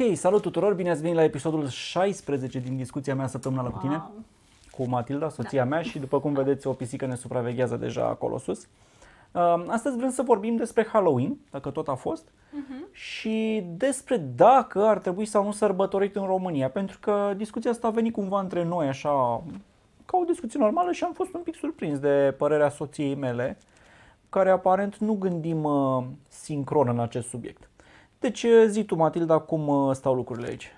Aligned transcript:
Ok, 0.00 0.16
salut 0.16 0.42
tuturor, 0.42 0.74
bine 0.74 0.90
ați 0.90 1.00
venit 1.00 1.16
la 1.16 1.22
episodul 1.22 1.68
16 1.68 2.58
din 2.58 2.76
discuția 2.76 3.14
mea 3.14 3.26
săptămânală 3.26 3.70
cu 3.70 3.78
tine, 3.78 3.92
Wow. 3.94 4.12
cu 4.70 4.88
Matilda, 4.88 5.28
soția 5.28 5.64
mea 5.64 5.82
și 5.82 5.98
după 5.98 6.20
cum 6.20 6.32
vedeți 6.32 6.66
o 6.66 6.72
pisică 6.72 7.06
ne 7.06 7.14
supraveghează 7.14 7.76
deja 7.76 8.04
acolo 8.04 8.38
sus. 8.38 8.66
Uh, 9.32 9.64
Astăzi 9.66 9.96
vrem 9.96 10.10
să 10.10 10.22
vorbim 10.22 10.56
despre 10.56 10.86
Halloween, 10.92 11.36
dacă 11.50 11.70
tot 11.70 11.88
a 11.88 11.94
fost, 11.94 12.28
și 12.92 13.64
despre 13.76 14.16
dacă 14.16 14.84
ar 14.86 14.98
trebui 14.98 15.24
sau 15.24 15.44
nu 15.44 15.52
sărbătorit 15.52 16.16
în 16.16 16.24
România, 16.26 16.70
pentru 16.70 16.98
că 17.00 17.32
discuția 17.36 17.70
asta 17.70 17.86
a 17.86 17.90
venit 17.90 18.12
cumva 18.12 18.40
între 18.40 18.64
noi 18.64 18.88
așa 18.88 19.42
ca 20.04 20.18
o 20.18 20.24
discuție 20.24 20.58
normală 20.60 20.92
și 20.92 21.04
am 21.04 21.12
fost 21.12 21.34
un 21.34 21.40
pic 21.40 21.54
surprins 21.54 21.98
de 21.98 22.34
părerea 22.38 22.68
soției 22.68 23.14
mele, 23.14 23.58
care 24.28 24.50
aparent 24.50 24.96
nu 24.96 25.12
gândim 25.14 25.64
uh, 25.64 26.04
sincron 26.28 26.88
în 26.88 27.00
acest 27.00 27.28
subiect. 27.28 27.68
Deci 28.18 28.42
uh, 28.42 28.64
zi 28.68 28.84
tu, 28.84 28.94
Matilda, 28.94 29.38
cum 29.38 29.68
uh, 29.68 29.94
stau 29.94 30.14
lucrurile 30.14 30.46
aici? 30.46 30.76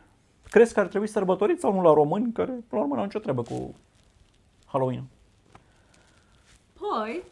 Crezi 0.50 0.74
că 0.74 0.80
ar 0.80 0.86
trebui 0.86 1.06
sărbătorit 1.06 1.60
sau 1.60 1.72
nu 1.72 1.82
la 1.82 1.92
români, 1.92 2.32
care 2.32 2.50
până 2.50 2.64
la 2.70 2.78
urmă 2.80 2.94
n-au 2.94 3.04
nicio 3.04 3.18
treabă 3.18 3.42
cu 3.42 3.74
Halloween? 4.66 5.04
Păi, 6.72 7.22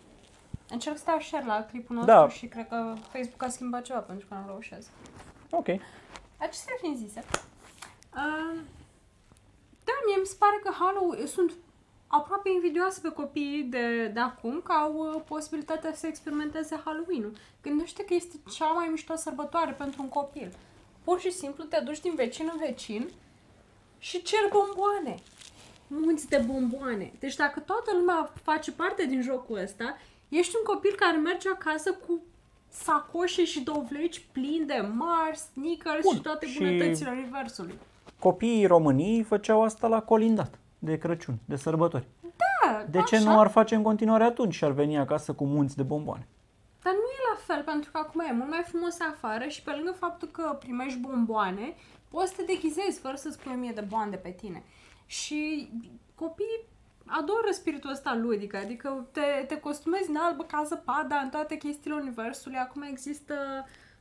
încerc 0.70 0.96
să 0.96 1.02
dau 1.06 1.18
share 1.20 1.44
la 1.46 1.66
clipul 1.70 1.96
nostru 1.96 2.14
Da. 2.14 2.28
și 2.28 2.46
cred 2.46 2.68
că 2.68 2.94
Facebook 3.12 3.42
a 3.42 3.48
schimbat 3.48 3.82
ceva 3.82 3.98
pentru 3.98 4.26
că 4.28 4.34
nu 4.34 4.46
reușesc. 4.46 4.88
Ok. 5.50 5.66
Acestea 6.36 6.74
fiind 6.80 6.96
zise, 6.96 7.24
uh, 8.14 8.58
da, 9.84 9.92
mie 10.06 10.16
mi 10.20 10.26
se 10.26 10.36
pare 10.38 10.60
că 10.64 10.70
Halloween 10.78 11.26
sunt 11.26 11.52
aproape 12.06 12.50
invidioase 12.50 13.00
pe 13.02 13.08
copiii 13.08 13.62
de, 13.62 14.06
de 14.06 14.20
acum 14.20 14.60
că 14.64 14.72
au 14.72 14.94
uh, 14.94 15.22
posibilitatea 15.28 15.94
să 15.94 16.06
experimenteze 16.06 16.80
Halloween-ul. 16.84 17.32
Gândește 17.62 18.04
că 18.04 18.14
este 18.14 18.36
cea 18.54 18.66
mai 18.66 18.88
mișto 18.90 19.16
sărbătoare 19.16 19.72
pentru 19.72 20.02
un 20.02 20.08
copil. 20.08 20.52
Pur 21.04 21.20
și 21.20 21.32
simplu 21.32 21.64
te 21.64 21.80
duci 21.84 22.00
din 22.00 22.14
vecin 22.14 22.48
în 22.52 22.58
vecin 22.66 23.08
și 23.98 24.22
cer 24.22 24.40
bomboane. 24.52 25.14
Munți 25.86 26.28
de 26.28 26.44
bomboane. 26.46 27.12
Deci 27.18 27.36
dacă 27.36 27.60
toată 27.60 27.90
lumea 27.94 28.32
face 28.42 28.72
parte 28.72 29.04
din 29.06 29.22
jocul 29.22 29.58
ăsta, 29.58 29.96
ești 30.28 30.56
un 30.56 30.74
copil 30.74 30.94
care 30.96 31.16
merge 31.16 31.48
acasă 31.48 31.92
cu 31.92 32.20
sacoșe 32.68 33.44
și 33.44 33.60
dovleci 33.60 34.24
plini 34.32 34.66
de 34.66 34.88
Mars, 34.94 35.40
Snickers 35.52 36.02
Bun, 36.02 36.14
și 36.14 36.20
toate 36.20 36.46
și- 36.46 36.58
bunătățile 36.58 37.10
universului. 37.10 37.78
Copiii 38.18 38.66
României 38.66 39.22
făceau 39.22 39.62
asta 39.62 39.86
la 39.86 40.02
colindat, 40.02 40.58
de 40.78 40.98
Crăciun, 40.98 41.38
de 41.44 41.56
sărbători. 41.56 42.06
Da, 42.20 42.84
De 42.90 43.02
ce 43.02 43.16
așa, 43.16 43.30
nu 43.30 43.40
ar 43.40 43.48
face 43.48 43.74
în 43.74 43.82
continuare 43.82 44.24
atunci 44.24 44.54
și 44.54 44.64
ar 44.64 44.70
veni 44.70 44.98
acasă 44.98 45.32
cu 45.32 45.44
munți 45.44 45.76
de 45.76 45.82
bomboane? 45.82 46.26
Dar 46.82 46.92
nu 46.92 46.98
e 46.98 47.34
la 47.34 47.54
fel, 47.54 47.62
pentru 47.62 47.90
că 47.90 47.98
acum 47.98 48.20
e 48.20 48.32
mult 48.32 48.50
mai 48.50 48.64
frumos 48.66 48.96
afară 49.00 49.44
și 49.48 49.62
pe 49.62 49.70
lângă 49.70 49.92
faptul 49.92 50.28
că 50.28 50.56
primești 50.58 50.98
bomboane, 50.98 51.74
poți 52.08 52.30
să 52.30 52.36
te 52.36 52.52
deghizezi 52.52 53.00
fără 53.00 53.16
să-ți 53.16 53.38
pui 53.38 53.52
o 53.54 53.58
mie 53.58 53.72
de 53.74 53.86
bani 53.88 54.10
de 54.10 54.16
pe 54.16 54.30
tine. 54.30 54.62
Și 55.06 55.70
copiii 56.14 56.64
adoră 57.06 57.50
spiritul 57.50 57.90
ăsta 57.90 58.14
ludic, 58.14 58.54
adică 58.54 59.06
te, 59.12 59.44
te 59.48 59.60
costumezi 59.60 60.10
în 60.10 60.16
albă 60.16 60.42
ca 60.42 60.62
zăpada 60.66 61.16
în 61.16 61.28
toate 61.28 61.56
chestiile 61.56 61.96
universului. 61.96 62.58
Acum 62.58 62.82
există 62.82 63.34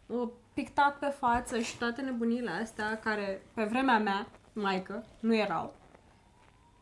uh, 0.06 0.28
pictat 0.53 0.98
pe 0.98 1.06
față 1.06 1.59
și 1.59 1.78
toate 1.78 2.02
nebunile 2.02 2.52
astea 2.52 3.00
care 3.00 3.42
pe 3.53 3.64
vremea 3.64 4.00
mea, 4.00 4.28
maică, 4.53 5.06
nu 5.20 5.36
erau. 5.36 5.73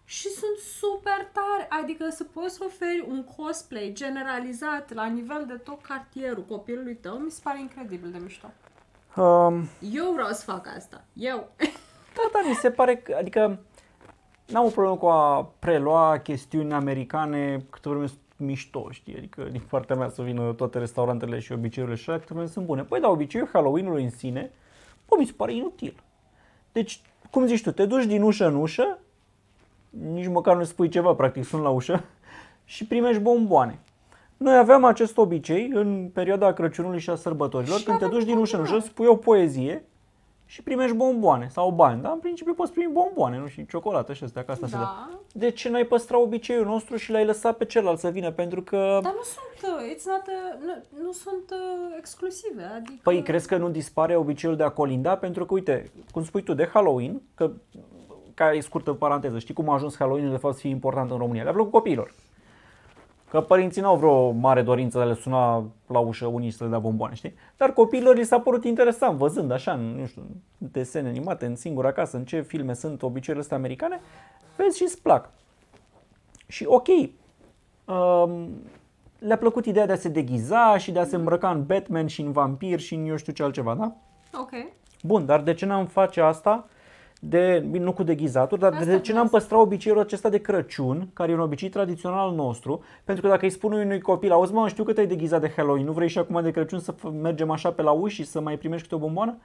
Și 0.05 0.27
sunt 0.27 0.57
super 0.57 1.29
tare, 1.31 1.81
adică 1.81 2.09
să 2.09 2.23
poți 2.23 2.55
să 2.55 2.63
oferi 2.65 3.05
un 3.07 3.23
cosplay 3.23 3.91
generalizat 3.93 4.93
la 4.93 5.05
nivel 5.05 5.43
de 5.47 5.53
tot 5.53 5.81
cartierul 5.81 6.45
copilului 6.47 6.95
tău, 6.95 7.17
mi 7.17 7.31
se 7.31 7.39
pare 7.43 7.59
incredibil 7.59 8.11
de 8.11 8.17
mișto. 8.17 8.47
Um, 9.21 9.67
Eu 9.91 10.11
vreau 10.13 10.29
să 10.31 10.43
fac 10.43 10.67
asta. 10.75 11.03
Eu. 11.13 11.49
Da, 12.15 12.29
da, 12.33 12.49
mi 12.49 12.55
se 12.55 12.71
pare 12.71 12.95
că, 12.95 13.15
adică, 13.19 13.59
n-am 14.47 14.65
o 14.65 14.69
problemă 14.69 14.97
cu 14.97 15.05
a 15.05 15.51
prelua 15.59 16.19
chestiuni 16.19 16.73
americane 16.73 17.65
câte 17.69 17.89
vreme 17.89 18.07
sunt 18.07 18.19
mișto, 18.35 18.87
știi? 18.91 19.17
Adică 19.17 19.43
din 19.51 19.61
partea 19.69 19.95
mea 19.95 20.09
să 20.09 20.21
vină 20.21 20.53
toate 20.53 20.79
restaurantele 20.79 21.39
și 21.39 21.51
obiceiurile 21.51 21.97
și 21.97 22.09
așa, 22.09 22.19
câte 22.19 22.33
vreme 22.33 22.49
sunt 22.49 22.65
bune. 22.65 22.83
Păi 22.83 22.99
da, 22.99 23.09
obiceiul 23.09 23.49
Halloween-ului 23.53 24.03
în 24.03 24.09
sine, 24.09 24.51
bă, 25.07 25.15
mi 25.19 25.25
se 25.25 25.33
pare 25.37 25.53
inutil. 25.53 25.95
Deci, 26.71 27.01
cum 27.29 27.45
zici 27.45 27.61
tu, 27.61 27.71
te 27.71 27.85
duci 27.85 28.05
din 28.05 28.21
ușă 28.21 28.47
în 28.47 28.55
ușă, 28.55 28.99
nici 30.11 30.27
măcar 30.27 30.55
nu 30.55 30.63
spui 30.63 30.89
ceva, 30.89 31.13
practic 31.13 31.43
sunt 31.43 31.61
la 31.61 31.69
ușă, 31.69 32.03
și 32.65 32.87
primești 32.87 33.21
bomboane. 33.21 33.79
Noi 34.37 34.57
aveam 34.57 34.83
acest 34.83 35.17
obicei 35.17 35.69
în 35.73 36.09
perioada 36.13 36.53
Crăciunului 36.53 36.99
și 36.99 37.09
a 37.09 37.15
sărbătorilor, 37.15 37.77
Și 37.77 37.83
când 37.85 37.97
te 37.97 38.03
aveam 38.05 38.19
duci 38.19 38.29
din 38.29 38.37
ușă 38.37 38.55
în 38.55 38.61
ușă, 38.61 38.71
bomboane. 38.71 38.93
spui 38.93 39.07
o 39.07 39.15
poezie 39.15 39.85
și 40.45 40.63
primești 40.63 40.95
bomboane 40.95 41.47
sau 41.51 41.71
bani, 41.71 42.01
dar 42.01 42.11
în 42.11 42.19
principiu 42.19 42.53
poți 42.53 42.71
primi 42.71 42.91
bomboane, 42.91 43.37
nu 43.37 43.47
și 43.47 43.65
ciocolată 43.65 44.13
și 44.13 44.23
astea, 44.23 44.43
că 44.43 44.51
asta 44.51 44.67
se 44.67 44.75
dă. 44.75 44.81
Da. 44.81 45.09
De 45.31 45.49
ce 45.49 45.69
n-ai 45.69 45.85
păstra 45.85 46.19
obiceiul 46.19 46.65
nostru 46.65 46.95
și 46.95 47.11
l-ai 47.11 47.25
lăsat 47.25 47.57
pe 47.57 47.65
celălalt 47.65 47.99
să 47.99 48.09
vină? 48.09 48.31
Pentru 48.31 48.61
că, 48.61 48.99
Dar 49.03 49.13
nu 49.13 49.23
sunt, 49.23 49.73
uh, 49.73 49.95
it's 49.95 50.03
not, 50.05 50.27
uh, 50.27 50.65
nu, 50.65 51.03
nu 51.03 51.11
sunt 51.11 51.51
uh, 51.51 51.95
exclusive, 51.97 52.63
adică... 52.75 52.99
păi, 53.03 53.23
crezi 53.23 53.47
că 53.47 53.57
nu 53.57 53.69
dispare 53.69 54.15
obiceiul 54.15 54.55
de 54.55 54.63
a 54.63 54.69
colinda? 54.69 55.15
Pentru 55.17 55.45
că, 55.45 55.53
uite, 55.53 55.91
cum 56.11 56.23
spui 56.23 56.43
tu, 56.43 56.53
de 56.53 56.69
Halloween, 56.73 57.21
că, 57.35 57.51
ca 58.33 58.53
e 58.53 58.59
scurtă 58.59 58.93
paranteză, 58.93 59.39
știi 59.39 59.53
cum 59.53 59.69
a 59.69 59.73
ajuns 59.73 59.97
Halloween 59.97 60.29
de 60.29 60.37
fapt 60.37 60.53
să 60.53 60.59
fie 60.59 60.69
important 60.69 61.11
în 61.11 61.17
România? 61.17 61.43
Le-a 61.43 61.53
plăcut 61.53 61.71
copiilor. 61.71 62.13
Că 63.29 63.41
părinții 63.41 63.81
n-au 63.81 63.95
vreo 63.95 64.31
mare 64.31 64.61
dorință 64.61 64.97
de 64.97 65.03
a 65.03 65.07
le 65.07 65.13
suna 65.13 65.65
la 65.87 65.99
ușă 65.99 66.25
unii 66.25 66.49
și 66.49 66.55
să 66.55 66.63
le 66.63 66.69
dea 66.69 66.79
bomboane, 66.79 67.15
știi? 67.15 67.33
Dar 67.57 67.73
copiilor 67.73 68.15
li 68.15 68.23
s-a 68.23 68.39
părut 68.39 68.63
interesant, 68.63 69.17
văzând 69.17 69.51
așa, 69.51 69.71
în, 69.71 69.95
nu 69.99 70.05
știu, 70.05 70.21
în 70.21 70.67
desene 70.71 71.07
animate, 71.07 71.45
în 71.45 71.55
singura 71.55 71.91
casă, 71.91 72.17
în 72.17 72.25
ce 72.25 72.41
filme 72.41 72.73
sunt 72.73 73.01
obiceiurile 73.01 73.39
astea 73.39 73.57
americane, 73.57 74.01
vezi 74.55 74.77
și 74.77 74.83
îți 74.83 75.01
plac. 75.01 75.29
Și 76.47 76.65
ok, 76.67 76.87
um, 76.87 78.49
le-a 79.19 79.37
plăcut 79.37 79.65
ideea 79.65 79.85
de 79.85 79.91
a 79.91 79.95
se 79.95 80.09
deghiza 80.09 80.77
și 80.77 80.91
de 80.91 80.99
a 80.99 81.05
se 81.05 81.15
îmbrăca 81.15 81.49
în 81.49 81.65
Batman 81.65 82.07
și 82.07 82.21
în 82.21 82.31
vampir 82.31 82.79
și 82.79 82.93
în 82.95 83.05
eu 83.05 83.15
știu 83.15 83.33
ce 83.33 83.43
altceva, 83.43 83.75
da? 83.75 83.95
Ok. 84.41 84.51
Bun, 85.03 85.25
dar 85.25 85.41
de 85.41 85.53
ce 85.53 85.65
n-am 85.65 85.85
face 85.85 86.21
asta? 86.21 86.67
De, 87.29 87.65
bine, 87.71 87.83
nu 87.83 87.93
cu 87.93 88.03
deghizatul, 88.03 88.57
dar 88.57 88.71
Asta 88.73 88.85
de 88.85 88.91
ce 88.91 88.99
vreau 89.01 89.17
n-am 89.17 89.25
să- 89.25 89.31
păstra 89.31 89.59
obiceiul 89.59 89.99
acesta 89.99 90.29
de 90.29 90.37
Crăciun, 90.41 91.07
care 91.13 91.31
e 91.31 91.33
un 91.33 91.39
obicei 91.39 91.69
tradițional 91.69 92.19
al 92.27 92.33
nostru? 92.35 92.83
Pentru 93.03 93.23
că 93.23 93.29
dacă 93.29 93.45
îi 93.45 93.49
spun 93.51 93.71
unui 93.71 94.01
copil, 94.01 94.31
auzi 94.31 94.53
mă, 94.53 94.67
știu 94.67 94.83
că 94.83 94.93
te-ai 94.93 95.05
deghizat 95.07 95.41
de 95.41 95.51
Halloween, 95.55 95.85
nu 95.85 95.91
vrei 95.91 96.07
și 96.07 96.17
acum 96.17 96.39
de 96.43 96.51
Crăciun 96.51 96.79
să 96.79 96.93
f- 96.93 97.11
mergem 97.21 97.51
așa 97.51 97.71
pe 97.71 97.81
la 97.81 97.91
uși 97.91 98.15
și 98.15 98.23
să 98.25 98.41
mai 98.41 98.57
primești 98.57 98.83
câte 98.83 98.95
o 98.95 99.05
bomboană? 99.05 99.37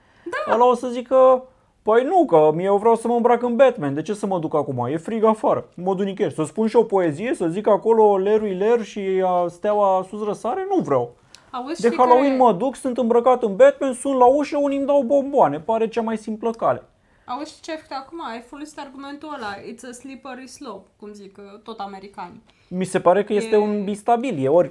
Da. 0.46 0.54
Ăla 0.54 0.66
o 0.66 0.74
să 0.74 0.88
zică, 0.88 1.42
păi 1.82 2.02
nu, 2.04 2.24
că 2.24 2.50
mie 2.54 2.64
eu 2.64 2.76
vreau 2.76 2.94
să 2.94 3.08
mă 3.08 3.14
îmbrac 3.14 3.42
în 3.42 3.56
Batman, 3.56 3.94
de 3.94 4.02
ce 4.02 4.14
să 4.14 4.26
mă 4.26 4.38
duc 4.38 4.54
acum? 4.54 4.86
E 4.90 4.96
frig 4.96 5.24
afară, 5.24 5.64
în 5.76 5.82
modul 5.84 6.04
nicăieri. 6.04 6.34
Să 6.34 6.44
spun 6.44 6.66
și 6.66 6.76
o 6.76 6.82
poezie, 6.82 7.34
să 7.34 7.46
zic 7.46 7.66
acolo 7.68 8.16
lerui 8.16 8.54
ler 8.54 8.82
și 8.82 9.00
a, 9.24 9.46
steaua 9.48 10.04
sus 10.08 10.24
răsare? 10.26 10.66
Nu 10.76 10.80
vreau. 10.82 11.10
Auzi, 11.50 11.80
De 11.80 11.86
știi 11.86 11.98
Halloween 11.98 12.36
care, 12.36 12.42
mă 12.42 12.52
duc, 12.52 12.74
sunt 12.76 12.98
îmbrăcat 12.98 13.42
în 13.42 13.56
Batman, 13.56 13.92
sunt 13.92 14.18
la 14.18 14.26
ușă, 14.26 14.58
unii 14.62 14.76
îmi 14.76 14.86
dau 14.86 15.02
bomboane. 15.02 15.58
Pare 15.60 15.88
cea 15.88 16.02
mai 16.02 16.16
simplă 16.16 16.50
cale. 16.50 16.82
Auzi 17.28 17.60
ce 17.60 17.70
ai 17.70 17.76
făcut 17.76 17.96
acum? 17.96 18.24
Ai 18.26 18.40
folosit 18.40 18.78
argumentul 18.78 19.34
ăla, 19.34 19.54
it's 19.56 19.88
a 19.88 19.92
slippery 19.92 20.48
slope, 20.48 20.88
cum 20.98 21.12
zic 21.12 21.36
uh, 21.38 21.60
tot 21.62 21.78
americanii. 21.80 22.42
Mi 22.68 22.84
se 22.84 23.00
pare 23.00 23.24
că 23.24 23.32
este 23.32 23.54
E- 23.54 23.58
un 23.58 23.84
bistabil, 23.84 24.44
e 24.44 24.48
ori 24.48 24.70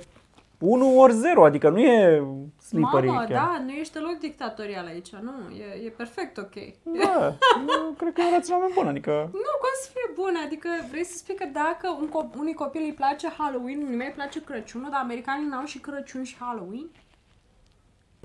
1 0.59 0.99
ori 0.99 1.13
0, 1.13 1.43
adică 1.45 1.69
nu 1.69 1.79
e 1.79 2.23
slippery 2.61 3.05
Mamă, 3.07 3.19
chiar. 3.19 3.27
da, 3.45 3.61
nu 3.65 3.71
ești 3.71 3.93
deloc 3.93 4.17
dictatorial 4.19 4.85
aici, 4.85 5.09
nu, 5.09 5.31
e, 5.55 5.85
e 5.85 5.89
perfect 5.89 6.37
ok. 6.37 6.53
Da, 6.83 7.35
eu 7.67 7.93
cred 7.97 8.13
că 8.13 8.21
e 8.21 8.25
un 8.25 8.31
raționament 8.31 8.73
bun, 8.73 8.87
adică... 8.87 9.11
Nu, 9.33 9.51
cum 9.61 9.73
să 9.83 9.89
fie 9.93 10.11
bun, 10.15 10.33
adică 10.45 10.69
vrei 10.89 11.03
să 11.05 11.17
spui 11.17 11.35
că 11.35 11.45
dacă 11.53 11.97
un 11.99 12.07
cop- 12.09 12.35
unui 12.37 12.53
copil 12.53 12.81
îi 12.83 12.93
place 12.93 13.27
Halloween, 13.37 13.81
unui 13.81 13.95
mai 13.95 14.11
place 14.15 14.43
Crăciunul, 14.43 14.89
dar 14.91 14.99
americanii 15.01 15.47
n-au 15.47 15.65
și 15.65 15.79
Crăciun 15.79 16.23
și 16.23 16.35
Halloween? 16.39 16.87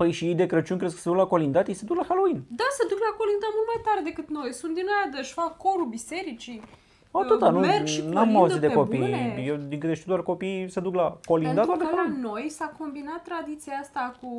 Păi 0.03 0.11
și 0.11 0.25
ei 0.25 0.35
de 0.35 0.45
Crăciun 0.45 0.77
crezi 0.77 0.95
că 0.95 1.01
se 1.01 1.09
duc 1.09 1.17
la 1.17 1.25
colindat? 1.25 1.67
Ei 1.67 1.73
se 1.73 1.85
duc 1.85 1.97
la 1.97 2.05
Halloween. 2.07 2.43
Da, 2.47 2.63
se 2.77 2.85
duc 2.89 2.99
la 2.99 3.15
colinda 3.17 3.47
mult 3.55 3.67
mai 3.73 3.81
tare 3.87 4.01
decât 4.09 4.29
noi. 4.29 4.53
Sunt 4.53 4.73
din 4.75 4.85
aia 4.87 5.09
de 5.11 5.17
își 5.19 5.33
fac 5.33 5.57
corul 5.57 5.85
bisericii. 5.85 6.61
Atâta, 7.11 7.49
nu, 7.49 7.59
merg 7.59 7.85
și 7.85 8.01
n-am 8.01 8.13
colindă 8.13 8.37
auzit 8.37 8.59
de 8.61 8.67
pe 8.67 8.73
copii. 8.73 8.99
bune. 8.99 9.43
Eu 9.45 9.55
din 9.55 9.79
câte 9.79 9.93
știu 9.93 10.07
doar 10.11 10.23
copiii 10.23 10.69
se 10.69 10.79
duc 10.79 10.95
la 10.95 11.17
colindat 11.25 11.55
Pentru 11.55 11.75
doar 11.75 11.77
că 11.77 11.83
de 11.85 11.91
la 11.91 11.97
Halloween. 11.97 12.21
noi 12.21 12.49
s-a 12.49 12.75
combinat 12.77 13.23
tradiția 13.23 13.73
asta 13.81 14.15
cu 14.21 14.29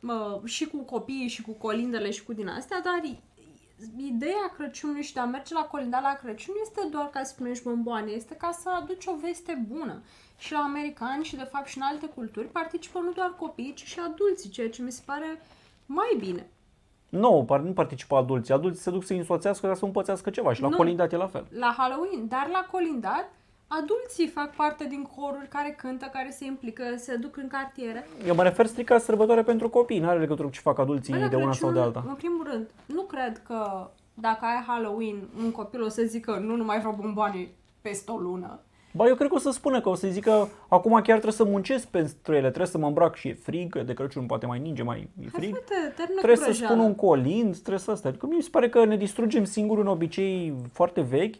mă, 0.00 0.40
și 0.44 0.66
cu 0.66 0.76
copiii 0.78 1.28
și 1.28 1.42
cu 1.42 1.52
colindele 1.52 2.10
și 2.10 2.24
cu 2.24 2.32
din 2.32 2.48
astea, 2.48 2.80
dar 2.84 3.00
i- 3.04 3.20
ideea 4.06 4.52
Crăciunului 4.56 5.02
și 5.02 5.12
de 5.12 5.20
a 5.20 5.24
merge 5.24 5.54
la 5.54 5.60
colinda 5.70 6.00
la 6.00 6.18
Crăciun 6.22 6.54
este 6.62 6.80
doar 6.90 7.08
ca 7.12 7.22
să 7.22 7.32
primești 7.34 7.64
bomboane, 7.64 8.10
este 8.10 8.34
ca 8.34 8.50
să 8.62 8.68
aduci 8.80 9.06
o 9.06 9.14
veste 9.22 9.64
bună. 9.68 10.02
Și 10.42 10.52
la 10.52 10.58
americani 10.58 11.24
și 11.24 11.36
de 11.36 11.48
fapt 11.52 11.66
și 11.66 11.76
în 11.76 11.82
alte 11.90 12.06
culturi 12.06 12.46
participă 12.46 12.98
nu 12.98 13.12
doar 13.12 13.34
copiii, 13.38 13.72
ci 13.74 13.84
și 13.84 13.98
adulții, 14.12 14.50
ceea 14.50 14.70
ce 14.70 14.82
mi 14.82 14.92
se 14.92 15.02
pare 15.04 15.42
mai 15.86 16.16
bine. 16.18 16.46
Nu, 17.08 17.44
par- 17.46 17.60
nu 17.60 17.72
participă 17.72 18.16
adulții. 18.16 18.54
Adulții 18.54 18.82
se 18.82 18.90
duc 18.90 19.04
să-i 19.04 19.16
însoțească 19.18 19.66
ca 19.66 19.74
să 19.74 19.84
împățească 19.84 20.30
ceva 20.30 20.52
și 20.52 20.62
la 20.62 20.68
Nu. 20.68 20.76
colindat 20.76 21.12
e 21.12 21.16
la 21.16 21.26
fel. 21.26 21.46
La 21.58 21.74
Halloween, 21.78 22.28
dar 22.28 22.48
la 22.52 22.66
colindat 22.70 23.30
adulții 23.66 24.26
fac 24.28 24.54
parte 24.54 24.84
din 24.84 25.08
coruri 25.16 25.48
care 25.48 25.70
cântă, 25.82 26.06
care 26.12 26.30
se 26.30 26.44
implică, 26.44 26.84
se 26.96 27.16
duc 27.16 27.36
în 27.36 27.48
cartiere. 27.48 28.08
Eu 28.26 28.34
mă 28.34 28.42
refer 28.42 28.66
strict 28.66 28.88
la 28.88 28.98
sărbătoare 28.98 29.42
pentru 29.42 29.68
copii, 29.68 29.98
nu 29.98 30.08
are 30.08 30.18
legătură 30.18 30.46
cu 30.46 30.52
ce 30.54 30.60
fac 30.60 30.78
adulții 30.78 31.12
Bă, 31.12 31.18
la 31.18 31.28
de 31.28 31.36
una 31.36 31.52
sau 31.52 31.68
de 31.72 31.78
Crăciun, 31.78 31.96
alta. 31.96 32.08
În 32.08 32.14
primul 32.14 32.46
rând, 32.50 32.66
nu 32.86 33.02
cred 33.02 33.42
că 33.46 33.90
dacă 34.14 34.44
ai 34.44 34.64
Halloween, 34.66 35.16
un 35.44 35.50
copil 35.50 35.82
o 35.82 35.88
să 35.88 36.02
zică 36.02 36.38
nu, 36.38 36.56
nu 36.56 36.64
mai 36.64 36.78
vreau 36.78 36.96
bomboane 37.00 37.48
peste 37.80 38.10
o 38.10 38.16
lună. 38.16 38.60
Ba, 38.94 39.06
eu 39.06 39.14
cred 39.14 39.28
că 39.28 39.34
o 39.34 39.38
să 39.38 39.50
spună 39.50 39.80
că 39.80 39.88
o 39.88 39.94
să 39.94 40.08
zică 40.08 40.48
acum 40.68 40.92
chiar 40.92 41.02
trebuie 41.02 41.32
să 41.32 41.44
muncesc 41.44 41.86
pentru 41.86 42.32
ele, 42.32 42.46
trebuie 42.46 42.66
să 42.66 42.78
mă 42.78 42.86
îmbrac 42.86 43.16
și 43.16 43.28
e 43.28 43.34
frig, 43.34 43.70
că 43.70 43.82
de 43.82 43.92
Crăciun 43.94 44.26
poate 44.26 44.46
mai 44.46 44.58
ninge, 44.58 44.82
mai 44.82 44.98
e 44.98 45.20
Hai, 45.20 45.28
frig. 45.32 45.50
frate, 45.50 45.92
termină 45.96 46.20
Trebuie 46.20 46.36
cu 46.36 46.42
să 46.42 46.48
vrăjeala. 46.48 46.72
spun 46.74 46.84
un 46.84 46.94
colind, 46.94 47.52
trebuie 47.58 47.78
să 47.78 47.90
asta. 47.90 48.08
Adică 48.08 48.26
mi 48.26 48.42
se 48.42 48.48
pare 48.50 48.68
că 48.68 48.84
ne 48.84 48.96
distrugem 48.96 49.44
singur 49.44 49.78
un 49.78 49.86
obicei 49.86 50.54
foarte 50.72 51.00
vechi 51.00 51.34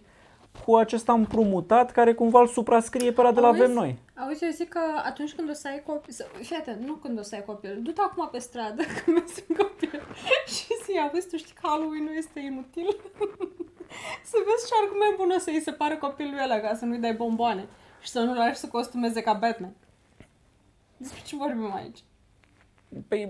cu 0.64 0.76
acesta 0.76 1.12
împrumutat 1.12 1.92
care 1.92 2.14
cumva 2.14 2.40
îl 2.40 2.46
suprascrie 2.46 3.12
pe 3.12 3.20
ăla 3.20 3.32
de 3.32 3.40
la 3.40 3.46
Auzi? 3.46 3.60
avem 3.60 3.72
noi. 3.74 3.98
Auzi, 4.14 4.44
eu 4.44 4.50
zic 4.50 4.68
că 4.68 4.80
atunci 5.04 5.32
când 5.32 5.50
o 5.50 5.52
să 5.52 5.68
ai 5.68 5.82
copil, 5.86 6.12
să, 6.12 6.26
fii 6.40 6.56
atent, 6.56 6.86
nu 6.86 6.92
când 6.92 7.18
o 7.18 7.22
să 7.22 7.34
ai 7.34 7.44
copil, 7.44 7.78
du-te 7.82 8.00
acum 8.00 8.28
pe 8.32 8.38
stradă 8.38 8.82
când 8.82 9.16
mergi 9.16 9.42
în 9.48 9.56
copil 9.56 10.02
și 10.54 10.66
zi, 10.84 10.98
auzi, 10.98 11.28
tu 11.28 11.36
știi 11.36 11.54
că 11.54 11.60
Halloween 11.62 12.04
nu 12.04 12.12
este 12.12 12.40
inutil? 12.40 12.86
să 14.30 14.36
vezi 14.46 14.66
ce 14.68 14.74
argument 14.82 15.16
bun 15.16 15.30
o 15.36 15.38
să-i 15.38 15.60
se 15.60 15.72
pare 15.72 15.96
copilului 15.96 16.42
ăla 16.44 16.58
ca 16.58 16.74
să 16.74 16.84
nu-i 16.84 16.98
dai 16.98 17.14
bomboane 17.14 17.68
și 18.00 18.08
să 18.08 18.20
nu-l 18.20 18.36
lași 18.36 18.58
să 18.58 18.66
costumeze 18.68 19.20
ca 19.20 19.32
Batman. 19.32 19.74
Despre 20.96 21.20
ce 21.24 21.36
vorbim 21.36 21.74
aici? 21.74 21.98
Păi, 23.08 23.28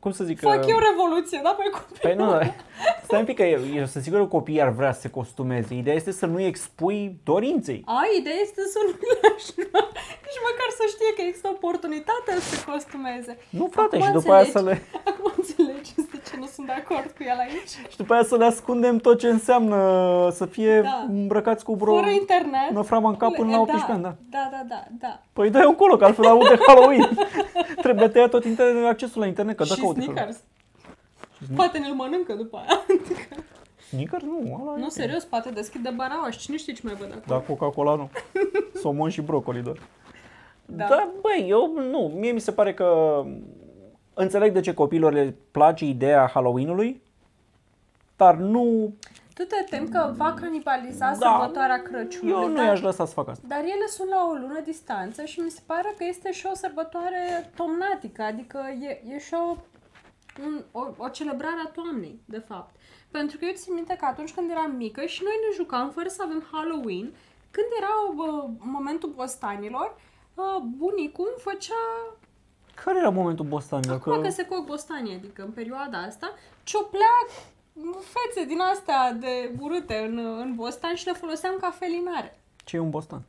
cum 0.00 0.10
să 0.12 0.24
zic... 0.24 0.40
Fac 0.40 0.62
uh, 0.62 0.68
eu 0.68 0.78
revoluție, 0.90 1.40
da, 1.42 1.50
pe 1.58 1.62
copil? 1.70 1.98
Păi 2.02 2.14
nu, 2.14 2.26
stai 3.04 3.18
un 3.18 3.24
pic 3.24 3.36
că 3.36 3.42
eu, 3.42 3.60
eu 3.74 3.84
sunt 3.86 4.02
sigur 4.02 4.18
că 4.18 4.24
copiii 4.26 4.62
ar 4.62 4.68
vrea 4.68 4.92
să 4.92 5.00
se 5.00 5.10
costumeze. 5.10 5.74
Ideea 5.74 5.96
este 5.96 6.12
să 6.12 6.26
nu-i 6.26 6.46
expui 6.46 7.16
dorinței. 7.24 7.82
A, 7.86 8.00
ideea 8.18 8.36
este 8.42 8.60
să 8.74 8.78
nu-l 8.86 8.98
lași, 9.22 9.52
nici 10.26 10.40
măcar 10.48 10.68
să 10.78 10.84
știe 10.88 11.10
că 11.16 11.22
există 11.26 11.48
oportunitatea 11.48 12.34
să 12.40 12.54
se 12.54 12.64
costumeze. 12.70 13.38
Nu, 13.50 13.68
frate, 13.72 13.96
Acum 13.96 14.06
și 14.06 14.12
după 14.12 14.32
aia 14.32 14.44
să 14.44 14.58
înțelegi- 14.58 14.64
le, 14.92 15.00
Acum 15.10 15.32
înțelegi 15.36 15.94
de 15.94 16.01
ce 16.01 16.01
nu 16.42 16.48
sunt 16.54 16.66
de 16.66 16.72
acord 16.72 17.10
cu 17.10 17.22
el 17.22 17.38
aici? 17.38 17.68
și 17.90 17.96
după 17.96 18.12
aia 18.12 18.22
să 18.22 18.36
le 18.36 18.44
ascundem 18.44 18.96
tot 18.98 19.18
ce 19.18 19.28
înseamnă 19.28 19.76
să 20.32 20.46
fie 20.46 20.80
Da. 20.80 21.04
îmbrăcați 21.08 21.64
cu 21.64 21.74
vreo 21.74 21.94
Fără 21.94 22.10
internet. 22.10 22.70
năframa 22.72 23.08
în 23.08 23.16
cap 23.16 23.32
până 23.34 23.50
la 23.50 23.56
E, 23.56 23.60
18 23.60 23.92
ani, 23.92 24.02
da. 24.02 24.14
Da, 24.30 24.48
da, 24.50 24.62
da, 24.68 24.84
da. 25.00 25.20
Păi 25.32 25.50
dai 25.50 25.64
încolo, 25.66 25.96
că 25.96 26.04
altfel 26.04 26.26
au 26.26 26.38
de 26.42 26.58
Halloween. 26.66 27.08
Trebuie 27.84 28.08
tăiat 28.08 28.30
tot 28.30 28.44
internet, 28.44 28.84
accesul 28.86 29.20
la 29.20 29.26
internet, 29.26 29.56
că 29.56 29.64
și 29.64 29.68
dacă 29.70 29.80
caută 29.82 30.00
sneakers. 30.00 30.36
Poate 31.56 31.78
ne-l 31.78 31.92
mănâncă 31.92 32.32
după 32.32 32.56
aia. 32.56 32.80
Sneakers? 33.88 34.24
Nu, 34.24 34.58
ăla 34.62 34.76
nu, 34.78 34.84
e- 34.86 34.88
serios, 34.88 35.24
poate 35.24 35.50
deschide 35.50 35.90
baraua 35.96 36.30
și 36.30 36.38
cine 36.38 36.56
știe 36.56 36.72
ce 36.72 36.80
mai 36.84 36.94
văd 36.94 37.08
acolo. 37.08 37.24
Da, 37.26 37.36
Coca-Cola 37.46 37.94
nu. 37.94 38.10
Somon 38.82 39.10
și 39.10 39.20
brocoli 39.20 39.60
doar. 39.62 39.76
Da. 40.66 40.86
Da. 40.88 41.08
băi, 41.20 41.46
eu 41.48 41.72
nu. 41.90 42.12
Mie 42.18 42.32
mi 42.32 42.40
se 42.40 42.52
pare 42.52 42.74
că 42.74 43.22
înțeleg 44.14 44.52
de 44.52 44.60
ce 44.60 44.74
copiilor 44.74 45.12
le 45.12 45.34
place 45.50 45.84
ideea 45.84 46.30
Halloween-ului, 46.34 47.02
dar 48.16 48.34
nu, 48.34 48.94
Tu 49.34 49.42
te 49.42 49.64
temi 49.70 49.88
că 49.88 50.12
va 50.16 50.32
canibaliza 50.40 51.16
Da. 51.18 51.38
sărbătoarea 51.38 51.82
Crăciunului, 51.82 52.42
eu 52.42 52.48
nu 52.48 52.54
dar, 52.54 52.64
i-aș 52.64 52.80
lăsa 52.80 53.04
să 53.06 53.12
facă 53.12 53.30
asta. 53.30 53.44
dar 53.48 53.58
ele 53.58 53.86
sunt 53.88 54.08
la 54.08 54.26
o 54.30 54.32
lună 54.32 54.60
distanță 54.64 55.24
și 55.24 55.40
mi 55.40 55.50
se 55.50 55.60
pare 55.66 55.94
că 55.98 56.04
este 56.08 56.32
și 56.32 56.46
o 56.52 56.54
sărbătoare 56.54 57.50
tomnatică, 57.56 58.22
adică 58.22 58.60
e, 58.80 59.02
e 59.14 59.18
și 59.18 59.34
o, 59.34 59.56
un, 60.44 60.64
o, 60.72 60.86
o 60.96 61.08
celebrare 61.08 61.62
a 61.66 61.70
toamnei, 61.70 62.20
de 62.24 62.38
fapt. 62.38 62.74
Pentru 63.10 63.38
că 63.38 63.44
eu 63.44 63.52
țin 63.54 63.74
minte 63.74 63.96
că 64.00 64.04
atunci 64.04 64.32
când 64.34 64.50
eram 64.50 64.70
mică 64.76 65.04
și 65.04 65.20
noi 65.22 65.34
ne 65.40 65.54
jucam 65.54 65.90
fără 65.90 66.08
să 66.08 66.22
avem 66.24 66.42
Halloween, 66.52 67.14
când 67.50 67.66
era 67.80 67.94
uh, 68.08 68.50
momentul 68.58 69.12
bostanilor, 69.16 69.96
uh, 70.34 70.62
bunicul 70.76 71.26
îmi 71.32 71.42
făcea 71.52 71.84
Care 72.74 72.98
era 72.98 73.10
momentul 73.10 73.44
bostanilor? 73.44 73.96
Acum 73.96 74.22
că 74.22 74.28
se 74.28 74.46
coc 74.46 74.64
bostanii, 74.66 75.14
adică 75.14 75.42
în 75.42 75.50
perioada 75.50 75.98
asta, 75.98 76.34
cioplea 76.62 77.26
fețe 78.00 78.46
din 78.46 78.60
astea 78.72 79.12
de 79.12 79.50
urâte 79.60 79.96
în, 79.96 80.18
în 80.18 80.54
bostan 80.54 80.94
și 80.94 81.06
le 81.06 81.12
foloseam 81.12 81.56
ca 81.60 81.70
felinare. 81.78 82.38
Ce 82.64 82.76
e 82.76 82.78
un 82.78 82.90
bostan? 82.90 83.22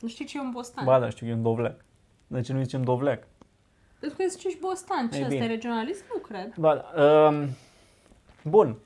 Nu 0.00 0.08
știi 0.08 0.24
ce 0.24 0.38
e 0.38 0.40
un 0.40 0.50
bostan? 0.50 0.84
Ba 0.84 0.98
da, 0.98 1.08
știu 1.08 1.26
că 1.26 1.32
e 1.32 1.34
un 1.34 1.42
dovleac. 1.42 1.84
De 2.26 2.40
ce 2.40 2.52
nu 2.52 2.62
zicem 2.62 2.82
dovleac? 2.82 3.22
Pentru 3.98 4.18
că 4.18 4.28
zici 4.28 4.58
bostan. 4.60 5.08
Ce 5.10 5.16
Ei, 5.16 5.22
asta 5.22 5.34
e 5.34 5.38
bine. 5.38 5.50
regionalist? 5.50 6.04
Nu 6.14 6.20
cred. 6.20 6.54
Ba 6.56 6.74
da. 6.74 7.02
Um, 7.04 7.48
bun. 8.44 8.76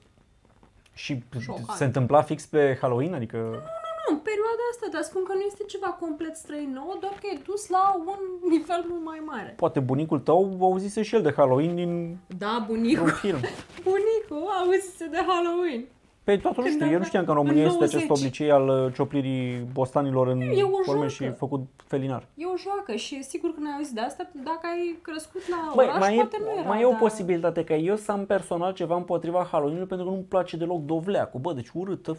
Și 0.95 1.23
Șocant. 1.41 1.69
se 1.69 1.85
întâmpla 1.85 2.23
fix 2.23 2.47
pe 2.47 2.79
Halloween? 2.81 3.15
Adică... 3.15 3.63
Nu, 4.09 4.15
în 4.15 4.21
perioada 4.29 4.65
asta, 4.73 4.87
dar 4.93 5.03
spun 5.03 5.23
că 5.25 5.33
nu 5.35 5.41
este 5.41 5.65
ceva 5.65 5.87
complet 5.87 6.37
străin 6.37 6.71
nou, 6.73 6.97
doar 7.01 7.13
că 7.21 7.27
e 7.33 7.39
dus 7.47 7.69
la 7.69 7.85
un 8.13 8.21
nivel 8.55 8.85
mult 8.89 9.05
mai 9.05 9.21
mare. 9.27 9.53
Poate 9.57 9.81
bunicul 9.81 10.19
tău 10.21 10.57
auzise 10.61 11.03
și 11.03 11.15
el 11.15 11.23
de 11.23 11.33
Halloween 11.37 11.75
din 11.75 12.17
Da, 12.39 12.57
un 12.61 12.65
bunicul. 12.67 13.09
film. 13.09 13.39
Bunicul 13.91 14.43
auzise 14.61 15.07
de 15.07 15.21
Halloween. 15.27 15.85
Pe 16.25 16.37
toată 16.37 16.57
nu 16.61 16.63
Când 16.67 16.75
știu, 16.75 16.85
eu 16.87 16.91
nu 16.91 16.97
avea- 16.97 17.07
știam 17.09 17.25
că 17.25 17.31
în 17.31 17.37
în 17.37 17.43
România 17.43 17.65
este 17.65 17.79
90. 17.79 17.95
acest 18.03 18.23
obicei 18.23 18.51
al 18.51 18.69
uh, 18.69 18.93
cioplirii 18.95 19.67
bostanilor 19.73 20.27
în 20.27 20.41
E 20.41 20.63
o 20.63 20.69
forme 20.83 21.07
joacă. 21.09 21.09
și 21.33 21.39
făcut 21.39 21.61
felinar. 21.87 22.27
E 22.35 22.45
o 22.47 22.57
joacă 22.57 22.95
și 22.95 23.23
sigur 23.23 23.51
că 23.55 23.61
n-ai 23.61 23.73
auzit 23.77 23.95
de 23.95 24.01
asta 24.01 24.31
dacă 24.45 24.61
ai 24.75 24.99
crescut 25.03 25.49
la 25.49 25.73
Băi, 25.75 25.85
oraș, 25.87 25.99
mai 25.99 26.15
e, 26.15 26.17
poate 26.17 26.37
nu 26.41 26.51
era, 26.59 26.69
mai 26.69 26.81
e 26.81 26.85
o 26.85 26.91
dar... 26.91 26.99
posibilitate 26.99 27.65
că 27.65 27.73
eu 27.73 27.97
să 27.97 28.13
am 28.13 28.27
personal 28.27 28.73
ceva 28.73 28.97
împotriva 28.97 29.49
Halloween 29.51 29.87
pentru 29.87 30.07
că 30.07 30.13
nu-mi 30.13 30.23
place 30.29 30.57
deloc 30.57 30.81
dovleacul. 30.85 31.41
Bă, 31.41 31.53
deci 31.53 31.71
urâtă, 31.75 32.17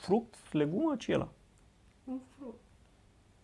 fruct, 0.00 0.34
legumă, 0.52 0.96
ce 0.96 1.10
e 1.10 1.14
ăla? 1.14 1.28
Un 2.04 2.18
fruct. 2.38 2.58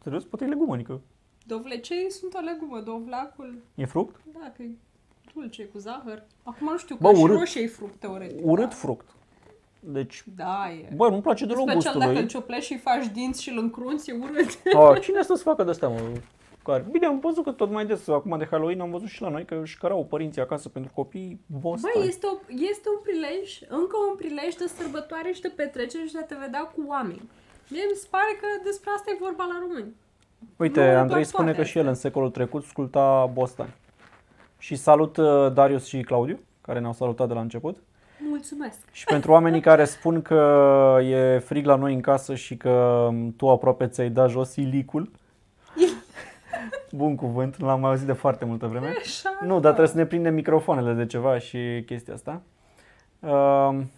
Serios, 0.02 0.24
poate 0.24 0.44
e 0.44 0.48
legumă, 0.48 0.74
adică 0.74 1.00
Dovlecei 1.46 2.10
sunt 2.10 2.34
o 2.34 2.38
legumă, 2.40 2.80
dovleacul, 2.80 3.58
e 3.74 3.84
fruct? 3.86 4.20
da, 4.40 4.52
că 4.56 4.62
e 4.62 4.70
dulce 5.34 5.64
cu 5.64 5.78
zahăr. 5.78 6.22
Acum 6.42 6.68
nu 6.70 6.78
știu, 6.78 6.96
Bă, 7.00 7.08
că 7.10 7.14
și 7.16 7.22
urât. 7.22 7.38
roșie 7.38 7.62
e 7.62 7.66
fruct 7.66 7.94
teoretic. 7.98 8.38
Urât 8.46 8.68
da. 8.68 8.74
fruct. 8.74 9.08
Deci, 9.80 10.24
Da, 10.36 10.70
e. 10.70 10.92
bă, 10.94 11.08
nu-mi 11.08 11.22
place 11.22 11.44
deloc 11.46 11.60
Special 11.60 11.74
gustul 11.82 12.00
dacă 12.00 12.12
îl 12.12 12.18
lui. 12.18 12.26
cioplești 12.28 12.72
și 12.72 12.78
faci 12.78 13.06
dinți 13.06 13.42
și 13.42 13.50
îl 13.50 13.58
încrunți, 13.58 14.10
e 14.10 14.12
urât. 14.12 14.58
Oh, 14.74 15.00
cine 15.04 15.22
să-ți 15.22 15.42
facă 15.42 15.62
de-astea, 15.64 15.88
mă? 15.88 16.00
Care? 16.64 16.86
Bine, 16.90 17.06
am 17.06 17.18
văzut 17.18 17.44
că 17.44 17.50
tot 17.50 17.70
mai 17.70 17.86
des, 17.86 18.08
acum 18.08 18.38
de 18.38 18.46
Halloween, 18.50 18.80
am 18.80 18.90
văzut 18.90 19.08
și 19.08 19.22
la 19.22 19.28
noi 19.28 19.44
că 19.44 19.58
își 19.62 19.78
cărau 19.78 20.04
părinții 20.04 20.40
acasă 20.40 20.68
pentru 20.68 20.92
copii 20.94 21.40
bostan. 21.46 21.90
Băi, 21.94 22.06
este, 22.06 22.26
o, 22.26 22.34
este 22.72 22.88
un 22.94 23.00
prilej, 23.02 23.60
încă 23.68 23.96
un 24.10 24.16
prilej 24.16 24.54
de 24.54 24.66
sărbătoare 24.76 25.32
și 25.32 25.40
de 25.40 25.52
petrecere 25.56 26.04
și 26.06 26.12
de 26.12 26.18
a 26.18 26.24
te 26.24 26.36
vedea 26.44 26.60
cu 26.74 26.80
oameni. 26.88 27.30
Mie 27.70 27.82
mi 27.90 27.96
se 27.96 28.06
pare 28.10 28.32
că 28.40 28.46
despre 28.64 28.90
asta 28.96 29.10
e 29.10 29.16
vorba 29.20 29.44
la 29.44 29.58
români. 29.60 29.94
Uite, 30.56 30.80
Nu, 30.80 30.98
Andrei 30.98 31.08
doar 31.08 31.22
spune 31.22 31.44
toate 31.52 31.62
că 31.62 31.64
și 31.64 31.78
el 31.78 31.88
astea. 31.88 31.90
în 31.94 32.00
secolul 32.00 32.30
trecut 32.30 32.64
sculpta 32.64 33.30
Bostan. 33.32 33.74
Și 34.58 34.74
salut 34.76 35.16
uh, 35.16 35.52
Darius 35.52 35.84
și 35.86 36.00
Claudiu, 36.00 36.38
care 36.60 36.78
ne-au 36.80 36.92
salutat 36.92 37.28
de 37.28 37.34
la 37.34 37.40
început. 37.40 37.76
Mulțumesc! 38.28 38.78
Și 38.92 39.04
pentru 39.04 39.32
oamenii 39.32 39.60
care 39.60 39.84
spun 39.84 40.22
că 40.22 40.98
e 41.02 41.38
frig 41.38 41.64
la 41.66 41.74
noi 41.76 41.94
în 41.94 42.00
casă 42.00 42.34
și 42.34 42.56
că 42.56 42.70
um, 43.10 43.34
tu 43.36 43.48
aproape 43.48 43.86
ți-ai 43.86 44.10
dat 44.10 44.30
jos 44.30 44.56
ilicul. 44.56 45.10
Bun 46.94 47.16
cuvânt, 47.16 47.60
l-am 47.60 47.80
mai 47.80 47.90
auzit 47.90 48.06
de 48.06 48.12
foarte 48.12 48.44
multă 48.44 48.66
vreme. 48.66 48.94
Așa, 48.98 49.38
Nu, 49.40 49.52
dar 49.52 49.72
trebuie 49.72 49.86
să 49.88 49.96
ne 49.96 50.06
prindem 50.06 50.34
microfoanele 50.34 50.92
de 50.92 51.06
ceva 51.06 51.38
și 51.38 51.82
chestia 51.86 52.14
asta. 52.14 52.42
Um, 53.20 53.90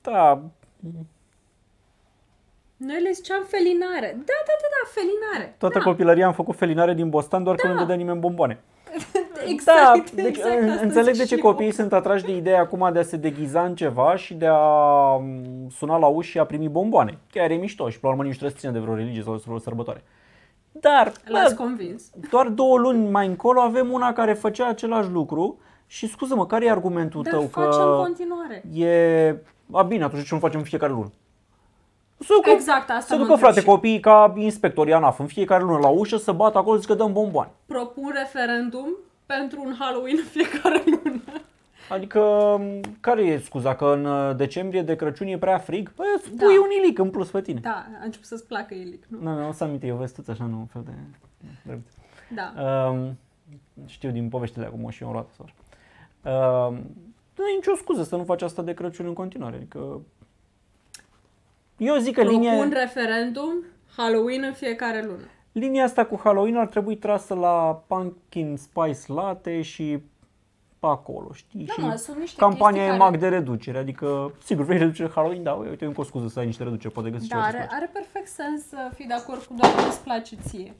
da, 0.00 0.42
Noi 2.76 3.02
le 3.02 3.10
ziceam 3.10 3.44
felinare. 3.48 4.12
Da, 4.16 4.34
da, 4.46 4.54
da, 4.60 4.68
da, 4.70 4.90
felinare. 4.94 5.54
toată 5.58 5.78
da. 5.78 5.84
copilăria 5.84 6.26
am 6.26 6.32
făcut 6.32 6.56
felinare 6.56 6.94
din 6.94 7.08
Bostan 7.08 7.42
doar 7.42 7.56
că 7.56 7.68
nu 7.68 7.74
dădea 7.74 7.94
nimeni 7.94 8.20
bomboane. 8.20 8.60
Exact, 9.46 10.10
da, 10.10 10.22
deci 10.22 10.36
exact 10.36 10.60
în- 10.60 10.68
asta 10.68 10.82
înțeleg 10.84 11.14
zic 11.14 11.22
de 11.22 11.28
ce 11.28 11.34
și 11.36 11.44
eu. 11.44 11.50
copiii 11.50 11.72
sunt 11.72 11.92
atrași 11.92 12.24
de 12.24 12.36
ideea 12.36 12.60
acum 12.60 12.90
de 12.92 12.98
a 12.98 13.02
se 13.02 13.16
deghiza 13.16 13.62
în 13.64 13.74
ceva 13.74 14.16
și 14.16 14.34
de 14.34 14.46
a 14.48 15.14
m, 15.16 15.42
suna 15.70 15.96
la 15.98 16.06
uși 16.06 16.30
și 16.30 16.38
a 16.38 16.44
primi 16.44 16.68
bomboane. 16.68 17.18
Chiar 17.30 17.50
e 17.50 17.54
mișto 17.54 17.88
și, 17.88 18.00
pe 18.00 18.06
la 18.06 18.12
urmă, 18.12 18.22
nici 18.22 18.32
trebuie 18.36 18.52
să 18.54 18.60
țină 18.60 18.72
de 18.72 18.78
vreo 18.78 18.94
religie 18.94 19.22
sau 19.22 19.34
de 19.34 19.42
vreo 19.44 19.58
sărbătoare. 19.58 20.04
Dar, 20.72 21.12
L-ați 21.24 21.54
bă, 21.54 21.62
convins. 21.62 22.02
doar 22.30 22.46
două 22.48 22.78
luni 22.78 23.10
mai 23.10 23.26
încolo 23.26 23.60
avem 23.60 23.92
una 23.92 24.12
care 24.12 24.32
făcea 24.32 24.68
același 24.68 25.10
lucru 25.10 25.58
și 25.86 26.08
scuză-mă, 26.08 26.46
care 26.46 26.64
e 26.64 26.70
argumentul 26.70 27.22
Dar 27.22 27.32
tău 27.32 27.42
facem 27.42 27.70
că 27.70 27.76
în 27.96 27.96
continuare. 28.02 28.62
e... 28.74 29.34
A, 29.72 29.82
bine, 29.82 30.04
atunci 30.04 30.20
de 30.22 30.26
ce 30.26 30.34
nu 30.34 30.40
facem 30.40 30.58
în 30.58 30.64
fiecare 30.64 30.92
lună? 30.92 31.10
Să 32.18 32.32
ducă, 32.36 32.50
Exact, 32.50 32.90
asta 32.90 33.00
să 33.00 33.12
mă 33.12 33.18
ducă 33.18 33.32
întreb 33.32 33.38
frate 33.38 33.60
și 33.60 33.66
eu. 33.68 33.74
copiii 33.74 34.00
ca 34.00 34.32
inspectorii 34.36 34.92
ANAF 34.92 35.18
în 35.18 35.26
fiecare 35.26 35.62
lună 35.62 35.78
la 35.78 35.88
ușă 35.88 36.16
să 36.16 36.32
bată 36.32 36.58
acolo 36.58 36.80
și 36.80 36.86
că 36.86 36.94
dăm 36.94 37.12
bomboane. 37.12 37.50
Propun 37.66 38.12
referendum 38.16 38.88
pentru 39.36 39.62
un 39.64 39.74
Halloween 39.78 40.16
în 40.18 40.24
fiecare 40.24 40.82
lună. 41.04 41.22
Adică, 41.88 42.20
m, 42.60 42.80
care 43.00 43.22
e 43.22 43.38
scuza? 43.38 43.74
Că 43.76 43.84
în 43.84 44.04
uh, 44.04 44.36
decembrie 44.36 44.82
de 44.82 44.96
Crăciun 44.96 45.26
e 45.26 45.38
prea 45.38 45.58
frig? 45.58 45.90
Păi 45.92 46.06
îți 46.16 46.36
Da. 46.36 46.44
pui 46.44 46.56
un 46.56 46.70
ilic 46.82 46.98
în 46.98 47.10
plus 47.10 47.30
pe 47.30 47.40
tine. 47.40 47.60
Da, 47.60 47.86
a 48.00 48.04
început 48.04 48.26
să-ți 48.26 48.46
placă 48.46 48.74
Elic, 48.74 49.04
nu? 49.08 49.18
Nu, 49.20 49.38
nu, 49.40 49.48
o 49.48 49.52
să 49.52 49.64
aminte, 49.64 49.86
eu 49.86 49.96
văzut 49.96 50.28
așa, 50.28 50.44
nu, 50.44 50.58
un 50.58 50.66
fel 50.66 50.82
de... 50.84 50.90
drăguț. 51.64 51.90
Da. 52.34 52.62
Um, 52.88 53.18
știu 53.86 54.10
din 54.10 54.28
poveștile 54.28 54.64
acum 54.66 54.88
și 54.90 55.02
eu 55.02 55.08
am 55.08 55.14
luat 55.14 55.28
sau 55.36 55.46
așa. 55.48 55.54
Um, 56.66 56.74
nu 57.36 57.46
e 57.46 57.54
nicio 57.54 57.74
scuză 57.76 58.02
să 58.02 58.16
nu 58.16 58.24
faci 58.24 58.42
asta 58.42 58.62
de 58.62 58.74
Crăciun 58.74 59.06
în 59.06 59.12
continuare. 59.12 59.56
Adică 59.56 60.00
Eu 61.76 61.96
zic 61.96 62.14
că 62.14 62.20
Propun 62.20 62.40
linia, 62.40 62.68
referendum 62.68 63.64
Halloween 63.96 64.42
în 64.42 64.52
fiecare 64.52 65.04
lună. 65.04 65.24
Linia 65.52 65.84
asta 65.84 66.04
cu 66.04 66.20
Halloween 66.22 66.56
ar 66.56 66.66
trebui 66.66 66.96
trasă 66.96 67.34
la 67.34 67.82
pumpkin 67.86 68.56
spice 68.56 69.12
latte 69.12 69.62
și 69.62 69.98
pe 70.78 70.86
acolo, 70.86 71.32
știi? 71.32 71.64
Da, 71.64 71.72
și 71.72 71.80
mă, 71.80 71.94
sunt 71.94 72.16
niște 72.18 72.40
campania 72.40 72.80
e 72.82 72.84
chestii 72.84 73.02
mag 73.02 73.14
care- 73.14 73.28
de 73.30 73.36
reducere, 73.36 73.78
adică, 73.78 74.32
sigur, 74.44 74.64
vrei 74.64 74.78
reducere 74.78 75.10
Halloween, 75.14 75.42
da, 75.42 75.52
uite, 75.52 75.84
încă 75.84 76.00
o 76.00 76.04
scuză 76.04 76.28
să 76.28 76.38
ai 76.38 76.46
niște 76.46 76.62
reduceri, 76.62 76.92
poate 76.94 77.10
găsești 77.10 77.32
Da, 77.34 77.36
ceva 77.38 77.50
ce 77.50 77.56
are, 77.56 77.66
place. 77.66 77.82
are 77.82 77.90
perfect 77.92 78.28
sens 78.28 78.66
să 78.68 78.90
fii 78.94 79.06
de 79.06 79.12
acord 79.14 79.42
cu 79.42 79.54
doar 79.54 79.74
că 79.74 79.80
îți 79.88 80.00
place 80.02 80.36
ție. 80.36 80.74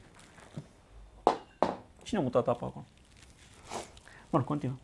Cine 2.03 2.21
a 2.21 2.23
mutat 2.23 2.49
apa 2.49 2.67
acolo? 2.67 2.85
Bun, 4.31 4.43
continuă. 4.43 4.77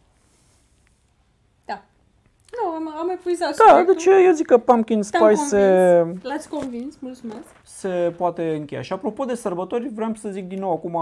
Da. 2.63 2.69
Nu, 2.69 2.75
am, 2.75 2.95
am 2.99 3.09
epuizat 3.09 3.57
Da, 3.57 3.65
subiectul. 3.69 3.95
deci 3.95 4.07
eu 4.27 4.33
zic 4.33 4.47
că 4.47 4.59
pumpkin 4.59 5.03
Te-am 5.03 5.35
spice 5.35 5.49
se, 5.49 5.99
convins. 6.03 6.23
L-ați 6.25 6.49
convins, 6.49 6.97
mulțumesc. 6.99 7.47
se 7.63 8.13
poate 8.17 8.55
încheia. 8.55 8.83
Și 8.83 8.93
apropo 8.93 9.25
de 9.25 9.35
sărbători, 9.35 9.89
vreau 9.95 10.15
să 10.15 10.29
zic 10.29 10.49
din 10.49 10.59
nou 10.59 10.73
acum, 10.73 10.97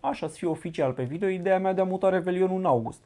așa 0.00 0.28
să 0.28 0.34
fie 0.34 0.48
oficial 0.48 0.92
pe 0.92 1.02
video, 1.02 1.28
ideea 1.28 1.58
mea 1.58 1.72
de 1.72 1.80
a 1.80 1.84
muta 1.84 2.08
Revelionul 2.08 2.58
în 2.58 2.64
august. 2.64 3.00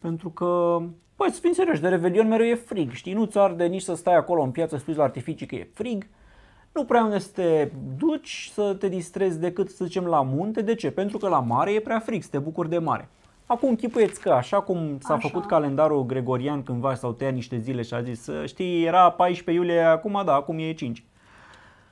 Pentru 0.00 0.28
că, 0.30 0.78
băi, 1.16 1.30
să 1.30 1.40
fim 1.40 1.52
serioși, 1.52 1.80
de 1.80 1.88
Revelion 1.88 2.28
mereu 2.28 2.46
e 2.46 2.54
frig, 2.54 2.92
știi? 2.92 3.12
Nu-ți 3.12 3.38
arde 3.38 3.64
nici 3.64 3.82
să 3.82 3.94
stai 3.94 4.16
acolo 4.16 4.42
în 4.42 4.50
piață, 4.50 4.76
să 4.76 4.92
la 4.94 5.02
artificii 5.02 5.46
că 5.46 5.54
e 5.54 5.68
frig. 5.74 6.06
Nu 6.72 6.84
prea 6.84 7.04
unde 7.04 7.18
să 7.18 7.28
te 7.34 7.70
duci 7.98 8.50
să 8.52 8.74
te 8.74 8.88
distrezi 8.88 9.38
decât, 9.40 9.70
să 9.70 9.84
zicem, 9.84 10.04
la 10.04 10.22
munte. 10.22 10.62
De 10.62 10.74
ce? 10.74 10.90
Pentru 10.90 11.18
că 11.18 11.28
la 11.28 11.40
mare 11.40 11.72
e 11.72 11.80
prea 11.80 11.98
frig, 11.98 12.22
să 12.22 12.28
te 12.30 12.38
bucuri 12.38 12.68
de 12.68 12.78
mare. 12.78 13.08
Acum 13.52 13.68
închipuieți 13.68 14.20
că 14.20 14.30
așa 14.30 14.60
cum 14.60 14.98
s-a 15.00 15.14
Așa. 15.14 15.28
făcut 15.28 15.46
calendarul 15.48 16.04
gregorian 16.06 16.62
cândva 16.62 16.94
sau 16.94 17.12
tăia 17.12 17.30
niște 17.30 17.58
zile 17.58 17.82
și 17.82 17.94
a 17.94 18.02
zis, 18.02 18.28
știi, 18.46 18.84
era 18.84 19.10
14 19.10 19.64
iulie, 19.64 19.80
acum 19.80 20.22
da, 20.24 20.34
acum 20.34 20.58
e 20.58 20.72
5. 20.72 21.04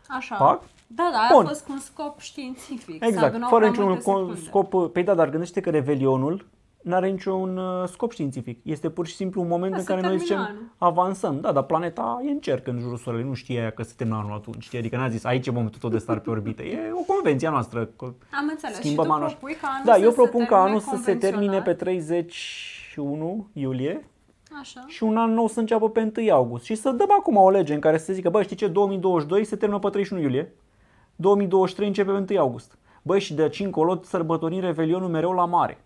Așa. 0.09 0.37
Fac? 0.37 0.63
Da, 0.87 1.09
da, 1.13 1.29
Bun. 1.33 1.45
a 1.45 1.49
fost 1.49 1.65
cu 1.65 1.73
un 1.73 1.79
scop 1.79 2.19
științific. 2.21 2.99
Se 3.03 3.07
Exact, 3.07 3.27
adunau 3.27 3.49
fără 3.49 3.61
prea 3.61 3.71
niciun 3.71 3.85
multe 3.85 4.01
con- 4.01 4.37
secunde. 4.37 4.41
scop. 4.41 4.93
Păi 4.93 5.03
da, 5.03 5.15
dar 5.15 5.31
gândește 5.31 5.61
că 5.61 5.71
Revelionul 5.71 6.47
nu 6.83 6.95
are 6.95 7.09
niciun 7.09 7.57
uh, 7.57 7.89
scop 7.89 8.13
științific. 8.13 8.59
Este 8.63 8.91
pur 8.91 9.07
și 9.07 9.15
simplu 9.15 9.41
un 9.41 9.49
moment 9.49 9.71
Da, 9.73 9.77
în 9.79 9.83
se 9.85 9.89
care 9.89 10.01
noi 10.01 10.11
termină 10.17 10.27
zicem 10.27 10.39
anul. 10.57 10.73
avansăm. 10.79 11.41
Da, 11.41 11.53
dar 11.53 11.63
planeta 11.63 12.21
e 12.27 12.31
în 12.31 12.39
cerc 12.39 12.67
în 12.67 12.79
jurul 12.79 12.97
Soarelui. 12.97 13.29
Nu 13.29 13.35
știe 13.35 13.61
aia 13.61 13.71
că 13.71 13.83
se 13.83 13.93
termină 13.97 14.19
anul 14.19 14.33
atunci. 14.37 14.63
Știi? 14.65 14.79
Adică 14.79 14.97
n-a 14.97 15.09
zis 15.09 15.25
aici 15.25 15.47
e 15.47 15.51
momentul 15.51 15.81
tot 15.81 15.91
de 15.91 15.99
star 15.99 16.19
pe 16.21 16.31
orbită. 16.31 16.63
E 16.63 16.79
o 16.93 17.13
convenție 17.15 17.49
a 17.49 17.51
noastră. 17.51 17.85
că 17.85 18.05
Am 18.05 18.49
înțeles. 18.51 18.77
Schimbăm 18.77 19.05
și 19.05 19.11
tu 19.11 19.17
anul. 19.17 19.29
propui 19.29 19.55
ca 19.55 19.67
anul 19.69 19.83
Da, 19.85 19.93
să 19.93 20.01
eu 20.01 20.09
se 20.11 20.15
propun 20.15 20.41
ca 20.45 20.47
termine 20.47 20.69
anul 20.69 20.81
să 20.81 20.97
se 21.03 21.15
termine 21.15 21.63
pe 21.63 21.75
convențional. 21.75 22.23
31 22.25 23.49
iulie 23.53 24.09
Așa. 24.61 24.85
și 24.87 25.03
un 25.03 25.17
an 25.17 25.33
nou 25.35 25.47
să 25.49 25.61
înceapă 25.61 25.91
pe 25.91 26.13
1 26.19 26.33
august. 26.33 26.65
Și 26.65 26.75
să 26.75 26.91
dăm 26.91 27.09
acum 27.19 27.37
o 27.37 27.51
lege 27.51 27.75
în 27.75 27.81
care 27.81 27.99
să 27.99 28.05
se 28.05 28.13
zică, 28.13 28.31
bă, 28.31 28.43
știi 28.43 28.57
ce, 28.57 28.67
2022 28.69 29.45
se 29.45 29.57
termină 29.57 29.79
pe 29.81 29.89
31 29.89 30.23
iulie, 30.23 30.53
2023 31.17 31.89
începe 31.89 32.11
pe 32.11 32.33
1 32.35 32.41
august. 32.41 32.79
Băi, 33.03 33.21
și 33.21 33.35
de 33.35 33.43
aici 33.43 33.61
încolo 33.61 34.01
sărbătorim 34.03 34.61
Revelionul 34.61 35.09
mereu 35.09 35.33
la 35.33 35.45
mare. 35.45 35.83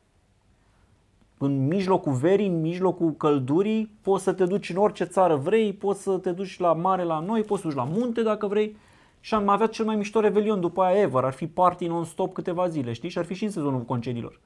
În 1.45 1.67
mijlocul 1.67 2.13
verii, 2.13 2.47
în 2.47 2.61
mijlocul 2.61 3.13
căldurii, 3.17 3.91
poți 4.03 4.23
să 4.23 4.33
te 4.33 4.45
duci 4.45 4.71
în 4.71 4.77
orice 4.77 5.05
țară 5.05 5.37
vrei, 5.37 5.73
poți 5.73 6.03
să 6.03 6.19
te 6.19 6.31
duci 6.33 6.59
la 6.59 6.73
mare 6.73 7.03
la 7.03 7.19
noi, 7.21 7.43
poți 7.43 7.63
să 7.63 7.69
te 7.69 7.75
duci 7.75 7.85
la 7.85 7.91
munte 7.99 8.23
dacă 8.23 8.47
vrei. 8.47 8.77
Și 9.21 9.35
am 9.35 9.49
avea 9.49 9.67
cel 9.67 9.85
mai 9.85 9.97
mișto 9.97 10.21
Revelion 10.21 10.61
după 10.61 10.83
aia 10.83 11.01
ever, 11.01 11.25
ar 11.25 11.33
fi 11.33 11.47
party 11.47 11.87
non-stop 11.87 12.33
câteva 12.33 12.69
zile, 12.69 12.93
știi? 12.93 13.09
Și 13.09 13.19
ar 13.19 13.25
fi 13.25 13.35
și 13.35 13.45
în 13.45 13.51
sezonul 13.51 13.81
concediilor. 13.81 14.41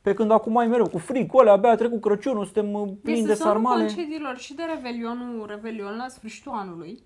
Pe 0.00 0.14
când 0.14 0.30
acum 0.30 0.56
ai 0.56 0.66
mereu 0.66 0.88
cu 0.88 0.98
frig, 0.98 1.30
cu 1.30 1.38
alea, 1.38 1.52
abia 1.52 1.70
a 1.70 1.74
trecut 1.74 2.00
Crăciunul, 2.00 2.44
suntem 2.44 2.72
uh, 2.72 2.88
E 2.88 2.92
plini 3.02 3.26
de 3.26 3.34
sezonul 3.34 3.52
sarmale. 3.52 3.84
concediilor 3.84 4.36
și 4.36 4.54
de 4.54 4.62
Revelionul, 4.74 5.46
Revelion 5.48 5.96
la 5.96 6.08
sfârșitul 6.08 6.52
anului. 6.54 6.98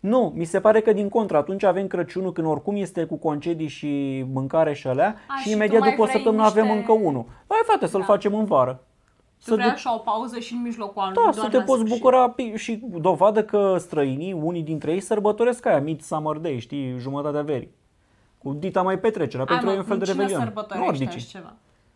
Nu, 0.00 0.32
mi 0.36 0.44
se 0.44 0.60
pare 0.60 0.80
că 0.80 0.92
din 0.92 1.08
contră, 1.08 1.36
atunci 1.36 1.62
avem 1.62 1.86
Crăciunul 1.86 2.32
când 2.32 2.46
oricum 2.46 2.76
este 2.76 3.04
cu 3.04 3.16
concedii 3.16 3.68
și 3.68 4.24
mâncare 4.32 4.72
și 4.72 4.86
alea 4.86 5.16
A, 5.28 5.36
și 5.36 5.48
și 5.48 5.54
imediat 5.54 5.78
tu 5.78 5.84
mai 5.84 5.90
după 5.90 6.02
o 6.02 6.04
vrei 6.04 6.16
săptămână 6.16 6.42
niște- 6.42 6.60
avem 6.60 6.72
încă 6.76 6.92
unul. 6.92 7.24
Hai 7.48 7.58
frate, 7.64 7.86
să-l 7.86 8.00
Da. 8.00 8.06
facem 8.06 8.34
în 8.34 8.44
vară. 8.44 8.80
Să 9.38 9.54
vrei 9.54 9.66
așa 9.66 9.94
o 9.94 9.98
pauză 9.98 10.38
și 10.38 10.52
în 10.54 10.62
mijlocul 10.62 11.02
anului, 11.02 11.16
Da, 11.24 11.30
doar 11.30 11.44
să 11.44 11.50
te 11.50 11.56
la 11.56 11.62
poți 11.62 11.78
sfârșit. 11.78 11.96
bucura 12.02 12.34
pi- 12.34 12.54
și 12.54 12.80
dovadă 13.00 13.44
că 13.44 13.76
străinii, 13.78 14.32
unii 14.32 14.62
dintre 14.62 14.92
ei, 14.92 15.00
sărbătoresc 15.00 15.66
aia, 15.66 15.80
Midsummer 15.80 16.36
Day, 16.36 16.58
știi, 16.58 16.96
jumătatea 16.98 17.42
verii. 17.42 17.70
Cu 18.38 18.52
dita 18.52 18.82
mai 18.82 18.98
petrecerea, 18.98 19.44
Hai, 19.48 19.54
pentru 19.58 19.64
mă, 19.66 19.70
ei 19.72 19.76
e 19.76 19.80
un 19.80 19.86
fel 19.86 19.98
de 19.98 20.04
cine 20.04 20.16
revelion. 20.16 20.40
sărbătorește 20.44 20.90
așa 20.90 21.04
Nordici. 21.04 21.26
ceva? 21.26 21.54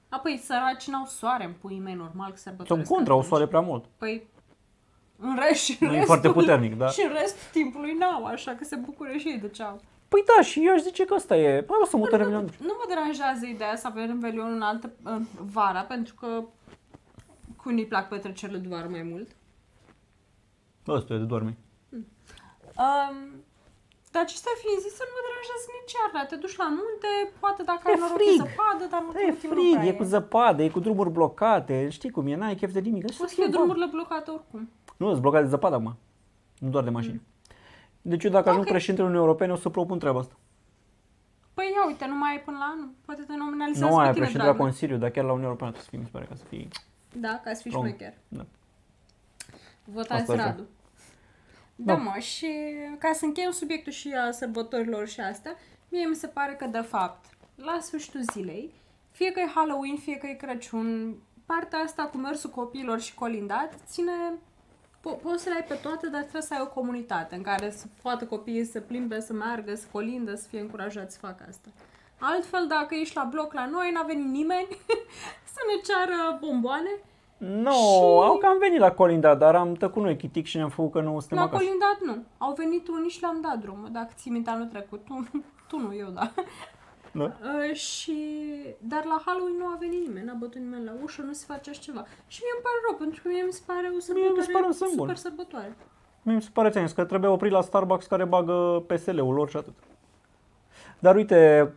Apoi 0.08 0.40
săraci 0.44 0.88
n-au 0.88 1.04
soare 1.06 1.44
în 1.44 1.52
puii 1.60 1.78
mei, 1.78 1.94
normal 1.94 2.30
că 2.30 2.36
Sunt 2.36 2.38
sărbătoresc. 2.56 2.90
contra, 2.90 3.12
o 3.12 3.16
atunci. 3.16 3.30
soare 3.32 3.46
prea 3.46 3.60
mult. 3.60 3.84
Păi, 3.98 4.28
în 5.20 5.38
rest 5.38 5.64
și 5.64 5.76
în 5.80 5.86
Nu 5.88 5.94
e 5.94 5.98
restul, 5.98 6.06
foarte 6.16 6.38
puternic, 6.40 6.74
da? 6.76 6.88
Și 6.88 7.02
în 7.04 7.12
restul 7.12 7.48
timpului 7.52 7.92
n-au, 7.92 8.24
așa 8.24 8.52
că 8.54 8.64
se 8.64 8.76
bucure 8.76 9.18
și 9.18 9.28
ei 9.28 9.38
de 9.38 9.48
ce 9.48 9.62
au. 9.62 9.80
Păi 10.08 10.24
da, 10.36 10.42
și 10.42 10.66
eu 10.66 10.72
aș 10.72 10.80
zice 10.80 11.04
că 11.04 11.14
ăsta 11.14 11.36
e. 11.36 11.50
Hai 11.68 11.78
o 11.82 11.86
să 11.86 11.96
mutăm 11.96 12.18
revelion. 12.18 12.44
Nu 12.60 12.74
mă 12.78 12.84
deranjează 12.88 13.46
ideea 13.46 13.76
să 13.76 13.86
avem 13.86 14.06
Revelion 14.06 14.52
în 14.52 14.62
altă 14.62 14.90
în 15.02 15.26
vara, 15.52 15.80
pentru 15.80 16.14
că 16.14 16.26
cu 17.56 17.68
unii 17.68 17.86
plac 17.86 18.08
petrecerile 18.08 18.58
de 18.58 18.68
vară 18.68 18.88
mai 18.90 19.02
mult. 19.02 19.28
Ăsta 20.88 21.14
e 21.14 21.16
de 21.16 21.24
dormi. 21.24 21.56
Um, 21.92 23.16
dar 24.12 24.22
acestea 24.22 24.52
fiind 24.62 24.80
zise, 24.86 25.02
nu 25.08 25.12
mă 25.16 25.20
deranjează 25.26 25.66
nici 25.78 25.94
iarna. 25.98 26.20
Te 26.30 26.36
duci 26.44 26.56
la 26.62 26.68
munte, 26.78 27.10
poate 27.42 27.62
dacă 27.62 27.80
ai 27.84 27.92
E 27.96 27.98
noroc 27.98 28.16
frig. 28.16 28.28
e 28.40 28.42
zăpadă, 28.44 28.84
dar 28.92 29.00
nu 29.06 29.10
E 29.20 29.32
frig, 29.32 29.78
e 29.90 29.92
cu 30.00 30.02
zăpadă, 30.14 30.62
e 30.62 30.68
cu 30.76 30.80
drumuri 30.80 31.10
blocate, 31.18 31.88
știi 31.88 32.10
cum 32.10 32.26
e, 32.26 32.34
n-ai 32.36 32.54
chef 32.60 32.72
de 32.72 32.80
nimic. 32.80 33.04
O 33.08 33.12
să 33.12 33.24
fie 33.26 33.46
drumurile 33.46 33.86
blocate 33.86 34.30
oricum. 34.30 34.68
Nu, 35.00 35.08
sunt 35.08 35.20
blocate 35.20 35.42
de 35.42 35.48
zăpadă 35.48 35.74
acum. 35.74 35.96
Nu 36.58 36.68
doar 36.68 36.84
de 36.84 36.90
mașini. 36.90 37.22
Deci 38.02 38.24
eu 38.24 38.30
dacă 38.30 38.48
ajung 38.48 38.64
Ok. 38.64 38.70
președintele 38.70 39.06
Uniunii 39.08 39.26
Europene 39.26 39.52
o 39.52 39.56
să 39.56 39.68
propun 39.68 39.98
treaba 39.98 40.18
asta. 40.18 40.34
Păi 41.54 41.64
ia 41.74 41.86
uite, 41.86 42.06
nu 42.06 42.16
mai 42.16 42.34
e 42.34 42.38
până 42.38 42.56
la 42.58 42.64
anul. 42.64 42.90
Poate 43.04 43.22
te 43.22 43.36
nominalizează 43.36 43.84
Nu 43.84 43.90
pe 43.90 43.96
mai 44.02 44.04
tine, 44.12 44.16
președinte 44.24 44.46
la 44.46 44.52
dragă. 44.52 44.62
Consiliu, 44.64 44.96
dar 44.96 45.10
chiar 45.10 45.24
la 45.24 45.30
Uniunea 45.30 45.48
Europeană 45.48 45.72
trebuie 45.72 45.84
să 45.84 45.90
fii, 45.90 45.98
mi 45.98 46.04
se 46.04 46.10
pare, 46.12 46.24
ca 46.28 46.34
să 46.34 46.44
fii... 46.44 46.68
Da, 47.24 47.40
ca 47.44 47.52
să 47.54 47.60
fii 47.62 47.70
Strong. 47.70 47.86
șmecher. 47.86 48.14
Da. 48.28 48.46
Votați 49.84 50.20
Asta 50.20 50.32
așa. 50.32 50.44
Radu. 50.44 50.62
Da, 51.76 51.94
Da. 51.94 52.00
mă, 52.00 52.18
și 52.18 52.48
ca 52.98 53.12
să 53.12 53.24
încheiem 53.24 53.50
subiectul 53.50 53.92
și 53.92 54.12
a 54.26 54.30
sărbătorilor 54.30 55.06
și 55.08 55.20
astea, 55.20 55.54
mie 55.88 56.06
mi 56.06 56.14
se 56.14 56.26
pare 56.26 56.52
că, 56.54 56.66
de 56.66 56.80
fapt, 56.80 57.24
la 57.54 57.78
sfârșitul 57.80 58.20
zilei, 58.32 58.72
fie 59.10 59.32
că 59.32 59.40
e 59.40 59.50
Halloween, 59.54 59.96
fie 59.96 60.16
că 60.16 60.26
e 60.26 60.32
Crăciun, 60.34 61.14
partea 61.46 61.78
asta 61.78 62.02
cu 62.02 62.16
mersul 62.16 62.50
copiilor 62.50 63.00
și 63.00 63.14
colindat 63.14 63.74
ține... 63.86 64.12
Po- 65.00 65.20
poți 65.22 65.42
să 65.42 65.48
le 65.48 65.54
ai 65.54 65.64
pe 65.68 65.74
toate, 65.74 66.06
dar 66.08 66.20
trebuie 66.20 66.42
să 66.42 66.54
ai 66.54 66.60
o 66.62 66.66
comunitate 66.68 67.34
în 67.34 67.42
care 67.42 67.70
să 67.70 67.84
poată 68.02 68.24
copiii 68.24 68.64
să 68.64 68.80
plimbe, 68.80 69.20
să 69.20 69.32
meargă, 69.32 69.74
să 69.74 69.86
colindă, 69.92 70.34
să 70.34 70.46
fie 70.48 70.60
încurajați 70.60 71.14
să 71.14 71.20
facă 71.20 71.44
asta. 71.48 71.68
Altfel, 72.18 72.66
dacă 72.68 72.94
ești 72.94 73.16
la 73.16 73.22
bloc 73.30 73.52
la 73.52 73.66
noi, 73.66 73.90
n-a 73.94 74.02
venit 74.02 74.26
nimeni 74.30 74.66
să 75.54 75.60
ne 75.66 75.80
ceară 75.86 76.38
bomboane, 76.40 76.90
Nu, 77.36 77.70
Și- 77.72 78.00
au 78.28 78.38
cam 78.38 78.58
venit 78.58 78.78
la 78.78 78.92
Colinda, 78.92 79.34
dar 79.34 79.54
am 79.54 79.72
tăcut 79.74 80.02
noi 80.02 80.16
chitic 80.16 80.46
și 80.46 80.56
ne-am 80.56 80.68
făcut 80.68 80.92
că 80.92 81.00
nu 81.00 81.20
suntem 81.20 81.38
La 81.38 81.44
acasă. 81.44 81.62
colindat 81.64 81.98
nu. 82.04 82.22
Au 82.38 82.52
venit 82.52 82.88
unii 82.88 83.10
și 83.10 83.20
le-am 83.20 83.40
dat 83.40 83.58
drumul. 83.58 83.88
Dacă 83.92 84.12
ții 84.16 84.30
minte 84.30 84.50
anul 84.50 84.66
trecut, 84.66 85.04
tu, 85.04 85.28
tu 85.68 85.78
nu, 85.78 85.94
eu 85.94 86.08
da. 86.08 86.32
Da? 87.12 87.24
Uh, 87.24 87.74
și... 87.74 88.16
Dar 88.78 89.04
la 89.04 89.22
Halloween 89.26 89.56
nu 89.58 89.66
a 89.66 89.76
venit 89.80 90.06
nimeni, 90.06 90.26
n-a 90.26 90.38
bătut 90.44 90.60
nimeni 90.60 90.84
la 90.84 90.94
ușă, 91.02 91.22
nu 91.22 91.32
se 91.32 91.44
face 91.48 91.70
așa 91.70 91.80
ceva. 91.80 92.02
Și 92.26 92.38
mie 92.42 92.52
îmi 92.56 92.64
pare 92.66 92.78
rău, 92.86 92.96
pentru 93.02 93.18
că 93.22 93.28
mie 93.28 93.42
mi 93.42 93.52
se 93.52 93.62
pare 93.66 93.86
o 93.92 93.94
mi 93.94 94.02
sărbătoare 94.02 94.42
se 94.42 94.52
pare 94.52 94.66
un 94.66 94.72
semn 94.72 94.90
super 94.90 95.06
bun. 95.06 95.14
sărbătoare. 95.14 95.72
Mie 96.22 96.34
mi 96.34 96.42
se 96.42 96.50
pare 96.52 96.70
ți 96.70 96.94
că 96.94 97.04
trebuie 97.04 97.30
oprit 97.30 97.52
la 97.52 97.60
Starbucks 97.60 98.06
care 98.06 98.24
bagă 98.24 98.84
PSL-ul 98.86 99.34
lor 99.34 99.48
și 99.48 99.56
atât. 99.56 99.74
Dar 100.98 101.14
uite, 101.16 101.72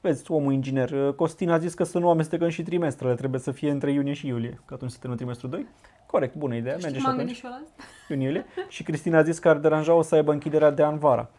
vezi, 0.00 0.30
omul 0.30 0.52
inginer, 0.52 1.12
Costin 1.12 1.50
a 1.50 1.58
zis 1.58 1.74
că 1.74 1.84
să 1.84 1.98
nu 1.98 2.08
amestecăm 2.08 2.48
și 2.48 2.62
trimestrele, 2.62 3.14
trebuie 3.14 3.40
să 3.40 3.50
fie 3.50 3.70
între 3.70 3.90
iunie 3.90 4.12
și 4.12 4.26
iulie, 4.26 4.60
că 4.64 4.74
atunci 4.74 4.90
se 4.90 4.96
termină 4.98 5.20
trimestrul 5.20 5.50
2. 5.50 5.66
Corect, 6.06 6.34
bună 6.34 6.54
idee, 6.54 6.72
merge 6.72 6.86
Știi, 6.86 7.00
și 7.00 7.06
m-am 7.06 7.12
atunci, 7.12 7.26
gândit 7.26 7.36
și 7.36 7.44
eu 7.44 7.50
la 7.50 7.56
asta. 7.56 7.82
iunie 8.08 8.46
Și 8.68 8.82
Cristina 8.82 9.18
a 9.18 9.22
zis 9.22 9.38
că 9.38 9.48
ar 9.48 9.56
deranja 9.56 9.94
o 9.94 10.02
să 10.02 10.14
aibă 10.14 10.32
închiderea 10.32 10.70
de 10.70 10.84
an 10.84 10.98
vara. 10.98 11.30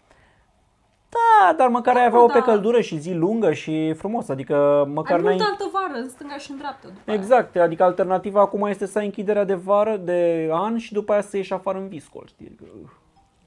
Da, 1.15 1.53
dar 1.53 1.67
măcar 1.67 1.95
ai 1.95 2.05
avea 2.05 2.23
o 2.23 2.25
pe 2.25 2.39
da. 2.39 2.41
căldură 2.45 2.81
și 2.81 2.97
zi 2.97 3.13
lungă 3.13 3.53
și 3.53 3.93
frumos, 3.93 4.29
adică 4.29 4.85
măcar 4.93 5.17
Ai 5.17 5.23
n-ai... 5.23 5.33
multă 5.35 5.47
altă 5.51 5.69
vară, 5.73 5.99
în 6.01 6.09
stânga 6.09 6.37
și 6.37 6.51
în 6.51 6.57
dreapta 6.57 6.87
după 6.87 6.99
aia. 7.05 7.19
Exact, 7.19 7.55
adică 7.55 7.83
alternativa 7.83 8.41
acum 8.41 8.63
este 8.65 8.85
să 8.85 8.97
ai 8.99 9.05
închiderea 9.05 9.43
de 9.43 9.53
vară, 9.53 9.97
de 9.97 10.49
an 10.51 10.77
și 10.77 10.93
după 10.93 11.11
aia 11.11 11.21
să 11.21 11.37
ieși 11.37 11.53
afară 11.53 11.77
în 11.77 11.87
viscol, 11.87 12.23
știi? 12.27 12.45
Adică, 12.45 12.63
uh, 12.83 12.89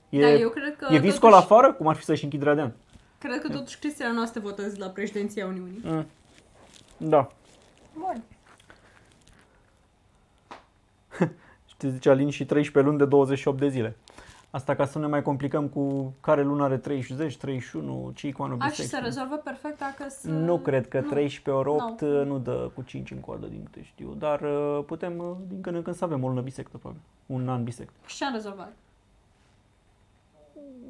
E, 0.08 0.20
Dar 0.20 0.40
eu 0.40 0.48
cred 0.48 0.76
că 0.76 0.86
e 0.94 0.98
viscol 0.98 1.30
totuși- 1.30 1.52
afară? 1.52 1.72
Cum 1.72 1.86
ar 1.88 1.96
fi 1.96 2.04
să 2.04 2.10
ieși 2.10 2.24
închiderea 2.24 2.54
de 2.54 2.60
an? 2.60 2.70
Cred 3.18 3.40
că 3.40 3.48
totuși 3.48 3.78
Cristina 3.78 4.10
nu 4.10 4.22
o 4.22 4.24
să 4.24 4.32
te 4.32 4.40
votezi 4.40 4.78
la 4.78 4.86
președinția 4.86 5.46
Uniunii. 5.46 5.80
Mm. 5.84 6.06
Da. 6.96 7.28
Bun. 7.98 8.22
Știți, 11.72 11.92
zicea 11.92 12.10
Alin 12.10 12.30
și 12.30 12.44
13 12.44 12.90
luni 12.92 12.98
de 12.98 13.04
28 13.04 13.58
de 13.58 13.68
zile. 13.68 13.96
Asta 14.50 14.74
ca 14.74 14.86
să 14.86 14.98
nu 14.98 15.04
ne 15.04 15.10
mai 15.10 15.22
complicăm 15.22 15.68
cu 15.68 16.14
care 16.20 16.42
lună 16.42 16.64
are 16.64 16.78
30, 16.78 17.36
31, 17.36 18.12
ce 18.14 18.32
cu 18.32 18.42
anul 18.42 18.56
A, 18.60 18.64
și 18.64 18.70
bisect. 18.70 18.88
se 18.88 18.98
rezolvă 18.98 19.36
perfect 19.36 19.78
dacă 19.78 20.06
să... 20.08 20.28
Nu 20.30 20.58
cred 20.58 20.88
că 20.88 21.00
Nu. 21.00 21.08
13 21.08 21.50
ori 21.50 21.82
8 21.82 22.00
Nu. 22.00 22.24
nu 22.24 22.38
dă 22.38 22.70
cu 22.74 22.82
5 22.82 23.10
în 23.10 23.20
coadă, 23.20 23.46
din 23.46 23.62
câte 23.64 23.82
știu, 23.82 24.14
dar 24.18 24.40
uh, 24.40 24.84
putem 24.86 25.18
uh, 25.18 25.36
din 25.48 25.60
când 25.60 25.76
în 25.76 25.82
când 25.82 25.96
să 25.96 26.04
avem 26.04 26.24
o 26.24 26.28
lună 26.28 26.40
bisectă, 26.40 26.76
probabil. 26.76 27.02
Un 27.26 27.48
an 27.48 27.64
bisect. 27.64 27.94
Și 28.06 28.16
ce 28.16 28.24
am 28.24 28.32
rezolvat? 28.32 28.72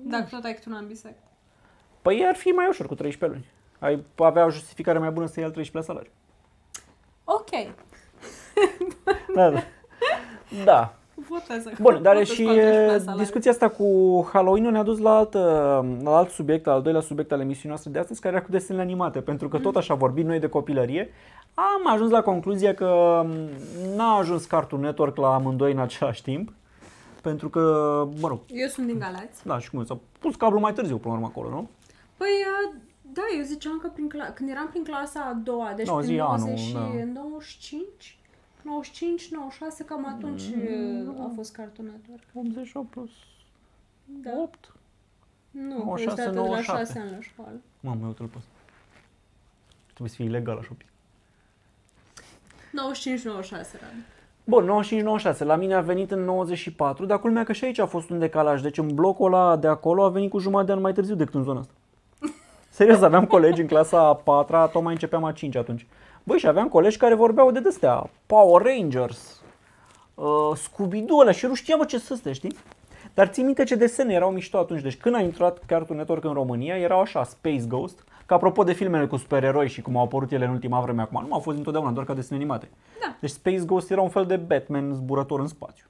Dacă 0.03 0.27
tot 0.31 0.45
ai 0.45 0.55
câte 0.55 0.69
un 0.69 0.75
an 0.75 0.87
bisect. 0.87 1.19
Păi 2.03 2.27
ar 2.27 2.35
fi 2.35 2.49
mai 2.49 2.67
ușor 2.69 2.87
cu 2.87 2.95
13 2.95 3.39
luni. 3.39 3.51
Ai 3.79 4.05
avea 4.17 4.45
o 4.45 4.51
justificare 4.51 4.99
mai 4.99 5.11
bună 5.11 5.27
să 5.27 5.35
iei 5.37 5.45
al 5.47 5.53
13 5.53 5.93
salariu. 5.93 6.11
Ok. 7.25 7.75
Da, 9.35 9.51
da. 9.51 9.63
da. 10.65 10.95
Votează. 11.29 11.73
Bun, 11.81 11.99
dar 12.03 12.13
Votez 12.15 12.29
și 12.29 12.43
cu 12.43 12.49
al 12.49 12.57
13-lea 12.57 12.95
e, 12.95 12.99
salariu. 12.99 13.21
discuția 13.23 13.51
asta 13.51 13.69
cu 13.69 13.85
Halloween 14.33 14.71
ne-a 14.71 14.83
dus 14.83 14.99
la 14.99 15.17
alt, 15.17 15.35
uh, 15.35 15.41
la 16.03 16.17
alt 16.17 16.31
subiect, 16.31 16.67
al 16.67 16.83
doilea 16.83 17.01
subiect 17.01 17.33
al 17.33 17.41
emisiunii 17.41 17.69
noastre 17.69 17.91
de 17.91 17.99
astăzi, 17.99 18.21
care 18.21 18.35
era 18.35 18.45
cu 18.45 18.51
desenele 18.51 18.85
animate. 18.85 19.21
Pentru 19.21 19.49
că 19.49 19.59
tot 19.59 19.77
așa 19.77 19.95
vorbim 19.95 20.27
noi 20.27 20.39
de 20.39 20.49
copilărie, 20.49 21.11
am 21.55 21.93
ajuns 21.93 22.11
la 22.11 22.21
concluzia 22.23 22.75
că 22.75 23.23
m, 23.27 23.33
n-a 23.97 24.17
ajuns 24.17 24.45
Cartoon 24.45 24.81
Network 24.83 25.17
la 25.17 25.35
amândoi 25.35 25.73
în 25.73 25.79
același 25.79 26.23
timp. 26.23 26.53
Pentru 27.23 27.49
că, 27.49 27.61
mă 28.21 28.29
rog, 28.29 28.39
Eu 28.49 28.67
sunt 28.69 28.87
din 28.87 28.99
Galați. 28.99 29.47
da, 29.47 29.59
și 29.59 29.71
cum 29.71 29.85
s-a 29.85 29.99
pus 30.19 30.35
cablul 30.37 30.61
mai 30.61 30.73
târziu 30.73 30.97
până 30.97 31.15
la 31.15 31.21
urmă 31.21 31.33
acolo, 31.35 31.49
nu? 31.55 31.69
Păi, 32.17 32.29
uh, 32.29 32.75
da, 33.13 33.23
eu 33.39 33.45
ziceam 33.45 33.79
că 33.83 33.89
prin 33.95 34.09
cla- 34.15 34.35
când 34.35 34.51
eram 34.51 34.67
prin 34.71 34.85
clasa 34.85 35.21
a 35.21 35.39
doua, 35.45 35.73
deci 35.77 35.87
No, 35.87 35.95
prin 35.97 36.07
zi 36.09 36.15
90 36.15 36.45
anul, 36.47 36.57
și 36.57 36.73
da. 36.73 36.79
95, 37.15 38.18
95, 38.63 39.29
96, 39.31 39.85
cam 39.85 40.07
atunci 40.17 40.43
Mm. 40.55 41.15
uh, 41.17 41.25
a 41.25 41.33
fost 41.35 41.53
Cartoon 41.53 41.87
Network. 41.87 42.23
88 42.35 42.91
plus 42.91 43.11
Da. 44.05 44.31
8. 44.43 44.73
Nu, 45.51 45.77
96, 45.79 46.15
că 46.15 46.21
este 46.21 46.31
de 46.31 46.37
la 46.39 46.43
97. 46.45 46.85
6 46.85 46.99
ani 46.99 47.11
la 47.11 47.21
școală. 47.21 47.61
Mamă, 47.81 48.07
uite-l 48.07 48.27
pe 48.27 48.35
ăsta. 48.39 48.51
Trebuie 49.87 50.09
să 50.09 50.15
fie 50.15 50.25
ilegal 50.25 50.59
așa. 50.59 50.71
95, 52.73 53.25
96 53.25 53.77
era. 53.81 53.87
Bun, 54.45 54.65
95-96. 54.65 55.39
La 55.45 55.57
mine 55.57 55.75
a 55.75 55.81
venit 55.81 56.11
în 56.11 56.21
94, 56.25 57.05
dar 57.07 57.21
culmea 57.21 57.45
că 57.45 57.53
și 57.53 57.65
aici 57.65 57.79
a 57.79 57.87
fost 57.87 58.11
un 58.11 58.19
decalaj. 58.19 58.63
Deci 58.63 58.79
în 58.79 58.95
blocul 58.95 59.33
ăla 59.35 59.57
de 59.57 59.67
acolo 59.67 60.05
a 60.05 60.09
venit 60.09 60.31
cu 60.31 60.39
jumătate 60.39 60.67
de 60.67 60.73
an 60.73 60.81
mai 60.81 60.93
târziu 60.93 61.15
decât 61.15 61.35
în 61.35 61.43
zona 61.43 61.61
asta. 61.61 61.73
Serios, 62.71 63.01
aveam 63.01 63.27
colegi 63.27 63.61
în 63.61 63.67
clasa 63.67 64.01
a 64.01 64.15
patra, 64.15 64.67
tocmai 64.67 64.93
începeam 64.93 65.25
a 65.25 65.33
5 65.33 65.57
atunci. 65.57 65.87
Băi, 66.29 66.39
și 66.39 66.47
aveam 66.47 66.69
colegi 66.69 66.97
care 66.97 67.15
vorbeau 67.15 67.51
de 67.51 67.61
destea, 67.61 68.11
Power 68.27 68.63
Rangers, 68.63 69.43
uh, 70.15 70.53
Scooby-Doo 70.55 71.19
ăla 71.21 71.31
și 71.31 71.45
eu 71.45 71.51
nu 71.51 71.57
știam 71.57 71.79
bă, 71.79 71.85
ce 71.85 71.99
să 71.99 72.13
astea, 72.13 72.33
știi? 72.33 72.57
Dar 73.15 73.27
țin 73.27 73.45
minte 73.45 73.65
ce 73.65 73.75
desene 73.75 74.15
erau 74.15 74.31
mișto 74.31 74.59
atunci. 74.59 74.83
Deci 74.83 74.97
când 74.97 75.15
a 75.15 75.21
intrat 75.21 75.59
Cartoon 75.67 75.99
Network 75.99 76.25
în 76.25 76.33
România, 76.33 76.77
erau 76.77 77.01
așa, 77.01 77.25
Space 77.25 77.65
Ghost, 77.69 78.05
că 78.27 78.35
apropo 78.35 78.65
de 78.65 78.73
filmele 78.73 79.07
cu 79.07 79.17
supereroi 79.17 79.69
și 79.69 79.83
cum 79.83 79.97
au 79.97 80.05
apărut 80.05 80.33
ele 80.33 80.45
în 80.45 80.51
ultima 80.51 80.81
vreme 80.81 81.03
acum, 81.03 81.25
nu 81.29 81.35
au 81.35 81.41
fost 81.41 81.57
întotdeauna 81.57 81.91
doar 81.91 82.07
ca 82.07 82.15
desene 82.15 82.39
animate. 82.41 82.69
Da. 83.01 83.17
Deci 83.21 83.31
Space 83.31 83.65
Ghost 83.65 83.91
era 83.91 84.01
un 84.01 84.09
fel 84.09 84.27
de 84.27 84.37
Batman 84.37 84.93
zburător 84.93 85.41
în 85.41 85.49
spațiu. 85.49 85.87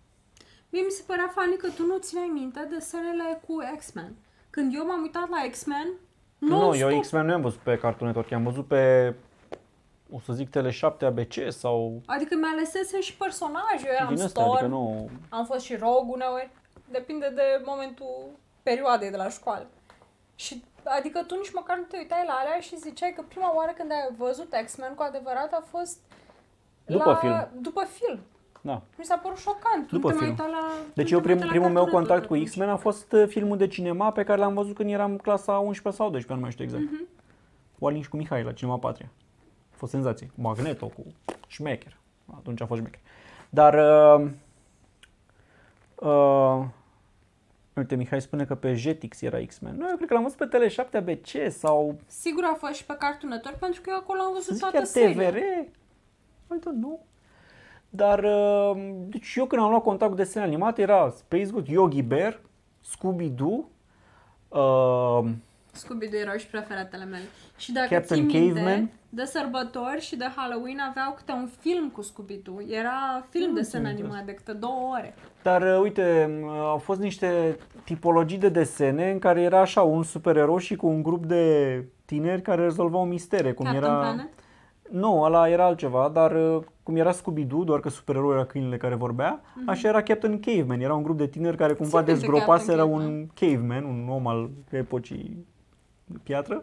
Mie 0.69 0.83
mi 0.83 0.91
se 0.91 1.03
părea 1.07 1.33
funny 1.35 1.57
că 1.57 1.69
tu 1.77 1.87
nu 1.87 1.97
țineai 1.99 2.31
minte 2.35 2.69
desenele 2.71 3.41
cu 3.47 3.55
X-Men. 3.79 4.13
Când 4.51 4.75
eu 4.75 4.87
m-am 4.87 5.03
uitat 5.03 5.29
la 5.29 5.51
X-Men, 5.51 5.89
Nu, 6.39 6.61
nu 6.61 6.77
eu 6.77 7.01
X-Men 7.01 7.27
nu 7.27 7.33
am 7.33 7.41
văzut 7.41 7.59
pe 7.59 7.79
Cartoon 7.79 8.07
Network, 8.07 8.33
am 8.33 8.43
văzut 8.43 8.67
pe, 8.67 9.15
o 10.13 10.19
să 10.21 10.33
zic, 10.33 10.49
Tele7 10.49 10.99
ABC 11.01 11.35
sau 11.49 12.03
Adică 12.07 12.35
mi-alesesem 12.37 13.01
și 13.01 13.17
personaje, 13.17 13.87
eu 13.87 13.93
eram 13.99 14.15
din 14.15 14.25
ăsta, 14.25 14.41
Storm, 14.41 14.51
adică 14.51 14.67
nu... 14.67 15.11
am 15.29 15.45
fost 15.45 15.65
și 15.65 15.77
Rogue 15.77 16.13
uneori, 16.13 16.51
depinde 16.91 17.33
de 17.35 17.63
momentul 17.65 18.15
perioadei 18.63 19.11
de 19.11 19.17
la 19.17 19.29
școală. 19.29 19.67
Și 20.35 20.65
adică 20.85 21.23
tu 21.23 21.35
nici 21.35 21.53
măcar 21.53 21.77
nu 21.77 21.83
te 21.83 21.97
uitai 21.97 22.25
la 22.27 22.33
alea 22.33 22.61
și 22.61 22.79
ziceai 22.79 23.13
că 23.17 23.23
prima 23.29 23.57
oară 23.57 23.73
când 23.77 23.91
ai 23.91 24.15
văzut 24.17 24.55
X-Men 24.65 24.95
cu 24.95 25.03
adevărat 25.03 25.53
a 25.53 25.65
fost 25.71 25.99
După 26.87 27.11
la, 27.11 27.15
film. 27.15 27.49
După 27.61 27.85
film. 27.85 28.19
Da. 28.61 28.83
Mi 28.99 29.05
s-a 29.05 29.17
părut 29.17 29.39
șocant. 29.39 29.91
După 29.91 30.07
nu 30.07 30.13
te 30.13 30.19
film. 30.19 30.19
mai 30.19 30.29
uitai 30.29 30.51
la, 30.51 30.71
Deci 30.95 31.11
nu 31.11 31.17
eu 31.17 31.23
te 31.23 31.27
mai 31.27 31.37
prim, 31.37 31.37
uitai 31.37 31.47
la 31.47 31.53
primul 31.53 31.71
meu 31.71 31.83
Cartoon 31.83 32.05
contact 32.05 32.27
cu 32.27 32.33
Network 32.33 32.51
X-Men 32.51 32.69
a 32.69 32.77
fost 32.77 33.13
uh, 33.13 33.25
filmul 33.29 33.57
de 33.57 33.67
cinema 33.67 34.13
pe 34.13 34.25
care 34.25 34.41
l-am 34.41 34.55
văzut 34.55 34.75
când 34.75 34.91
eram 34.91 35.17
clasa 35.17 35.53
11 35.53 36.03
sau 36.03 36.11
12, 36.11 36.33
nu 36.35 36.41
mai 36.41 36.51
știu 36.51 36.65
exact. 36.65 36.83
Mhm. 36.83 37.09
Cu 37.79 37.87
Alin 37.87 38.03
și 38.03 38.09
cu 38.09 38.17
Mihai 38.17 38.43
la 38.43 38.53
Cinema 38.53 38.79
Patria. 38.79 39.11
A 39.79 39.81
fost 39.81 39.93
senzație. 39.93 40.31
Magneto 40.35 40.87
cu 40.87 41.05
șmecher. 41.47 41.97
Atunci 42.37 42.61
a 42.61 42.67
fost 42.67 42.81
șmecher. 42.81 43.01
Dar... 43.51 43.75
Uh, 43.75 44.31
uh, 45.95 46.65
uite, 47.75 47.95
Mihai 47.97 48.21
spune 48.21 48.45
că 48.45 48.55
pe 48.55 48.75
Jetix 48.75 49.21
era 49.21 49.45
X-Men. 49.47 49.77
Nu, 49.77 49.89
eu 49.89 49.97
cred 49.97 50.09
că 50.09 50.15
l-am 50.15 50.23
văzut 50.23 50.39
pe 50.39 50.49
Tele7 50.59 50.91
ABC 50.93 51.53
sau 51.53 51.99
Sigur 52.07 52.45
a 52.45 52.55
fost 52.55 52.75
și 52.75 52.85
pe 52.85 52.97
Cartoon 52.99 53.33
Network 53.33 53.57
pentru 53.59 53.81
că 53.81 53.91
eu 53.91 53.97
acolo 53.97 54.21
am 54.21 54.27
să 54.27 54.33
văzut 54.35 54.53
zic 54.55 54.61
toată 54.61 54.77
chiar 54.77 54.87
seria. 54.87 55.31
TVR. 55.31 55.37
I 56.55 56.59
don't 56.59 56.81
know. 56.81 57.07
Dar, 57.89 58.25
uh, 58.25 58.95
deci 59.09 59.35
eu 59.37 59.47
când 59.47 59.63
am 59.63 59.71
luat 59.71 59.83
contact 59.83 60.11
cu 60.11 60.17
desene 60.17 60.45
animate 60.45 60.83
era 60.83 61.11
Space 61.11 61.51
Ghost, 61.51 61.67
Yogi 61.67 62.03
Bear, 62.03 62.41
Scooby-Doo, 62.81 63.69
uh, 64.49 65.31
Scooby-Doo 65.73 66.21
erau 66.21 66.37
și 66.37 66.47
preferatele 66.47 67.05
mele. 67.05 67.25
Și 67.57 67.73
dacă 67.73 67.95
Captain 67.95 68.29
ții 68.29 68.41
minte, 68.41 68.61
Caveman? 68.61 68.91
De 69.09 69.25
sărbători 69.25 70.01
și 70.01 70.17
de 70.17 70.25
Halloween 70.37 70.79
aveau 70.89 71.13
câte 71.13 71.33
un 71.33 71.49
film 71.61 71.89
cu 71.89 72.03
Scooby-Doo. 72.03 72.71
Era 72.71 73.27
film 73.29 73.55
de 73.55 73.63
sen 73.63 73.87
animat 73.87 74.25
de 74.25 74.33
câte 74.35 74.53
două 74.53 74.95
ore. 74.99 75.15
Dar 75.43 75.63
uh, 75.63 75.81
uite, 75.83 76.39
uh, 76.43 76.51
au 76.51 76.79
fost 76.79 77.01
niște 77.01 77.57
tipologii 77.85 78.39
de 78.39 78.49
desene 78.49 79.11
în 79.11 79.19
care 79.19 79.41
era 79.43 79.61
așa 79.61 79.83
un 79.83 80.03
supererou 80.03 80.59
și 80.59 80.77
cu 80.77 80.87
un 80.87 81.03
grup 81.03 81.27
de 81.27 81.85
tineri 82.05 82.43
care 82.43 82.63
rezolvau 82.63 83.05
mistere. 83.05 83.53
Cum 83.53 83.65
Captain 83.65 83.85
era... 83.85 83.99
Planet? 83.99 84.29
Nu, 84.91 85.23
ăla 85.23 85.49
era 85.49 85.65
altceva, 85.65 86.11
dar 86.13 86.55
uh, 86.57 86.63
cum 86.83 86.97
era 86.97 87.13
Scooby-Doo, 87.13 87.65
doar 87.65 87.81
că 87.81 87.89
supererou 87.89 88.33
era 88.33 88.45
câinele 88.45 88.77
care 88.77 88.95
vorbea, 88.95 89.41
așa 89.67 89.89
era 89.89 90.03
Captain 90.03 90.41
Caveman. 90.41 90.81
Era 90.81 90.95
un 90.95 91.03
grup 91.03 91.19
de 91.19 91.27
tineri 91.27 91.57
care 91.57 91.73
cumva 91.73 91.99
Mhm. 91.99 92.07
Țin 92.07 92.15
minte 92.15 92.27
dezgropaseră 92.27 92.83
Captain 92.83 93.01
un 93.01 93.27
caveman, 93.35 93.85
un 93.85 94.09
om 94.09 94.27
al 94.27 94.51
epocii 94.71 95.47
de 96.05 96.19
piatră, 96.23 96.63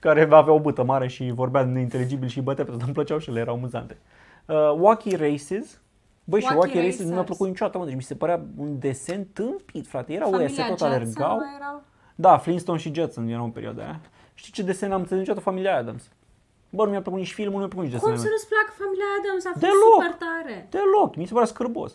care 0.00 0.22
avea 0.22 0.52
o 0.52 0.60
bâtă 0.60 0.82
mare 0.82 1.06
și 1.08 1.30
vorbea 1.34 1.64
neinteligibil 1.64 2.28
și 2.28 2.40
bătea 2.40 2.64
pe 2.64 2.70
tot, 2.70 2.82
îmi 2.82 2.92
plăceau 2.92 3.18
și 3.18 3.30
ele, 3.30 3.40
erau 3.40 3.54
amuzante. 3.54 3.98
Uh, 4.46 4.56
Wacky 4.78 5.16
Races, 5.16 5.80
Băi, 6.24 6.40
și 6.40 6.46
Wacky 6.46 6.58
Wacky 6.58 6.78
Races 6.78 6.98
nu 6.98 7.04
mi-a 7.04 7.10
Racers. 7.14 7.26
plăcut 7.26 7.46
niciodată, 7.46 7.78
mă, 7.78 7.84
deci 7.84 7.94
mi 7.94 8.02
se 8.02 8.14
părea 8.14 8.40
un 8.56 8.78
desen 8.78 9.24
tâmpit, 9.32 9.86
frate. 9.86 10.12
Erau 10.12 10.32
ăia, 10.32 10.48
se 10.48 10.54
Familia 10.54 10.66
tot 10.68 10.78
Jetson 10.78 10.92
alergau. 10.92 11.36
mai 11.36 11.54
erau? 11.60 11.82
Da, 12.14 12.38
Flintstone 12.38 12.78
și 12.78 12.94
Jetson 12.94 13.28
erau 13.28 13.44
în 13.44 13.50
perioada 13.50 13.82
aia. 13.82 14.00
Știi 14.34 14.52
ce 14.52 14.62
desen 14.62 14.92
am 14.92 15.00
înțeles 15.00 15.20
niciodată? 15.20 15.44
Familia 15.44 15.76
Adams. 15.76 16.08
Bă, 16.70 16.84
nu 16.84 16.90
mi-a 16.90 17.02
plăcut 17.02 17.18
nici 17.20 17.32
filmul, 17.32 17.52
nu 17.52 17.58
mi-a 17.58 17.68
plăcut 17.68 17.88
nici 17.90 17.98
Cum 18.00 18.10
desenul. 18.10 18.24
să 18.26 18.30
nu-ți 18.34 18.48
placă 18.52 18.70
familia 18.82 19.08
Adams? 19.18 19.44
A 19.46 19.50
fost 19.52 19.64
Deloc. 19.64 19.92
super 19.94 20.12
tare. 20.26 20.56
Deloc, 20.76 21.10
mi 21.16 21.26
se 21.26 21.32
părea 21.32 21.46
scârbos. 21.54 21.92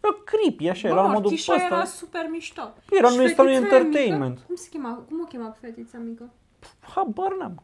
Era 0.00 0.12
creepy, 0.30 0.68
așa, 0.68 0.86
era 0.88 0.96
la 0.96 1.02
Bă, 1.02 1.12
modul 1.16 1.22
Mortișa 1.30 1.52
ăsta. 1.54 1.66
era 1.74 1.84
super 1.84 2.24
mișto. 2.30 2.64
Era- 2.98 3.08
Și 3.10 3.16
nu 3.16 3.22
este 3.22 3.40
un 3.40 3.46
fetița 3.46 3.66
aia 3.74 3.78
entertainment. 3.84 4.34
Mică, 4.36 4.46
cum 4.46 4.56
se 4.64 4.68
chema? 4.74 4.90
Cum 5.08 5.16
o 5.24 5.28
chema 5.32 5.48
pe 5.54 5.58
fetița 5.66 5.98
mică? 6.08 6.24
Habar 6.80 7.36
n-am. 7.38 7.62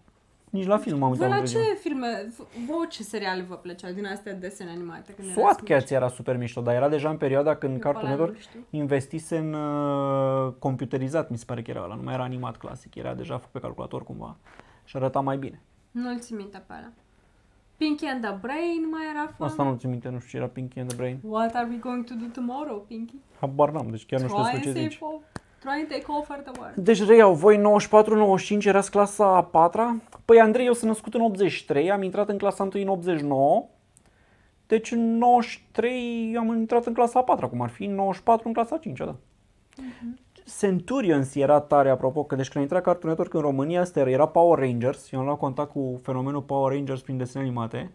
Nici 0.50 0.66
la 0.66 0.78
film 0.78 0.98
m-am 0.98 1.08
Voi 1.12 1.18
uitat. 1.18 1.30
la 1.30 1.36
între 1.42 1.58
timp. 1.60 1.64
ce 1.72 1.74
filme, 1.88 2.32
v- 2.38 2.66
vouă 2.66 2.84
ce 2.88 3.02
seriale 3.02 3.42
vă 3.42 3.54
plăceau 3.54 3.92
din 3.92 4.06
astea 4.06 4.34
desene 4.34 4.70
animate? 4.70 5.12
Când 5.12 5.28
erați 5.28 5.40
SWAT 5.40 5.60
mici? 5.60 5.70
Cats 5.70 5.90
era 5.90 6.08
super 6.08 6.36
mișto, 6.36 6.60
dar 6.60 6.74
era 6.74 6.88
deja 6.88 7.10
în 7.10 7.16
perioada 7.16 7.56
când 7.56 7.72
Eu 7.72 7.78
Cartoon 7.78 8.02
pe 8.04 8.08
ăla 8.12 8.16
Network 8.16 8.34
nu 8.34 8.40
știu. 8.40 8.60
investise 8.70 9.36
în 9.36 9.52
uh, 9.54 10.52
computerizat, 10.58 11.30
mi 11.30 11.38
se 11.38 11.44
pare 11.46 11.62
că 11.62 11.70
era 11.70 11.82
ăla, 11.82 11.94
nu 11.94 12.02
mai 12.02 12.14
era 12.14 12.22
animat 12.22 12.56
clasic, 12.56 12.94
era 12.94 13.14
deja 13.14 13.34
făcut 13.36 13.52
pe 13.52 13.58
calculator 13.60 14.02
cumva 14.04 14.36
și 14.84 14.96
arăta 14.96 15.20
mai 15.20 15.36
bine. 15.36 15.60
Nu-l 15.90 16.18
țin 16.18 16.36
minte 16.36 16.62
pe 16.66 16.72
ăla. 16.78 16.90
Pinky 17.76 18.06
and 18.06 18.22
the 18.24 18.34
Brain 18.40 18.88
mai 18.90 19.02
era 19.14 19.32
fun. 19.36 19.46
Asta 19.46 19.62
nu 19.62 19.76
ți 19.76 19.86
minte, 19.86 20.08
nu 20.08 20.18
știu 20.18 20.30
ce 20.30 20.36
era 20.36 20.46
Pinky 20.46 20.78
and 20.78 20.88
the 20.88 20.96
Brain. 20.96 21.18
What 21.22 21.54
are 21.54 21.66
we 21.70 21.76
going 21.76 22.04
to 22.04 22.14
do 22.14 22.24
tomorrow, 22.32 22.84
Pinky? 22.88 23.14
Habar 23.40 23.70
n-am, 23.70 23.90
deci 23.90 24.06
chiar 24.06 24.20
nu 24.20 24.26
știu 24.28 24.42
Try 24.42 24.50
despre 24.52 24.68
and 24.68 24.76
ce 24.76 24.82
save 24.82 24.90
zici. 24.92 25.02
all. 25.02 25.20
Try 25.64 25.72
and 25.80 25.88
take 25.88 26.04
over 26.08 26.38
the 26.42 26.52
world. 26.60 26.74
Deci 26.76 27.06
reiau, 27.06 27.34
voi 27.34 27.60
94-95 28.60 28.64
erați 28.64 28.90
clasa 28.90 29.36
a 29.36 29.42
patra? 29.44 29.96
Păi 30.24 30.40
Andrei, 30.40 30.66
eu 30.66 30.72
sunt 30.72 30.90
născut 30.90 31.14
în 31.14 31.20
83, 31.20 31.90
am 31.90 32.02
intrat 32.02 32.28
în 32.28 32.38
clasa 32.38 32.62
1 32.62 32.70
în 32.82 32.88
89. 32.88 33.64
Deci 34.66 34.90
în 34.92 35.18
93 35.18 36.36
am 36.38 36.48
intrat 36.56 36.86
în 36.86 36.92
clasa 36.94 37.18
a 37.18 37.22
patra, 37.22 37.48
cum 37.48 37.60
ar 37.60 37.68
fi, 37.68 37.84
în 37.84 37.94
94 37.94 38.48
în 38.48 38.54
clasa 38.54 38.74
a 38.74 38.78
5 38.78 38.98
da. 38.98 39.14
Centurions 40.58 41.34
era 41.34 41.60
tare, 41.60 41.90
apropo, 41.90 42.24
că 42.24 42.34
deci 42.34 42.46
când 42.48 42.58
a 42.58 42.60
intrat 42.60 42.82
Cartoon 42.82 43.08
Network 43.08 43.34
în 43.34 43.40
România, 43.40 43.80
asta 43.80 44.00
era, 44.00 44.10
era 44.10 44.26
Power 44.28 44.58
Rangers, 44.58 45.12
eu 45.12 45.20
am 45.20 45.26
luat 45.26 45.38
contact 45.38 45.70
cu 45.70 46.00
fenomenul 46.02 46.42
Power 46.42 46.72
Rangers 46.72 47.00
prin 47.00 47.16
desene 47.16 47.44
animate. 47.44 47.90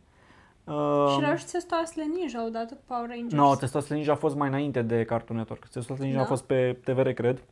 Uh, 0.63 1.13
Și 1.15 1.23
erau 1.23 1.35
și 1.35 1.45
Testoasele 1.45 2.05
Ninja 2.15 2.45
odată 2.45 2.73
cu 2.73 2.81
Power 2.87 3.07
Rangers. 3.07 3.33
nu, 3.33 3.43
no, 3.43 3.55
Testosterone 3.55 3.95
Ninja 3.99 4.11
a 4.11 4.15
fost 4.15 4.35
mai 4.35 4.47
înainte 4.47 4.81
de 4.81 5.03
Cartoon 5.03 5.37
Network. 5.37 5.61
Testosterone 5.61 6.03
Ninja 6.05 6.17
Da? 6.19 6.23
a 6.25 6.27
fost 6.27 6.43
pe 6.43 6.77
TVR, 6.83 7.09
cred. 7.09 7.43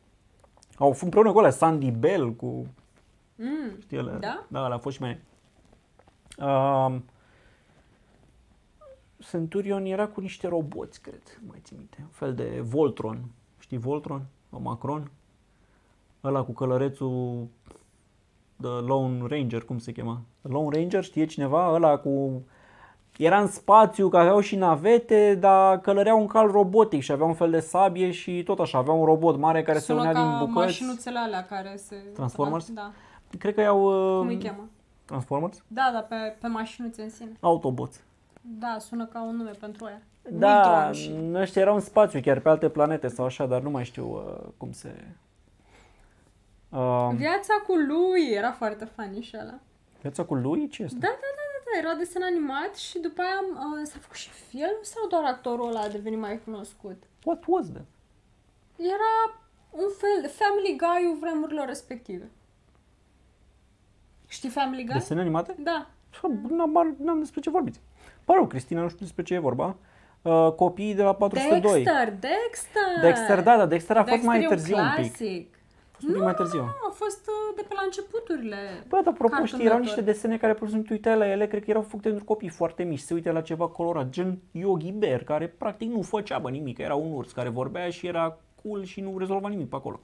Au 0.78 0.88
fost 0.88 1.02
împreună 1.02 1.32
cu 1.32 1.38
alea, 1.38 1.50
Sandy 1.50 1.90
Bell, 1.90 2.32
cu 2.32 2.66
Mm. 3.38 3.80
Știi 3.80 3.96
ele? 3.96 4.16
Da? 4.20 4.46
Da, 4.48 4.64
alea 4.64 4.76
a 4.76 4.80
fost 4.80 4.96
și 4.96 5.02
mai... 5.02 5.20
Um, 6.38 7.04
Centurion 9.18 9.84
era 9.84 10.08
cu 10.08 10.20
niște 10.20 10.48
roboți, 10.48 11.00
cred, 11.00 11.40
mai 11.46 11.58
țin 11.62 11.76
minte. 11.76 11.96
Un 12.00 12.08
fel 12.10 12.34
de 12.34 12.60
Voltron. 12.60 13.24
Știi 13.58 13.78
Voltron? 13.78 14.26
O 14.50 14.58
Macron? 14.58 15.10
Ăla 16.24 16.44
cu 16.44 16.52
călărețul 16.52 17.46
The 18.60 18.68
Lone 18.68 19.26
Ranger, 19.26 19.64
cum 19.64 19.78
se 19.78 19.92
chema? 19.92 20.20
The 20.40 20.50
Lone 20.52 20.78
Ranger, 20.78 21.04
știe 21.04 21.26
cineva? 21.26 21.72
Ăla 21.72 21.98
cu 21.98 22.42
era 23.18 23.40
în 23.40 23.46
spațiu, 23.46 24.08
că 24.08 24.16
aveau 24.18 24.40
și 24.40 24.56
navete, 24.56 25.34
dar 25.34 25.80
călăreau 25.80 26.20
un 26.20 26.26
cal 26.26 26.50
robotic 26.50 27.02
și 27.02 27.12
avea 27.12 27.26
un 27.26 27.34
fel 27.34 27.50
de 27.50 27.60
sabie 27.60 28.10
și 28.10 28.42
tot 28.42 28.58
așa, 28.58 28.78
avea 28.78 28.92
un 28.92 29.04
robot 29.04 29.36
mare 29.38 29.62
care 29.62 29.78
Sună 29.78 30.02
se 30.02 30.08
unea 30.08 30.20
ca 30.22 30.28
din 30.28 30.38
bucăți. 30.38 30.56
mașinuțele 30.66 31.18
alea 31.18 31.44
care 31.44 31.76
se... 31.76 31.96
Transformers? 32.14 32.70
Da. 32.70 32.90
Cred 33.38 33.54
că 33.54 33.60
iau 33.60 33.82
uh, 34.12 34.18
Cum 34.18 34.26
îi 34.28 34.38
cheamă? 34.38 34.68
Transformers? 35.04 35.62
Da, 35.66 35.90
da, 35.92 35.98
pe, 35.98 36.36
pe 36.40 36.46
mașinuțe 36.46 37.02
în 37.02 37.10
sine. 37.10 37.32
Autobots. 37.40 38.00
Da, 38.40 38.76
sună 38.78 39.06
ca 39.06 39.22
un 39.22 39.36
nume 39.36 39.50
pentru 39.60 39.84
aia. 39.84 40.00
Da, 40.30 40.56
Ultron 40.56 40.92
și... 40.92 41.14
ăștia 41.34 41.62
erau 41.62 41.74
în 41.74 41.80
spațiu, 41.80 42.20
chiar 42.20 42.38
pe 42.40 42.48
alte 42.48 42.68
planete 42.68 43.08
sau 43.08 43.24
așa, 43.24 43.46
dar 43.46 43.60
nu 43.60 43.70
mai 43.70 43.84
știu 43.84 44.06
uh, 44.14 44.48
cum 44.56 44.72
se... 44.72 44.94
Uh, 46.68 47.08
Viața 47.14 47.54
cu 47.66 47.74
lui 47.74 48.30
era 48.36 48.52
foarte 48.52 48.84
funny 48.84 49.20
și 49.22 49.36
ăla. 49.42 49.54
viața 50.00 50.24
cu 50.24 50.34
lui? 50.34 50.68
Ce 50.68 50.82
este? 50.82 50.96
Da, 51.00 51.06
da, 51.06 51.14
da, 51.14 51.18
da, 51.36 51.42
da, 51.46 51.47
era 51.78 51.94
desen 51.94 52.22
animat 52.22 52.76
și 52.76 52.98
după 52.98 53.20
aia 53.20 53.40
uh, 53.52 53.86
s-a 53.90 53.98
făcut 54.00 54.16
și 54.16 54.30
film 54.30 54.78
sau 54.82 55.06
doar 55.08 55.24
actorul 55.24 55.68
ăla 55.68 55.80
a 55.80 55.88
devenit 55.88 56.18
mai 56.18 56.40
cunoscut? 56.44 57.02
What 57.24 57.42
was 57.46 57.66
that? 57.72 57.86
Era 58.76 59.40
un 59.70 59.88
fel 60.00 60.20
de 60.20 60.26
Family 60.26 60.76
Guy-ul 60.76 61.16
vremurilor 61.20 61.66
respective. 61.66 62.30
Știi 64.26 64.48
Family 64.48 64.84
Guy? 64.84 64.98
Desene 64.98 65.20
animate? 65.20 65.54
Da. 65.58 65.86
N-am, 66.48 66.96
n-am 66.98 67.18
despre 67.18 67.40
ce 67.40 67.50
vorbiți. 67.50 67.80
Pă 68.24 68.32
rău, 68.32 68.46
Cristina, 68.46 68.80
nu 68.80 68.88
știu 68.88 69.00
despre 69.00 69.22
ce 69.22 69.34
e 69.34 69.38
vorba. 69.38 69.76
Uh, 70.22 70.52
copiii 70.56 70.94
de 70.94 71.02
la 71.02 71.14
402. 71.14 71.82
Dexter, 71.82 72.12
Dexter! 72.12 73.00
Dexter, 73.00 73.42
da, 73.42 73.56
da, 73.56 73.66
Dexter 73.66 73.96
a 73.96 74.00
fost 74.00 74.10
Dexter 74.10 74.30
mai 74.30 74.44
e 74.44 74.46
târziu 74.46 74.76
un 74.76 74.82
pic. 74.96 75.16
clasic. 75.16 75.57
A 75.98 76.00
fost 76.00 76.06
un 76.08 76.12
pic 76.12 76.22
mai 76.22 76.34
târziu. 76.34 76.60
Nu, 76.60 76.88
a 76.88 76.92
fost 76.94 77.26
uh, 77.26 77.56
de 77.56 77.62
pe 77.68 77.74
la 77.74 77.80
începuturile. 77.84 78.56
Bă, 78.88 78.96
dar 79.04 79.12
apropo, 79.12 79.28
Cartoon 79.28 79.46
știi, 79.46 79.64
erau 79.64 79.78
Network. 79.78 79.96
niște 79.96 80.12
desene 80.12 80.36
care, 80.36 80.54
pur 80.54 80.66
și 80.66 80.72
simplu, 80.72 80.96
te 80.96 81.08
uitai 81.10 81.26
la 81.26 81.32
ele, 81.32 81.46
cred 81.46 81.64
că 81.64 81.70
erau 81.70 81.82
făcute 81.82 82.08
pentru 82.08 82.24
copii 82.24 82.48
foarte 82.48 82.82
mici, 82.82 82.98
se 82.98 83.14
uite 83.14 83.32
la 83.32 83.40
ceva 83.40 83.68
colorat, 83.68 84.08
gen 84.08 84.38
Yogi 84.52 84.92
Bear, 84.92 85.22
care 85.22 85.46
practic 85.48 85.90
nu 85.90 86.02
făcea 86.02 86.38
bă 86.38 86.50
nimic, 86.50 86.78
era 86.78 86.94
un 86.94 87.12
urs 87.12 87.32
care 87.32 87.48
vorbea 87.48 87.90
și 87.90 88.06
era 88.06 88.38
cool 88.62 88.84
și 88.84 89.00
nu 89.00 89.18
rezolva 89.18 89.48
nimic 89.48 89.68
pe 89.68 89.76
acolo. 89.76 90.00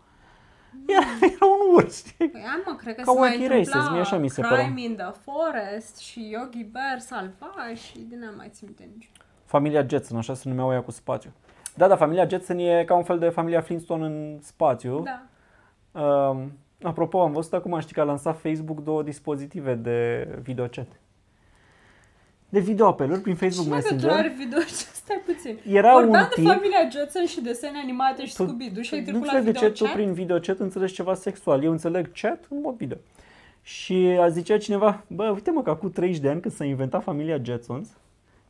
Era, 0.87 1.07
era 1.35 1.47
un 1.47 1.75
urs, 1.75 2.07
știi? 2.07 2.29
Păi, 2.29 2.41
am, 2.55 2.63
mă, 2.67 2.77
cred 2.77 2.95
că 2.95 3.03
Ca 3.03 3.13
se 3.13 3.19
mai 3.19 3.31
Wacky 3.31 3.47
Races, 3.47 3.67
întâmpla 3.67 3.91
mie 3.91 4.01
așa 4.01 4.17
mi 4.17 4.29
se 4.29 4.41
Crime 4.41 4.57
părea. 4.57 4.73
in 4.77 4.97
the 4.97 5.13
Forest 5.25 5.97
și 5.99 6.29
Yogi 6.31 6.65
Bear 6.65 6.99
salva 6.99 7.75
și 7.75 7.99
din 8.09 8.23
aia 8.23 8.33
mai 8.37 8.49
țin 8.53 8.67
minte 8.67 8.89
nici. 8.95 9.11
Familia 9.45 9.87
Jetson, 9.89 10.19
așa 10.19 10.35
se 10.35 10.49
numeau 10.49 10.73
ea 10.73 10.83
cu 10.83 10.91
spațiu. 10.91 11.31
Da, 11.75 11.89
da, 11.89 11.97
familia 11.97 12.29
Jetson 12.29 12.59
e 12.59 12.85
ca 12.87 12.95
un 12.95 13.03
fel 13.03 13.19
de 13.19 13.29
familia 13.29 13.61
Flintstone 13.61 14.05
în 14.07 14.39
spațiu. 14.43 15.01
Da. 15.01 15.23
Uh, 15.95 16.43
apropo, 16.83 17.21
am 17.21 17.33
văzut 17.33 17.53
acum, 17.53 17.81
știi 17.81 17.95
că 17.95 18.01
a 18.01 18.05
lansat 18.05 18.41
Facebook 18.41 18.83
două 18.83 19.03
dispozitive 19.03 19.75
de 19.75 20.29
videochat. 20.43 20.87
De 22.49 22.61
videoapeluri 22.61 23.21
prin 23.21 23.35
Facebook 23.35 23.67
Și 23.67 23.71
legătură 23.73 23.95
Messenger. 23.95 24.19
are 24.19 24.35
video 24.39 24.59
stai 25.03 25.23
puțin. 25.27 25.59
Era 25.69 25.93
Vorbeam 25.93 26.23
un 26.23 26.29
de 26.35 26.41
tip- 26.43 26.53
familia 26.55 26.89
Jetson 26.91 27.25
și 27.27 27.41
desene 27.41 27.79
animate 27.83 28.27
și 28.27 28.35
Tu- 28.35 28.43
Scooby-Doo 28.43 28.83
și 28.83 28.95
ai 28.95 29.01
nu 29.01 29.07
trecut 29.07 29.27
la 29.27 29.33
înțeleg 29.37 29.45
de 29.45 29.59
ce 29.59 29.67
tu 29.67 29.73
videochat? 29.73 29.97
prin 29.97 30.13
videochat 30.13 30.59
înțelegi 30.59 30.95
ceva 30.95 31.15
sexual. 31.15 31.65
Eu 31.65 31.71
înțeleg 31.71 32.11
chat 32.21 32.45
în 32.51 32.61
mod 32.63 32.75
video. 32.77 32.97
Și 33.63 33.95
a 34.21 34.29
zicea 34.29 34.59
cineva, 34.59 35.05
bă, 35.07 35.31
uite 35.35 35.51
mă 35.51 35.63
că 35.63 35.71
acum 35.71 35.91
30 35.91 36.19
de 36.21 36.29
ani 36.29 36.41
când 36.41 36.55
s-a 36.55 36.65
inventat 36.65 37.03
familia 37.03 37.39
Jetsons 37.43 37.89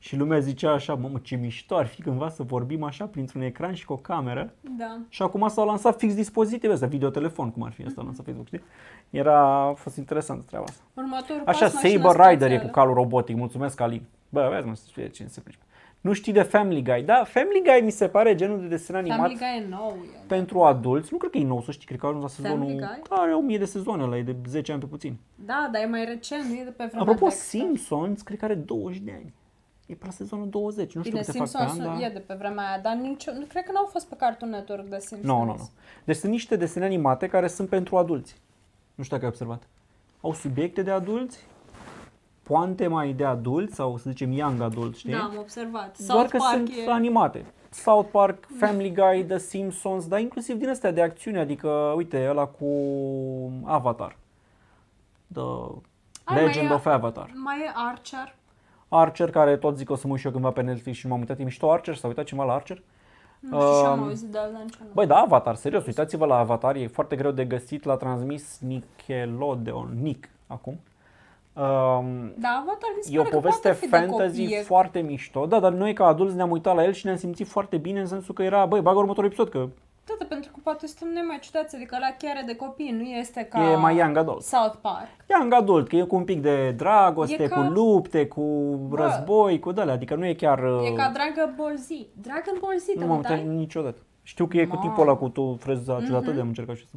și 0.04 0.16
lumea 0.16 0.38
zicea 0.38 0.72
așa, 0.72 0.94
mamă, 0.94 1.18
ce 1.22 1.36
mișto 1.36 1.76
ar 1.76 1.86
fi 1.86 2.02
cândva 2.02 2.28
să 2.28 2.42
vorbim 2.42 2.82
așa 2.82 3.04
printr-un 3.04 3.42
ecran 3.42 3.74
și 3.74 3.84
cu 3.84 3.92
o 3.92 3.96
cameră. 3.96 4.52
Da. 4.76 4.98
Și 5.08 5.22
acum 5.22 5.48
s-au 5.48 5.66
lansat 5.66 5.98
fix 5.98 6.14
dispozitive 6.14 6.72
astea, 6.72 6.88
videotelefon, 6.88 7.50
cum 7.50 7.62
ar 7.62 7.72
fi 7.72 7.84
asta 7.84 8.02
lansat 8.02 8.24
Facebook, 8.24 8.46
știi? 8.46 8.62
Era, 9.10 9.66
a 9.68 9.72
fost 9.72 9.96
interesant 9.96 10.46
treaba 10.46 10.64
asta. 10.68 10.82
Următorul 10.94 11.42
Așa, 11.46 11.64
pas, 11.64 11.74
mașina 11.74 12.02
Saber 12.02 12.26
Rider 12.26 12.32
e 12.32 12.54
spațială. 12.54 12.64
cu 12.64 12.70
calul 12.70 12.94
robotic, 12.94 13.36
mulțumesc 13.36 13.80
Alin. 13.80 14.02
Bă, 14.28 14.48
vezi 14.52 14.66
mă, 14.66 14.74
să 14.74 14.84
știe 14.88 15.08
cine 15.08 15.28
se 15.28 15.40
pricepe. 15.40 15.64
Nu 16.00 16.12
știi 16.12 16.32
de 16.32 16.42
Family 16.42 16.82
Guy. 16.82 17.02
Da, 17.02 17.24
Family 17.24 17.62
Guy 17.64 17.80
mi 17.84 17.90
se 17.90 18.08
pare 18.08 18.34
genul 18.34 18.60
de 18.60 18.66
desen 18.66 18.96
animat 18.96 19.18
Family 19.18 19.38
Guy 19.38 19.64
e 19.64 19.68
nou. 19.68 19.96
E. 20.14 20.18
pentru 20.26 20.62
adulți. 20.62 21.08
Nu 21.12 21.18
cred 21.18 21.30
că 21.30 21.38
e 21.38 21.44
nou, 21.44 21.62
să 21.62 21.70
știi, 21.70 21.86
cred 21.86 21.98
că 21.98 22.06
a 22.06 22.08
ajuns 22.08 22.22
la 22.24 22.30
sezonul... 22.30 22.58
Family 22.58 22.78
Guy? 22.78 23.02
Da, 23.08 23.16
are 23.16 23.34
1000 23.34 23.58
de 23.58 23.64
sezoane, 23.64 24.02
ăla 24.02 24.16
e 24.16 24.22
de 24.22 24.36
10 24.48 24.72
ani 24.72 24.80
pe 24.80 24.86
puțin. 24.86 25.16
Da, 25.34 25.68
dar 25.72 25.82
e 25.82 25.86
mai 25.86 26.04
recent, 26.04 26.44
nu 26.44 26.54
e 26.54 26.64
de 26.64 26.70
pe 26.70 26.84
vremea 26.84 27.00
Apropo, 27.00 27.26
Dexter. 27.26 27.60
Simpsons, 27.60 28.22
cred 28.22 28.38
că 28.38 28.44
are 28.44 28.54
20 28.54 29.00
de 29.00 29.12
ani. 29.12 29.32
E 29.86 29.94
pe 29.94 30.04
la 30.04 30.10
sezonul 30.10 30.48
20, 30.48 30.94
nu 30.94 31.00
știu 31.02 31.12
Bine, 31.12 31.24
câte 31.24 31.38
fac 31.38 31.50
pe 31.50 31.56
Simpsons 31.56 31.86
an, 31.86 31.98
dar... 31.98 32.10
e 32.10 32.12
de 32.12 32.18
pe 32.18 32.34
vremea 32.34 32.68
aia, 32.68 32.78
dar 32.78 32.94
nicio, 32.94 33.32
nu 33.32 33.44
cred 33.44 33.64
că 33.64 33.72
n-au 33.72 33.88
fost 33.90 34.06
pe 34.06 34.14
Cartoon 34.16 34.50
Network 34.50 34.88
de 34.88 34.98
Simpsons. 34.98 35.38
Nu, 35.38 35.44
nu, 35.44 35.54
nu. 35.56 35.68
Deci 36.04 36.16
sunt 36.16 36.32
niște 36.32 36.56
desene 36.56 36.84
animate 36.84 37.26
care 37.26 37.48
sunt 37.48 37.68
pentru 37.68 37.96
adulți. 37.96 38.36
Nu 38.94 39.04
știu 39.04 39.16
dacă 39.16 39.28
ai 39.28 39.32
observat. 39.34 39.62
Au 40.20 40.32
subiecte 40.34 40.82
de 40.82 40.90
adulți, 40.90 41.46
poante 42.42 42.86
mai 42.86 43.12
de 43.12 43.24
adulți 43.24 43.74
sau 43.74 43.96
să 43.96 44.10
zicem 44.10 44.32
young 44.32 44.60
adult, 44.60 44.96
știi? 44.96 45.12
Da, 45.12 45.18
am 45.18 45.36
observat. 45.38 45.98
Doar 45.98 46.18
South 46.18 46.30
că 46.30 46.36
Park 46.36 46.52
sunt 46.52 46.68
e... 46.86 46.90
animate. 46.90 47.44
South 47.70 48.08
Park, 48.10 48.48
Family 48.58 48.92
Guy, 48.92 49.24
The 49.24 49.38
Simpsons, 49.38 50.06
dar 50.06 50.20
inclusiv 50.20 50.56
din 50.56 50.68
astea 50.68 50.90
de 50.90 51.02
acțiune, 51.02 51.38
adică, 51.38 51.68
uite, 51.96 52.26
ăla 52.28 52.46
cu 52.46 52.66
Avatar. 53.64 54.16
The 55.32 55.42
Ai, 56.24 56.36
mai 56.36 56.44
Legend 56.44 56.70
e- 56.70 56.74
of 56.74 56.86
Avatar. 56.86 57.30
Mai 57.34 57.58
e 57.60 57.72
Archer. 57.74 58.34
Archer, 58.88 59.30
care 59.30 59.56
tot 59.56 59.76
zic 59.76 59.90
o 59.90 59.94
să 59.96 60.06
mă 60.06 60.12
uit 60.12 60.20
și 60.20 60.26
eu 60.26 60.32
cândva 60.32 60.50
pe 60.50 60.62
Netflix 60.62 60.96
și 60.98 61.06
m-am 61.06 61.18
uitat, 61.18 61.38
e 61.38 61.42
mișto 61.42 61.72
Archer, 61.72 61.94
s-a 61.96 62.06
uitat 62.08 62.24
cineva 62.24 62.46
la 62.46 62.52
Archer? 62.54 62.82
Nu 63.40 63.60
știu 63.60 63.72
și 63.78 63.84
am 63.84 63.98
Um, 64.00 64.04
auzit 64.06 64.28
de 64.28 64.38
ala 64.38 64.46
niciodată. 64.64 64.90
Băi, 64.92 65.06
da, 65.06 65.14
Avatar, 65.16 65.54
serios, 65.54 65.86
uitați-vă 65.86 66.26
la 66.26 66.38
Avatar, 66.38 66.76
e 66.76 66.86
foarte 66.86 67.16
greu 67.16 67.30
de 67.30 67.44
găsit, 67.44 67.84
l-a 67.84 67.96
transmis 67.96 68.58
Nickelodeon, 68.60 69.88
Nick, 70.02 70.28
acum. 70.46 70.72
Um, 71.52 72.32
Da, 72.38 72.48
Avatar 72.62 72.90
mi 72.96 73.02
se 73.02 73.10
e 73.12 73.18
o 73.18 73.22
pare 73.22 73.34
că 73.34 73.40
poveste 73.40 73.68
poate 73.68 73.78
fi 73.84 73.88
de 73.90 73.96
fantasy 73.96 74.40
copii. 74.40 74.54
e- 74.56 74.62
foarte 74.62 75.00
mișto, 75.00 75.46
da, 75.46 75.60
dar 75.60 75.72
noi 75.72 75.92
ca 75.92 76.06
adulți 76.06 76.36
ne-am 76.36 76.50
uitat 76.50 76.74
la 76.74 76.84
el 76.84 76.92
și 76.92 77.04
ne-am 77.06 77.16
simțit 77.16 77.46
foarte 77.46 77.76
bine 77.76 78.00
în 78.00 78.06
sensul 78.06 78.34
că 78.34 78.42
era, 78.42 78.66
băi, 78.66 78.80
bagă 78.80 78.98
următorul 78.98 79.24
episod, 79.30 79.48
că 79.48 79.68
Da, 80.06 80.14
da, 80.18 80.24
pentru 80.28 80.50
că 80.52 80.58
poate 80.62 80.86
suntem 80.86 81.08
noi 81.14 81.24
mai 81.26 81.38
ciudați, 81.40 81.76
adică 81.76 81.96
la 82.00 82.14
chiar 82.18 82.36
e 82.36 82.42
de 82.46 82.56
copii, 82.56 82.90
nu 82.90 83.02
este 83.02 83.42
ca 83.50 83.70
e 83.70 83.76
mai 83.76 83.96
young 83.96 84.16
adult. 84.16 84.42
South 84.42 84.76
Park. 84.80 85.08
Young 85.28 85.52
adult, 85.52 85.88
că 85.88 85.96
e 85.96 86.02
cu 86.02 86.16
un 86.16 86.24
pic 86.24 86.40
de 86.42 86.70
dragoste, 86.70 87.42
E 87.42 87.48
cu 87.48 87.60
ca- 87.60 87.68
lupte, 87.68 88.26
cu 88.26 88.42
Bă. 88.88 88.96
război, 88.96 89.58
cu 89.58 89.72
dale, 89.72 89.90
adică 89.92 90.14
nu 90.14 90.26
e 90.26 90.34
chiar... 90.34 90.58
E 90.58 90.90
uh, 90.90 90.94
ca 90.96 91.10
Dragon 91.14 91.54
Ball 91.56 91.76
Z. 91.76 91.88
Dragon 92.12 92.54
Ball 92.60 92.78
Z, 92.78 92.84
te 92.86 92.92
nu 92.98 93.06
m-am 93.06 93.16
uitat 93.16 93.32
uitai? 93.32 93.54
niciodată. 93.54 93.98
Știu 94.22 94.46
că 94.46 94.56
e 94.56 94.66
cu 94.66 94.74
Mamă. 94.76 94.88
tipul 94.88 95.02
ăla 95.08 95.16
cu 95.16 95.28
tu 95.28 95.56
freza 95.60 95.94
Mhm. 95.94 96.04
ciudată 96.04 96.30
de 96.30 96.40
am 96.40 96.46
încercat 96.46 96.76
și 96.76 96.86
să... 96.86 96.96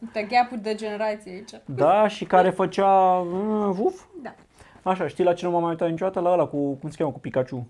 Uite, 0.00 0.22
gap 0.30 0.60
de 0.60 0.74
generație 0.74 1.32
aici. 1.32 1.50
Da, 1.64 2.08
și 2.08 2.24
care 2.24 2.50
făcea... 2.50 2.90
Uh, 3.18 3.76
uf, 3.78 4.02
Da. 4.22 4.34
Așa, 4.82 5.06
știi 5.06 5.24
la 5.24 5.32
ce 5.32 5.44
nu 5.44 5.50
m-am 5.50 5.60
mai 5.60 5.70
uitat 5.70 5.90
niciodată? 5.90 6.20
La 6.20 6.32
ăla 6.32 6.46
cu, 6.46 6.72
cum 6.72 6.90
se 6.90 6.96
cheamă, 6.98 7.12
cu 7.12 7.18
Pikachu. 7.18 7.66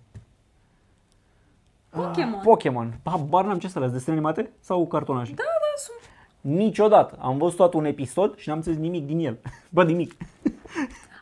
Pokémon. 1.90 2.38
Ah, 2.38 2.40
Pokémon. 2.42 3.00
Habar 3.04 3.44
n-am 3.44 3.58
ce 3.58 3.68
să 3.68 3.78
le 3.78 3.86
desene 3.86 4.16
animate 4.16 4.50
sau 4.60 4.86
cartonașe? 4.86 5.32
Da, 5.34 5.42
da, 5.42 5.76
sunt. 5.76 6.10
Niciodată. 6.56 7.16
Am 7.20 7.38
văzut 7.38 7.56
toată 7.56 7.76
un 7.76 7.84
episod 7.84 8.36
și 8.36 8.48
n-am 8.48 8.56
înțeles 8.56 8.78
nimic 8.78 9.06
din 9.06 9.18
el. 9.18 9.38
Bă, 9.74 9.84
nimic. 9.84 10.12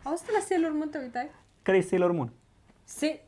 Auzi 0.03 0.25
tu 0.25 0.31
la 0.33 0.45
Sailor 0.49 0.73
Moon, 0.75 0.89
te 0.89 0.99
uitai? 1.03 1.31
Care 1.63 1.77
e 1.77 1.81
Sailor 1.81 2.13
Moon? 2.13 2.33
Se... 2.85 3.21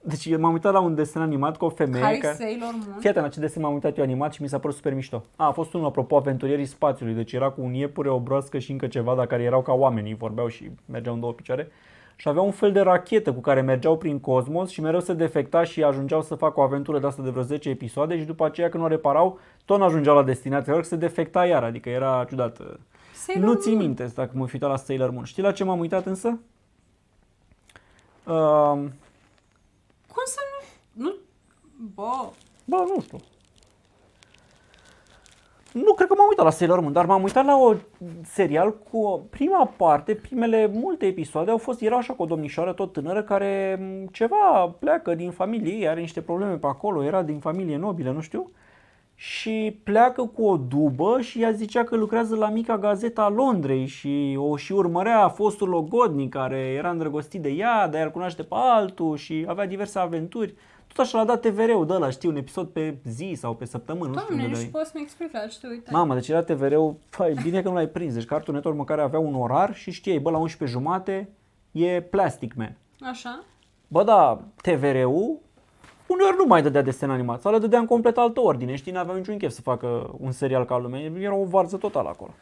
Deci 0.00 0.24
eu 0.24 0.40
m-am 0.40 0.52
uitat 0.52 0.72
la 0.72 0.80
un 0.80 0.94
desen 0.94 1.22
animat 1.22 1.56
cu 1.56 1.64
o 1.64 1.68
femeie 1.68 2.02
Care 2.02 2.16
care... 2.16 2.34
Sailor 2.34 2.70
Moon? 2.72 2.98
Fii 3.00 3.08
atent 3.08 3.24
la 3.24 3.30
ce 3.30 3.40
desen 3.40 3.62
m-am 3.62 3.72
uitat 3.72 3.96
eu 3.96 4.04
animat 4.04 4.32
și 4.32 4.42
mi 4.42 4.48
s-a 4.48 4.58
părut 4.58 4.76
super 4.76 4.94
mișto. 4.94 5.24
A, 5.36 5.46
a 5.46 5.50
fost 5.50 5.72
unul, 5.72 5.86
apropo, 5.86 6.16
aventurierii 6.16 6.66
spațiului. 6.66 7.14
Deci 7.14 7.32
era 7.32 7.50
cu 7.50 7.60
un 7.60 7.74
iepure, 7.74 8.08
o 8.08 8.20
broască 8.20 8.58
și 8.58 8.70
încă 8.70 8.86
ceva, 8.86 9.14
dar 9.14 9.26
care 9.26 9.42
erau 9.42 9.62
ca 9.62 9.72
oamenii, 9.72 10.14
vorbeau 10.14 10.48
și 10.48 10.70
mergeau 10.84 11.14
în 11.14 11.20
două 11.20 11.32
picioare. 11.32 11.70
Și 12.20 12.28
avea 12.28 12.42
un 12.42 12.50
fel 12.50 12.72
de 12.72 12.80
rachetă 12.80 13.32
cu 13.32 13.40
care 13.40 13.60
mergeau 13.60 13.98
prin 13.98 14.20
cosmos 14.20 14.70
și 14.70 14.80
mereu 14.80 15.00
se 15.00 15.12
defecta 15.12 15.64
și 15.64 15.82
ajungeau 15.82 16.22
să 16.22 16.34
facă 16.34 16.60
o 16.60 16.62
aventură 16.62 16.98
de 16.98 17.06
asta 17.06 17.22
de 17.22 17.30
vreo 17.30 17.42
10 17.42 17.68
episoade 17.68 18.18
și 18.18 18.24
după 18.24 18.44
aceea 18.44 18.68
când 18.68 18.84
o 18.84 18.86
reparau, 18.86 19.38
tot 19.64 19.78
n-ajungeau 19.78 20.14
la 20.14 20.22
destinație, 20.22 20.72
lor 20.72 20.82
se 20.84 20.96
defecta 20.96 21.46
iar, 21.46 21.64
adică 21.64 21.88
era 21.88 22.24
ciudat. 22.28 22.60
Sailor 23.14 23.44
Nu 23.44 23.54
țin 23.54 23.72
Moon. 23.72 23.84
minte 23.84 24.04
dacă 24.14 24.30
mă 24.34 24.46
fi 24.46 24.54
uitat 24.54 24.70
la 24.70 24.76
Sailor 24.76 25.10
Moon. 25.10 25.24
Știi 25.24 25.42
la 25.42 25.52
ce 25.52 25.64
m-am 25.64 25.78
uitat 25.78 26.06
însă? 26.06 26.28
Uh, 28.26 28.72
Cum 30.12 30.24
să 30.24 30.40
nu... 30.50 31.04
Nu... 31.04 31.14
Bă, 31.94 32.30
Bă, 32.64 32.76
nu 32.94 33.00
știu. 33.00 33.18
Nu 35.72 35.92
cred 35.92 36.08
că 36.08 36.14
m-am 36.16 36.26
uitat 36.28 36.44
la 36.44 36.50
Sailor 36.50 36.80
Moon, 36.80 36.92
dar 36.92 37.06
m-am 37.06 37.22
uitat 37.22 37.44
la 37.44 37.56
o 37.56 37.74
serial 38.22 38.78
cu 38.90 39.26
prima 39.30 39.72
parte, 39.76 40.14
primele 40.14 40.70
multe 40.72 41.06
episoade 41.06 41.50
au 41.50 41.58
fost, 41.58 41.80
era 41.80 41.96
așa 41.96 42.12
cu 42.12 42.22
o 42.22 42.26
domnișoară 42.26 42.72
tot 42.72 42.92
tânără 42.92 43.22
care 43.22 43.78
m, 43.80 44.06
ceva 44.12 44.74
pleacă 44.78 45.14
din 45.14 45.30
familie 45.30 45.72
ei, 45.72 45.88
are 45.88 46.00
niște 46.00 46.20
probleme 46.20 46.54
pe 46.54 46.66
acolo, 46.66 47.04
era 47.04 47.22
din 47.22 47.38
familie 47.38 47.76
nobilă, 47.76 48.10
nu 48.10 48.20
știu, 48.20 48.50
și 49.14 49.80
pleacă 49.82 50.22
cu 50.22 50.44
o 50.44 50.56
dubă 50.56 51.20
și 51.20 51.42
ea 51.42 51.50
zicea 51.50 51.84
că 51.84 51.96
lucrează 51.96 52.36
la 52.36 52.48
mica 52.48 52.78
gazeta 52.78 53.22
a 53.22 53.28
Londrei 53.28 53.86
și 53.86 54.36
o 54.40 54.56
și 54.56 54.72
urmărea 54.72 55.28
fostul 55.28 55.68
logodnic 55.68 56.30
care 56.30 56.58
era 56.58 56.90
îndrăgostit 56.90 57.42
de 57.42 57.48
ea, 57.48 57.88
dar 57.88 58.00
el 58.00 58.10
cunoaște 58.10 58.42
pe 58.42 58.54
altul 58.54 59.16
și 59.16 59.44
avea 59.48 59.66
diverse 59.66 59.98
aventuri. 59.98 60.54
Tot 60.88 60.98
așa 61.06 61.18
l-a 61.18 61.24
dat 61.24 61.40
TVR-ul 61.40 61.86
de 61.86 61.92
ăla, 61.92 62.10
știi, 62.10 62.28
un 62.28 62.36
episod 62.36 62.68
pe 62.68 62.96
zi 63.04 63.34
sau 63.38 63.54
pe 63.54 63.64
săptămână, 63.64 64.10
nu 64.12 64.18
știu 64.18 64.26
doamne, 64.26 64.34
unde 64.44 64.46
nu 64.48 64.52
dai. 64.54 64.62
știu, 64.64 64.78
poți 64.78 64.90
să-mi 64.90 65.02
explici 65.04 65.32
la 65.32 65.46
ce 65.46 65.58
te 65.60 65.66
uitai. 65.66 65.92
Mamă, 65.94 66.14
deci 66.14 66.28
era 66.28 66.42
TVR-ul, 66.42 66.96
fai, 67.08 67.34
bine 67.42 67.62
că 67.62 67.68
nu 67.68 67.74
l-ai 67.74 67.88
prins. 67.88 68.14
Deci 68.14 68.24
Cartoon 68.24 68.54
Network 68.56 68.78
măcar 68.78 68.98
avea 68.98 69.18
un 69.18 69.34
orar 69.34 69.74
și 69.74 69.90
știai, 69.90 70.18
bă, 70.18 70.30
la 70.30 70.38
11 70.38 70.78
jumate 70.78 71.28
e 71.72 72.00
Plastic 72.00 72.54
Man. 72.54 72.76
Așa? 73.00 73.44
Bă, 73.88 74.04
da, 74.04 74.40
TVR-ul 74.62 75.38
uneori 76.06 76.36
nu 76.36 76.44
mai 76.46 76.62
dădea 76.62 76.82
desen 76.82 77.10
animat 77.10 77.40
sau 77.40 77.52
le 77.52 77.58
dădea 77.58 77.78
în 77.78 77.86
complet 77.86 78.16
altă 78.18 78.40
ordine, 78.40 78.74
știi, 78.74 78.92
n-aveau 78.92 79.16
niciun 79.16 79.38
chef 79.38 79.52
să 79.52 79.60
facă 79.60 80.14
un 80.18 80.32
serial 80.32 80.64
ca 80.64 80.76
lumea, 80.78 81.00
era 81.00 81.34
o 81.34 81.44
varză 81.44 81.76
totală 81.76 82.08
acolo. 82.08 82.34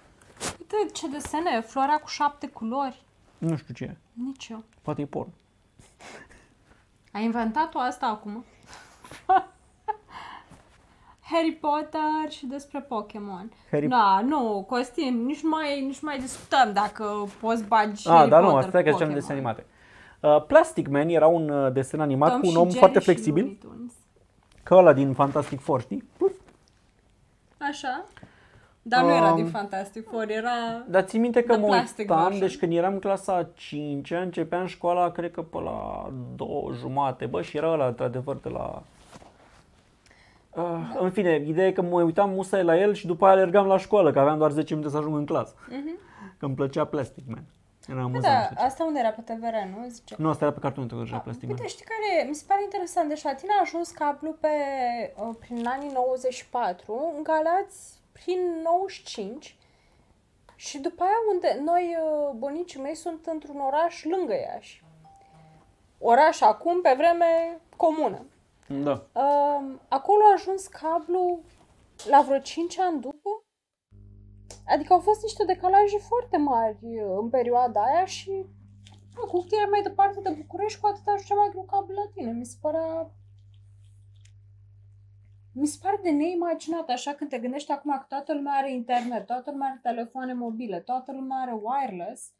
Uite 0.58 0.92
ce 0.92 1.08
desene, 1.08 1.60
floarea 1.60 1.96
cu 1.98 2.08
șapte 2.08 2.46
culori. 2.48 3.02
Nu 3.38 3.56
știu 3.56 3.74
ce 3.74 3.84
e, 3.84 3.96
Nici 4.12 4.48
eu. 4.48 4.62
poate 4.82 5.00
e 5.00 5.04
porn. 5.06 5.28
Ai 7.16 7.24
inventat-o 7.24 7.78
asta 7.78 8.06
acum? 8.06 8.44
Harry 11.30 11.52
Potter 11.52 12.30
și 12.30 12.46
despre 12.46 12.80
Pokémon. 12.80 13.52
Harry- 13.72 13.88
Da, 13.88 14.20
nu, 14.20 14.64
Costin, 14.68 15.24
nici 15.24 15.42
mai, 15.42 15.80
nici 15.80 16.00
mai 16.00 16.18
discutăm 16.18 16.72
dacă 16.72 17.26
poți 17.40 17.64
bagi 17.64 18.08
Ah, 18.08 18.14
Harry 18.14 18.30
dar 18.30 18.42
nu, 18.42 18.48
Potter 18.48 18.64
asta 18.64 18.78
e 18.78 18.82
că 18.82 18.90
cu 18.90 18.96
ziceam 18.96 19.08
Pokémon. 19.14 19.14
desen 19.14 19.34
animate. 19.36 19.66
Uh, 20.20 20.44
Plastic 20.46 20.88
Man 20.88 21.08
era 21.08 21.26
un 21.26 21.48
uh, 21.48 21.72
desen 21.72 22.00
animat 22.00 22.30
Tom 22.30 22.40
cu 22.40 22.46
un 22.46 22.52
și 22.52 22.58
om 22.58 22.64
Jerry 22.64 22.78
foarte 22.78 22.98
și 22.98 23.04
flexibil, 23.04 23.42
Looney 23.42 23.58
Tunes. 23.62 23.92
ca 24.62 24.76
ăla 24.76 24.92
din 24.92 25.12
Fantastic 25.12 25.60
Four, 25.60 25.80
știi? 25.80 26.04
Puf. 26.16 26.32
Așa. 27.58 28.04
Dar 28.88 29.04
nu 29.04 29.14
era 29.14 29.30
Um, 29.30 29.36
din 29.36 29.46
Fantastic 29.46 30.08
Four, 30.08 30.28
era... 30.28 30.50
Dar 30.88 31.02
ții 31.02 31.18
minte 31.18 31.42
că 31.42 31.52
The 31.52 31.60
mă 31.60 31.66
plastic 31.66 31.98
uitam, 31.98 32.22
version. 32.22 32.40
deci 32.40 32.58
când 32.58 32.72
eram 32.72 32.92
în 32.92 32.98
clasa 32.98 33.48
5 33.54 34.10
începeam 34.10 34.66
școala, 34.66 35.10
cred 35.10 35.30
că 35.30 35.42
pe 35.42 35.58
la 35.58 36.10
două 36.36 36.72
jumate, 36.72 37.26
bă, 37.26 37.42
și 37.42 37.56
era 37.56 37.70
ăla, 37.72 37.86
într-adevăr, 37.86 38.36
de 38.36 38.48
la... 38.48 38.82
Uh, 40.54 40.96
în 40.98 41.10
fine, 41.10 41.42
ideea 41.46 41.66
e 41.66 41.72
că 41.72 41.82
mă 41.82 42.02
uitam 42.02 42.30
musai 42.30 42.64
la 42.64 42.78
el 42.78 42.94
și 42.94 43.06
după 43.06 43.24
aia 43.24 43.34
alergam 43.34 43.66
la 43.66 43.78
școală, 43.78 44.12
că 44.12 44.18
aveam 44.18 44.38
doar 44.38 44.50
10 44.50 44.74
minute 44.74 44.92
să 44.92 44.98
ajung 44.98 45.16
în 45.16 45.26
clasă. 45.26 45.54
Că 46.38 46.44
îmi 46.44 46.54
plăcea 46.54 46.84
Plastic 46.84 47.24
Man. 47.28 47.44
Era 47.88 48.02
amuzant. 48.02 48.24
Mhm. 48.24 48.32
Da, 48.32 48.38
așa 48.38 48.48
ceva. 48.48 48.60
asta 48.66 48.84
unde 48.84 48.98
era 48.98 49.08
pe 49.08 49.20
TVR, 49.20 49.56
nu? 49.76 49.88
Zice. 49.88 50.14
Nu, 50.18 50.28
asta 50.28 50.44
era 50.44 50.54
pe 50.54 50.60
cartonul 50.60 50.88
tău 50.88 50.98
deja, 50.98 51.16
Plastic 51.16 51.48
Man. 51.48 51.56
Uite, 51.58 51.68
știi 51.68 51.84
care 51.84 52.28
mi 52.28 52.34
se 52.34 52.44
pare 52.46 52.60
interesant? 52.62 53.08
Deci 53.08 53.22
la 53.22 53.34
tine 53.34 53.52
a 53.58 53.60
ajuns 53.62 53.90
cablu 53.90 54.36
pe, 54.40 54.48
uh, 55.16 55.34
prin 55.38 55.66
anii 55.66 55.90
94, 55.94 57.12
în 57.16 57.22
Galați 57.22 57.95
prin 58.16 58.60
95 58.62 59.56
și 60.56 60.78
după 60.78 61.02
aia 61.02 61.20
unde 61.32 61.60
noi, 61.64 61.96
uh, 62.02 62.34
bunicii 62.36 62.80
mei, 62.80 62.94
sunt 62.94 63.26
într-un 63.26 63.60
oraș 63.60 64.04
lângă 64.04 64.34
Iași. 64.34 64.84
Oraș 65.98 66.40
acum, 66.40 66.80
pe 66.80 66.94
vreme 66.96 67.60
comună. 67.76 68.26
Da. 68.68 68.92
Um, 68.92 69.80
acolo 69.88 70.22
a 70.24 70.32
ajuns 70.32 70.66
cablu 70.66 71.40
la 72.08 72.22
vreo 72.26 72.38
5 72.38 72.78
ani 72.78 73.00
după. 73.00 73.30
Adică 74.66 74.92
au 74.92 75.00
fost 75.00 75.22
niște 75.22 75.44
decalaje 75.44 75.98
foarte 75.98 76.36
mari 76.36 76.78
uh, 76.82 77.16
în 77.20 77.28
perioada 77.28 77.82
aia 77.82 78.04
și 78.04 78.30
nu, 79.16 79.26
cu 79.26 79.40
cât 79.40 79.52
erai 79.52 79.68
mai 79.70 79.82
departe 79.82 80.20
de 80.20 80.30
București, 80.30 80.80
cu 80.80 80.86
atât 80.86 81.06
ajungea 81.06 81.34
mai 81.34 81.48
greu 81.50 81.66
cablu 81.70 81.94
la 81.94 82.10
tine. 82.14 82.30
Mi 82.32 82.44
se 82.44 82.56
părea... 82.60 83.10
Mi 85.58 85.66
se 85.66 85.78
pare 85.82 85.98
de 86.02 86.10
neimaginat, 86.10 86.88
așa 86.88 87.14
când 87.14 87.30
te 87.30 87.38
gândești 87.38 87.72
acum 87.72 87.98
că 87.98 88.04
toată 88.08 88.34
lumea 88.34 88.52
are 88.52 88.72
internet, 88.72 89.26
toată 89.26 89.50
lumea 89.50 89.68
are 89.68 89.78
telefoane 89.82 90.32
mobile, 90.34 90.80
toată 90.80 91.12
lumea 91.12 91.38
are 91.38 91.52
wireless, 91.52 92.34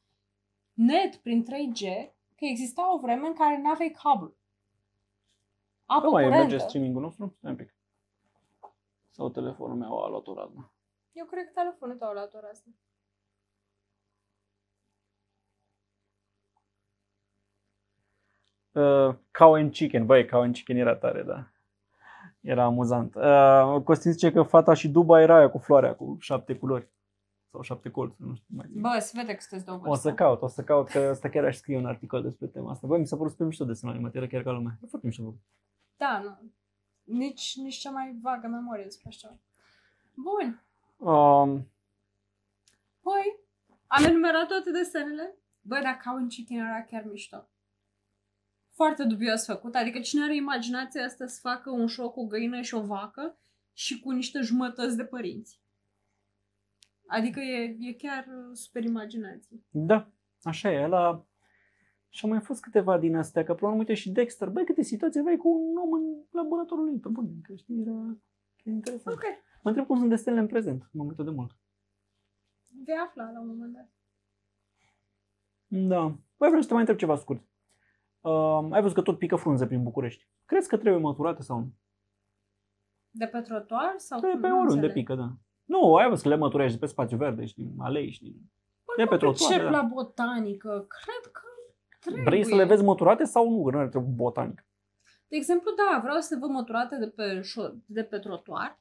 net 0.73 1.17
prin 1.17 1.45
3G, 1.45 1.81
că 2.37 2.45
exista 2.45 2.95
o 2.95 2.99
vreme 2.99 3.27
în 3.27 3.35
care 3.35 3.59
nu 3.59 3.69
aveai 3.69 3.97
cablu. 4.03 4.37
Apă 5.87 6.05
Nu 6.05 6.11
mai 6.11 6.23
curentă. 6.25 6.47
merge 6.47 6.59
streaming-ul 6.67 7.03
nostru? 7.03 7.35
Stai 7.39 7.51
un 7.51 7.57
pic. 7.57 7.75
Sau 9.11 9.31
telefonul 9.31 9.77
meu 9.77 9.99
a 9.99 10.09
luat 10.09 10.27
o 10.27 10.35
razna. 10.35 10.73
Eu 11.13 11.25
cred 11.25 11.45
că 11.45 11.51
telefonul 11.55 11.97
tău 11.97 12.09
a 12.09 12.13
luat 12.13 12.35
ora 12.35 12.49
asta. 12.49 12.71
Uh, 18.73 19.17
cow 19.33 19.55
and 19.55 19.73
Chicken, 19.73 20.07
băi, 20.07 20.27
Cow 20.27 20.41
and 20.41 20.55
Chicken 20.55 20.77
era 20.77 20.97
tare, 20.97 21.23
da. 21.23 21.51
Era 22.47 22.65
amuzant. 22.65 23.15
Uh, 23.15 23.83
Costin 23.85 24.13
zice 24.13 24.33
că 24.33 24.43
fata 24.43 24.75
și 24.75 24.89
Duba 24.89 25.21
era 25.21 25.37
aia 25.37 25.51
cu 25.51 25.59
floarea, 25.59 25.95
cu 25.95 26.17
șapte 26.21 26.55
culori. 26.57 26.89
Sau 27.51 27.63
șapte 27.63 27.91
colțuri, 27.91 28.29
nu 28.29 28.35
știu 28.35 28.55
mai 28.57 28.67
zic. 28.69 28.81
Bă, 28.81 28.99
se 29.01 29.13
vede 29.15 29.33
că 29.33 29.41
sunteți 29.41 29.65
două 29.65 29.81
O 29.85 29.95
să 29.95 30.15
caut, 30.15 30.43
o 30.43 30.47
să 30.47 30.63
caut, 30.63 30.89
că 30.89 30.99
asta 30.99 31.29
chiar 31.29 31.45
aș 31.45 31.57
scrie 31.57 31.77
un 31.77 31.87
articol 31.87 32.23
despre 32.23 32.47
tema 32.47 32.71
asta. 32.71 32.87
Băi, 32.87 32.99
mi 32.99 33.07
s-a 33.07 33.17
părut 33.17 33.31
super 33.31 33.47
mișto 33.47 33.65
desenul 33.65 33.95
animat, 33.95 34.15
era 34.15 34.27
chiar 34.27 34.43
ca 34.43 34.51
lumea. 34.51 34.79
E 34.83 34.87
foarte 34.87 35.07
mișto 35.07 35.23
făcut. 35.23 35.41
Da, 35.97 36.21
nu. 36.25 36.51
Nici, 37.05 37.57
nici 37.57 37.77
cea 37.77 37.91
mai 37.91 38.19
vagă 38.23 38.47
memorie 38.47 38.85
despre 38.85 39.09
așa. 39.09 39.39
Bun. 40.15 40.63
Um, 41.09 41.69
Păi, 43.01 43.39
am 43.87 44.05
enumerat 44.05 44.47
toate 44.47 44.71
desenele. 44.71 45.35
Bă, 45.61 45.81
dar 45.83 46.01
ca 46.03 46.13
un 46.13 46.29
chicken 46.29 46.59
era 46.59 46.83
chiar 46.91 47.05
mișto. 47.11 47.49
Foarte 48.77 49.05
dubios 49.05 49.45
făcut. 49.45 49.75
Adică 49.75 50.01
cine 50.01 50.23
are 50.23 50.37
imaginația 50.37 51.05
asta 51.05 51.27
să 51.27 51.39
facă 51.43 51.71
un 51.71 51.89
show 51.89 52.11
cu 52.11 52.21
o 52.21 52.27
găină 52.27 52.61
și 52.61 52.75
o 52.75 52.81
vacă 52.81 53.39
și 53.73 54.01
cu 54.01 54.11
niște 54.11 54.41
jumătăți 54.41 54.97
de 54.97 55.05
părinți. 55.05 55.61
Adică 57.07 57.41
e, 57.41 57.77
e 57.81 57.93
chiar 57.93 58.27
uh, 58.27 58.51
super 58.53 58.85
imaginație. 58.85 59.61
da, 59.71 60.11
așa 60.43 60.73
e, 60.73 60.85
ăla... 60.85 61.27
Și 62.09 62.25
au 62.25 62.31
mai 62.31 62.41
fost 62.41 62.61
câteva 62.61 62.99
din 62.99 63.17
astea, 63.17 63.45
că 63.45 63.55
până 63.55 63.61
la 63.61 63.69
urmă, 63.69 63.79
uite 63.79 63.95
și 63.95 64.11
Dexter, 64.11 64.49
băi, 64.49 64.65
câte 64.65 64.83
situații 64.83 65.21
aveai 65.21 65.37
cu 65.37 65.49
un 65.49 65.77
om 65.77 65.93
în 65.93 66.25
laboratorul 66.31 66.85
lui, 66.85 66.99
pe 66.99 67.09
bune, 67.09 67.31
că 67.43 67.55
știi, 67.55 67.81
era 67.81 68.17
e 68.63 68.71
interesant. 68.71 69.17
Ok. 69.17 69.23
Mă 69.63 69.69
întreb 69.71 69.87
cum 69.87 69.97
sunt 69.97 70.09
desenele 70.09 70.41
în 70.41 70.47
prezent, 70.47 70.89
m-am 70.93 71.07
uitat 71.07 71.25
de 71.25 71.31
mult. 71.31 71.57
Vei 72.85 72.97
afla 73.07 73.31
la 73.31 73.41
un 73.41 73.47
moment 73.47 73.73
dat. 73.73 73.91
Da. 75.67 76.03
Băi, 76.37 76.49
vreau 76.49 76.61
să 76.61 76.67
te 76.67 76.73
mai 76.73 76.83
întreb 76.83 76.99
ceva 76.99 77.17
scurt. 77.17 77.43
Uh, 78.31 78.67
ai 78.71 78.81
văzut 78.81 78.95
că 78.97 79.03
tot 79.03 79.19
pică 79.19 79.37
frunze 79.37 79.67
prin 79.67 79.83
București. 79.83 80.27
Crezi 80.45 80.69
că 80.69 80.77
trebuie 80.77 81.01
măturate 81.01 81.43
sau 81.43 81.59
nu? 81.59 81.73
De 83.11 83.27
pe 83.27 83.41
trotuar 83.41 83.95
sau 83.97 84.21
De 84.21 84.31
cum? 84.31 84.41
pe 84.41 84.49
Nu 84.49 84.55
oriunde 84.61 84.73
înțeleg. 84.87 84.95
pică, 84.95 85.15
da. 85.15 85.29
Nu, 85.65 85.95
ai 85.95 86.09
văzut 86.09 86.23
că 86.23 86.29
le 86.29 86.37
măturești 86.37 86.73
de 86.79 86.85
pe 86.85 86.91
spațiu 86.91 87.17
verde, 87.17 87.45
știi, 87.45 87.75
aleși, 87.79 88.11
știi. 88.15 88.51
Păi 88.85 88.95
De 88.97 89.03
nu 89.03 89.09
pe 89.09 89.17
trotuar, 89.17 89.49
pricep 89.51 89.65
da. 89.65 89.71
la 89.71 89.83
botanică. 89.83 90.69
Cred 90.89 91.33
că 91.33 91.41
trebuie. 92.01 92.23
Vrei 92.25 92.45
să 92.45 92.55
le 92.55 92.65
vezi 92.65 92.83
măturate 92.85 93.25
sau 93.25 93.51
nu? 93.51 93.63
Că 93.65 93.77
nu 93.77 93.89
trebuie 93.89 94.13
botanic. 94.15 94.65
De 95.29 95.37
exemplu, 95.37 95.71
da, 95.71 96.01
vreau 96.03 96.19
să 96.21 96.37
văd 96.41 96.51
măturate 96.51 96.97
de 96.97 97.09
pe, 97.09 97.41
șo- 97.41 97.75
de 97.87 98.03
pe 98.03 98.19
trotuar. 98.19 98.79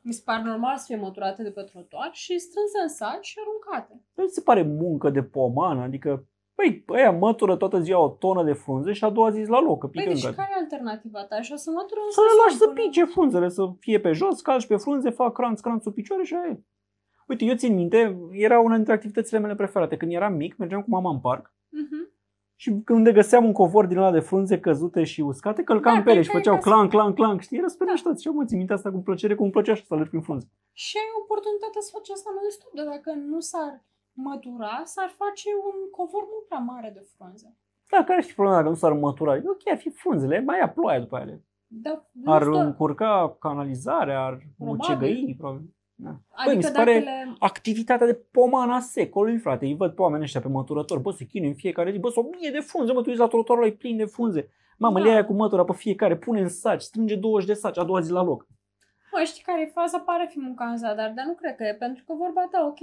Mi 0.00 0.12
se 0.12 0.22
pare 0.24 0.42
normal 0.42 0.76
să 0.76 0.84
fie 0.86 0.96
măturate 0.96 1.42
de 1.42 1.50
pe 1.50 1.62
trotuar 1.62 2.10
și 2.12 2.38
strânse 2.38 2.78
în 2.82 2.88
saci 2.88 3.26
și 3.26 3.38
aruncate. 3.40 4.02
Nu 4.14 4.26
ți 4.26 4.34
se 4.34 4.40
pare 4.40 4.62
muncă 4.62 5.10
de 5.10 5.22
pomană? 5.22 5.82
Adică, 5.82 6.26
băi, 6.58 6.84
ăia 6.88 7.10
mătură 7.10 7.56
toată 7.56 7.78
ziua 7.80 8.00
o 8.04 8.08
tonă 8.08 8.42
de 8.44 8.52
frunze 8.52 8.92
și 8.92 9.04
a 9.04 9.10
doua 9.10 9.30
zi 9.30 9.42
la 9.56 9.60
loc, 9.60 9.78
că 9.80 9.86
Păi, 9.86 10.00
pică 10.02 10.12
deci 10.14 10.24
încă. 10.24 10.36
care 10.36 10.50
e 10.54 10.58
alternativa 10.62 11.24
ta? 11.24 11.40
Și 11.40 11.52
o 11.52 11.56
să 11.56 11.70
mătură 11.70 12.00
în 12.04 12.10
Să 12.10 12.20
le 12.20 12.26
sezon 12.28 12.42
lași 12.44 12.56
să 12.56 12.66
până- 12.66 12.80
pice 12.80 13.04
frunzele, 13.04 13.48
să 13.48 13.62
fie 13.78 13.98
pe 14.00 14.12
jos, 14.12 14.40
calci 14.40 14.66
pe 14.66 14.76
frunze, 14.76 15.10
fac 15.10 15.32
cranț, 15.34 15.60
cranț 15.60 15.82
sub 15.82 15.94
picioare 15.94 16.22
și 16.22 16.34
aia 16.34 16.46
e. 16.52 16.60
Uite, 17.28 17.44
eu 17.44 17.54
țin 17.54 17.74
minte, 17.74 18.18
era 18.32 18.60
una 18.60 18.74
dintre 18.74 18.92
activitățile 18.92 19.38
mele 19.38 19.54
preferate. 19.54 19.96
Când 19.96 20.12
eram 20.12 20.34
mic, 20.34 20.56
mergeam 20.56 20.82
cu 20.82 20.90
mama 20.90 21.10
în 21.10 21.20
parc 21.20 21.52
Mhm. 21.68 22.10
și 22.62 22.68
când 22.84 23.08
găseam 23.08 23.44
un 23.44 23.52
covor 23.52 23.86
din 23.86 23.96
ăla 23.98 24.10
de 24.10 24.20
frunze 24.20 24.60
căzute 24.60 25.04
și 25.04 25.20
uscate, 25.20 25.62
călcam 25.62 25.94
Da, 25.94 26.02
pe 26.02 26.10
ele 26.10 26.22
și 26.22 26.28
cred 26.28 26.42
că 26.42 26.48
făceau 26.48 26.60
e 26.60 26.62
ca 26.64 26.70
clank, 26.70 26.90
clank, 26.90 27.14
clank, 27.14 27.38
știi? 27.40 27.58
Era 27.58 27.68
super 27.74 27.86
Da. 27.86 27.92
mișto. 27.92 28.08
Și 28.20 28.26
eu 28.28 28.34
mă 28.34 28.44
țin 28.44 28.56
minte 28.58 28.72
asta 28.72 28.90
cu 28.90 28.98
plăcere, 29.08 29.34
cum 29.34 29.44
îmi 29.44 29.52
plăcea 29.52 29.74
și 29.74 29.84
să 29.86 29.94
alerg 29.94 30.08
prin 30.08 30.20
frunze. 30.28 30.46
Și 30.72 30.94
ai 31.02 31.10
oportunitatea 31.22 31.80
să 31.86 31.90
faci 31.96 32.10
asta 32.16 32.30
non-stop, 32.36 32.72
dar 32.78 32.86
dacă 32.94 33.10
nu 33.32 33.40
s-ar 33.50 33.72
mătura, 34.22 34.80
s-ar 34.84 35.08
face 35.16 35.48
un 35.68 35.90
covor 35.90 36.22
mult 36.32 36.46
prea 36.48 36.58
mare 36.58 36.90
de 36.94 37.06
frunze. 37.16 37.56
Da, 37.90 38.04
care 38.04 38.20
și 38.20 38.34
problema 38.34 38.56
dacă 38.58 38.68
nu 38.68 38.74
s-ar 38.74 38.92
mătura? 38.92 39.34
E 39.36 39.42
Ok, 39.46 39.70
ar 39.70 39.76
fi 39.78 39.90
frunzele, 39.90 40.40
mai 40.40 40.58
ia 40.58 40.68
ploaia 40.68 41.00
după 41.00 41.18
ele. 41.18 41.44
Dar 41.66 42.04
nu 42.12 42.32
Ar 42.32 42.42
stă- 42.42 42.58
încurca 42.58 43.36
canalizarea, 43.40 44.24
ar 44.24 44.38
Probabil. 44.56 44.76
mucegăi, 44.80 45.34
probabil. 45.38 45.74
Da. 45.94 46.10
Băi, 46.10 46.20
Adică 46.30 46.56
mi 46.56 46.62
se 46.62 46.70
dacă 46.72 46.84
pare 46.84 46.98
le... 46.98 47.34
activitatea 47.38 48.06
de 48.06 48.14
pomana 48.30 48.80
secolului, 48.80 49.38
frate. 49.38 49.64
Îi 49.66 49.74
văd 49.76 49.92
pe 49.94 50.02
oamenii 50.02 50.24
ăștia 50.24 50.40
pe 50.40 50.48
măturători. 50.48 51.00
Bă, 51.00 51.10
se 51.10 51.24
chinuie 51.24 51.50
în 51.50 51.56
fiecare 51.56 51.90
zi. 51.92 51.98
Bă, 51.98 52.08
sunt 52.08 52.24
o 52.24 52.28
mie 52.40 52.50
de 52.50 52.60
frunze, 52.60 52.92
mă, 52.92 53.00
tu 53.02 53.08
uiți 53.08 53.20
la 53.20 53.26
trotuarul 53.26 53.64
ăla, 53.64 53.72
e 53.72 53.76
plin 53.76 53.96
de 53.96 54.04
frunze. 54.04 54.50
Mamă, 54.78 54.98
Da. 54.98 55.04
le 55.04 55.10
ia 55.10 55.24
cu 55.24 55.32
mătura 55.32 55.64
pe 55.64 55.72
fiecare, 55.72 56.16
pune 56.16 56.40
în 56.40 56.48
saci, 56.48 56.80
strânge 56.80 57.16
20 57.16 57.46
de 57.48 57.54
saci, 57.54 57.78
a 57.78 57.84
doua 57.84 58.00
zi 58.00 58.10
la 58.10 58.22
loc. 58.22 58.46
Mă, 59.12 59.22
știi 59.24 59.42
care 59.42 59.60
e 59.62 59.66
faza? 59.66 59.98
Pare 59.98 60.26
fi 60.30 60.40
munca 60.40 60.64
în 60.64 60.76
zadar, 60.76 61.12
dar 61.16 61.24
nu 61.26 61.34
cred 61.34 61.56
că 61.56 61.64
e, 61.64 61.74
pentru 61.74 62.04
că 62.06 62.14
vorba 62.14 62.48
ta, 62.50 62.66
ok, 62.66 62.78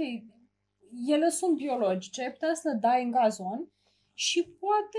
ele 1.06 1.28
sunt 1.28 1.56
biologice, 1.56 2.22
ai 2.22 2.32
putea 2.32 2.54
să 2.54 2.68
le 2.68 2.78
dai 2.80 3.02
în 3.04 3.10
gazon 3.10 3.68
și 4.14 4.42
poate, 4.60 4.98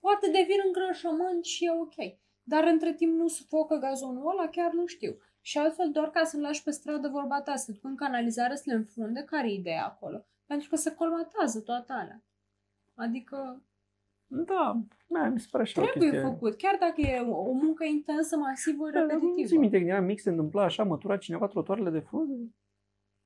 poate 0.00 0.26
devin 0.26 0.56
îngrășământ 0.66 1.44
și 1.44 1.64
e 1.64 1.70
ok. 1.70 2.16
Dar 2.42 2.64
între 2.64 2.94
timp 2.94 3.16
nu 3.18 3.28
sufocă 3.28 3.76
gazonul 3.76 4.30
ăla, 4.30 4.48
chiar 4.48 4.72
nu 4.72 4.86
știu. 4.86 5.18
Și 5.40 5.58
altfel, 5.58 5.90
doar 5.92 6.10
ca 6.10 6.24
să-l 6.24 6.40
lași 6.40 6.62
pe 6.62 6.70
stradă 6.70 7.08
vorba 7.08 7.40
ta, 7.42 7.56
să 7.56 7.72
duc 7.72 7.84
în 7.84 7.96
canalizare, 7.96 8.54
să 8.56 8.62
le 8.66 8.74
înfunde, 8.74 9.22
care 9.22 9.48
e 9.50 9.54
ideea 9.54 9.84
acolo? 9.86 10.26
Pentru 10.46 10.68
că 10.68 10.76
se 10.76 10.94
colmatează 10.94 11.60
toate 11.60 11.92
alea. 11.92 12.22
Adică 12.94 13.62
Da, 14.26 14.80
da 15.06 15.28
mi 15.28 15.40
se 15.40 15.46
pare 15.50 15.62
așa 15.64 15.80
o 15.82 15.84
trebuie 15.84 16.10
chestie. 16.10 16.28
făcut, 16.28 16.56
chiar 16.56 16.76
dacă 16.80 17.00
e 17.00 17.20
o, 17.20 17.36
o 17.36 17.52
muncă 17.52 17.84
intensă, 17.84 18.36
masivă, 18.36 18.90
Da, 18.90 19.00
Nu 19.00 19.06
repetitivă. 19.06 19.46
ți 19.46 19.56
minte 19.56 19.76
când 19.78 19.88
eram 19.90 20.04
mic 20.04 20.20
se 20.20 20.30
întâmpla 20.30 20.62
așa, 20.62 20.84
mătura 20.84 21.16
cineva 21.16 21.46
trotuarele 21.46 21.90
de 21.90 21.98
frunze? 22.00 22.50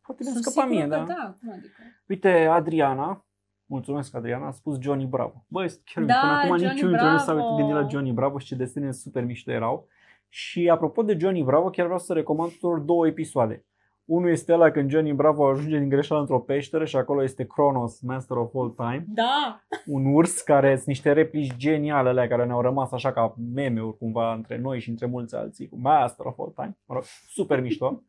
Poate 0.07 0.23
mi-a 0.23 0.33
Sunt 0.33 0.45
scăpat 0.45 0.69
sigură 0.69 0.87
mie, 0.87 0.97
că 0.99 1.05
da. 1.05 1.15
da. 1.15 1.37
Cum 1.41 1.53
adică? 1.53 1.83
Uite, 2.09 2.45
Adriana, 2.45 3.25
Mulțumesc, 3.73 4.15
Adriana. 4.15 4.47
A 4.47 4.51
spus 4.51 4.79
Johnny 4.81 5.07
Bravo. 5.07 5.45
Băi, 5.49 5.67
chiar 5.85 6.05
Da, 6.05 6.15
până 6.21 6.33
acum 6.33 6.49
Johnny 6.49 6.65
nici 6.73 6.83
unul 6.83 6.91
dintre 6.91 7.07
noi 7.07 7.12
nu 7.12 7.19
s-a 7.19 7.35
Bravo. 7.35 7.55
gândit 7.55 7.75
la 7.75 7.88
Johnny 7.88 8.12
Bravo 8.12 8.38
și 8.38 8.47
ce 8.47 8.55
desene 8.55 8.93
super 8.93 9.25
mișto 9.25 9.51
erau. 9.51 9.87
Și 10.29 10.69
apropo 10.69 11.03
de 11.03 11.17
Johnny 11.21 11.43
Bravo, 11.43 11.71
chiar 11.71 11.85
vreau 11.85 12.01
să 12.01 12.12
recomand 12.12 12.51
tuturor 12.51 12.79
două 12.79 13.07
episoade. 13.07 13.65
Unul 14.05 14.31
este 14.31 14.53
ăla 14.53 14.71
când 14.71 14.91
Johnny 14.91 15.12
Bravo 15.12 15.49
ajunge 15.49 15.79
din 15.79 15.88
greșeală 15.88 16.21
într-o 16.21 16.41
peșteră 16.41 16.85
și 16.85 16.97
acolo 16.97 17.23
este 17.23 17.47
Kronos, 17.47 18.01
Master 18.01 18.37
of 18.37 18.55
All 18.55 18.71
Time. 18.71 19.05
Da. 19.09 19.61
Un 19.87 20.15
urs 20.15 20.41
care 20.41 20.75
sunt 20.75 20.87
niște 20.87 21.12
replici 21.12 21.57
geniale 21.57 22.09
alea 22.09 22.29
care 22.29 22.45
ne-au 22.45 22.61
rămas 22.61 22.93
așa 22.93 23.12
ca 23.12 23.35
meme-uri 23.55 23.99
cumva 23.99 24.35
între 24.35 24.59
noi 24.59 24.81
și 24.81 24.88
între 24.88 25.07
mulți 25.07 25.35
alții 25.35 25.69
cu 25.69 25.79
Master 25.81 26.27
of 26.27 26.38
All 26.38 26.53
Time. 26.55 26.77
Mă 26.87 26.95
rog, 26.95 27.05
super 27.29 27.61
mișto. 27.61 28.03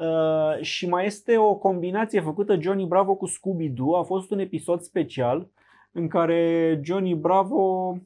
Uh, 0.00 0.60
și 0.60 0.88
mai 0.88 1.06
este 1.06 1.36
o 1.38 1.54
combinație 1.54 2.20
făcută 2.20 2.60
Johnny 2.60 2.86
Bravo 2.86 3.14
cu 3.14 3.26
Scooby-Doo. 3.26 3.98
A 3.98 4.02
fost 4.02 4.30
un 4.30 4.38
episod 4.38 4.80
special 4.80 5.48
în 5.92 6.08
care 6.08 6.80
Johnny 6.84 7.14
Bravo 7.14 7.96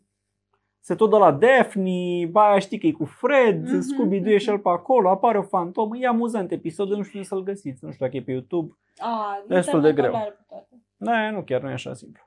se 0.80 0.94
tot 0.94 1.11
dă 1.11 1.16
la 1.18 1.33
Daphne, 1.33 2.26
ba 2.30 2.48
aia 2.50 2.59
știi 2.59 2.78
că 2.78 2.87
e 2.87 2.92
cu 2.92 3.04
Fred, 3.04 3.62
Mhm, 3.62 3.80
Scooby-Doo 3.80 4.33
e 4.33 4.38
și 4.38 4.48
el 4.48 4.59
pe 4.59 4.68
acolo, 4.68 5.09
apare 5.09 5.38
o 5.38 5.42
fantomă, 5.42 5.96
e 5.96 6.07
amuzant 6.07 6.50
episodul, 6.52 6.96
nu 6.96 7.02
știu 7.02 7.18
unde 7.18 7.28
să-l 7.28 7.42
găsiți, 7.42 7.85
nu 7.85 7.90
știu 7.92 8.04
dacă 8.04 8.16
e 8.16 8.22
pe 8.22 8.30
YouTube. 8.33 8.76
A, 8.98 9.42
Destul 9.46 9.80
de 9.80 9.88
internetul 9.88 10.18
greu. 10.18 10.22
are 10.26 10.30
pe 10.30 10.44
toate. 10.48 10.83
Da, 10.96 11.30
nu 11.30 11.42
chiar 11.42 11.61
nu 11.62 11.68
e 11.70 11.72
așa 11.72 11.94
simplu. 11.94 12.22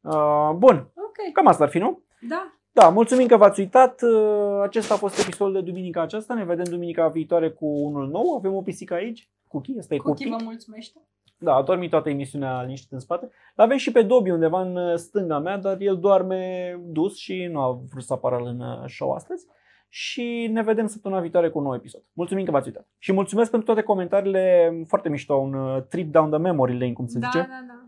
Uh, 0.00 0.50
bun, 0.56 0.76
Ok. 0.94 1.32
cam 1.32 1.46
asta 1.46 1.64
ar 1.64 1.70
fi, 1.70 1.78
nu? 1.78 2.02
Da. 2.28 2.52
Da, 2.72 2.88
mulțumim 2.88 3.26
că 3.26 3.36
v-ați 3.36 3.60
uitat. 3.60 4.02
Uh, 4.02 4.60
Acesta 4.62 4.94
a 4.94 4.96
fost 4.96 5.18
episodul 5.18 5.52
de 5.52 5.70
duminica 5.70 6.02
aceasta. 6.02 6.34
Ne 6.34 6.44
vedem 6.44 6.64
duminica 6.64 7.08
viitoare 7.08 7.50
cu 7.50 7.66
unul 7.66 8.08
nou. 8.08 8.34
Avem 8.36 8.54
o 8.54 8.62
pisică 8.62 8.94
aici. 8.94 9.28
Cookie, 9.48 9.78
asta 9.78 9.94
e 9.94 9.98
Cookie 9.98 10.26
Cookie. 10.26 10.44
vă 10.44 10.50
mulțumește. 10.50 11.00
Da, 11.38 11.54
a 11.54 11.62
dormit 11.62 11.90
toată 11.90 12.08
emisiunea 12.08 12.62
liniștit 12.62 12.92
în 12.92 12.98
spate. 12.98 13.30
L-avem 13.54 13.76
și 13.76 13.92
pe 13.92 14.02
Dobby 14.02 14.30
undeva 14.30 14.60
în 14.60 14.76
uh, 14.76 14.94
stânga 14.96 15.38
mea, 15.38 15.58
dar 15.58 15.80
el 15.80 15.98
doarme 15.98 16.74
dus 16.84 17.16
și 17.16 17.48
nu 17.50 17.60
a 17.60 17.80
vrut 17.90 18.02
să 18.02 18.12
apară 18.12 18.36
în 18.36 18.60
uh, 18.60 18.84
show 18.86 19.12
astăzi. 19.12 19.46
Și 19.88 20.48
ne 20.52 20.62
vedem 20.62 20.86
săptămâna 20.86 21.20
viitoare 21.20 21.50
cu 21.50 21.58
un 21.58 21.64
nou 21.64 21.74
episod. 21.74 22.02
Mulțumim 22.12 22.44
că 22.44 22.50
v-ați 22.50 22.68
uitat. 22.68 22.86
Și 22.98 23.12
mulțumesc 23.12 23.50
pentru 23.50 23.72
toate 23.72 23.86
comentariile 23.86 24.72
foarte 24.86 25.08
mișto, 25.08 25.34
un 25.34 25.54
uh, 25.54 25.82
trip 25.82 26.12
down 26.12 26.30
the 26.30 26.38
memory 26.38 26.78
lane, 26.78 26.92
cum 26.92 27.06
se 27.06 27.18
da, 27.18 27.26
zice. 27.26 27.38
da, 27.38 27.64
da. 27.66 27.86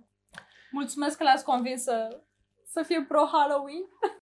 Mulțumesc 0.70 1.16
că 1.16 1.24
l-ați 1.24 1.44
convins 1.44 1.82
să, 1.82 2.20
să 2.66 2.82
fie 2.86 3.04
pro 3.08 3.20
Halloween. 3.32 3.84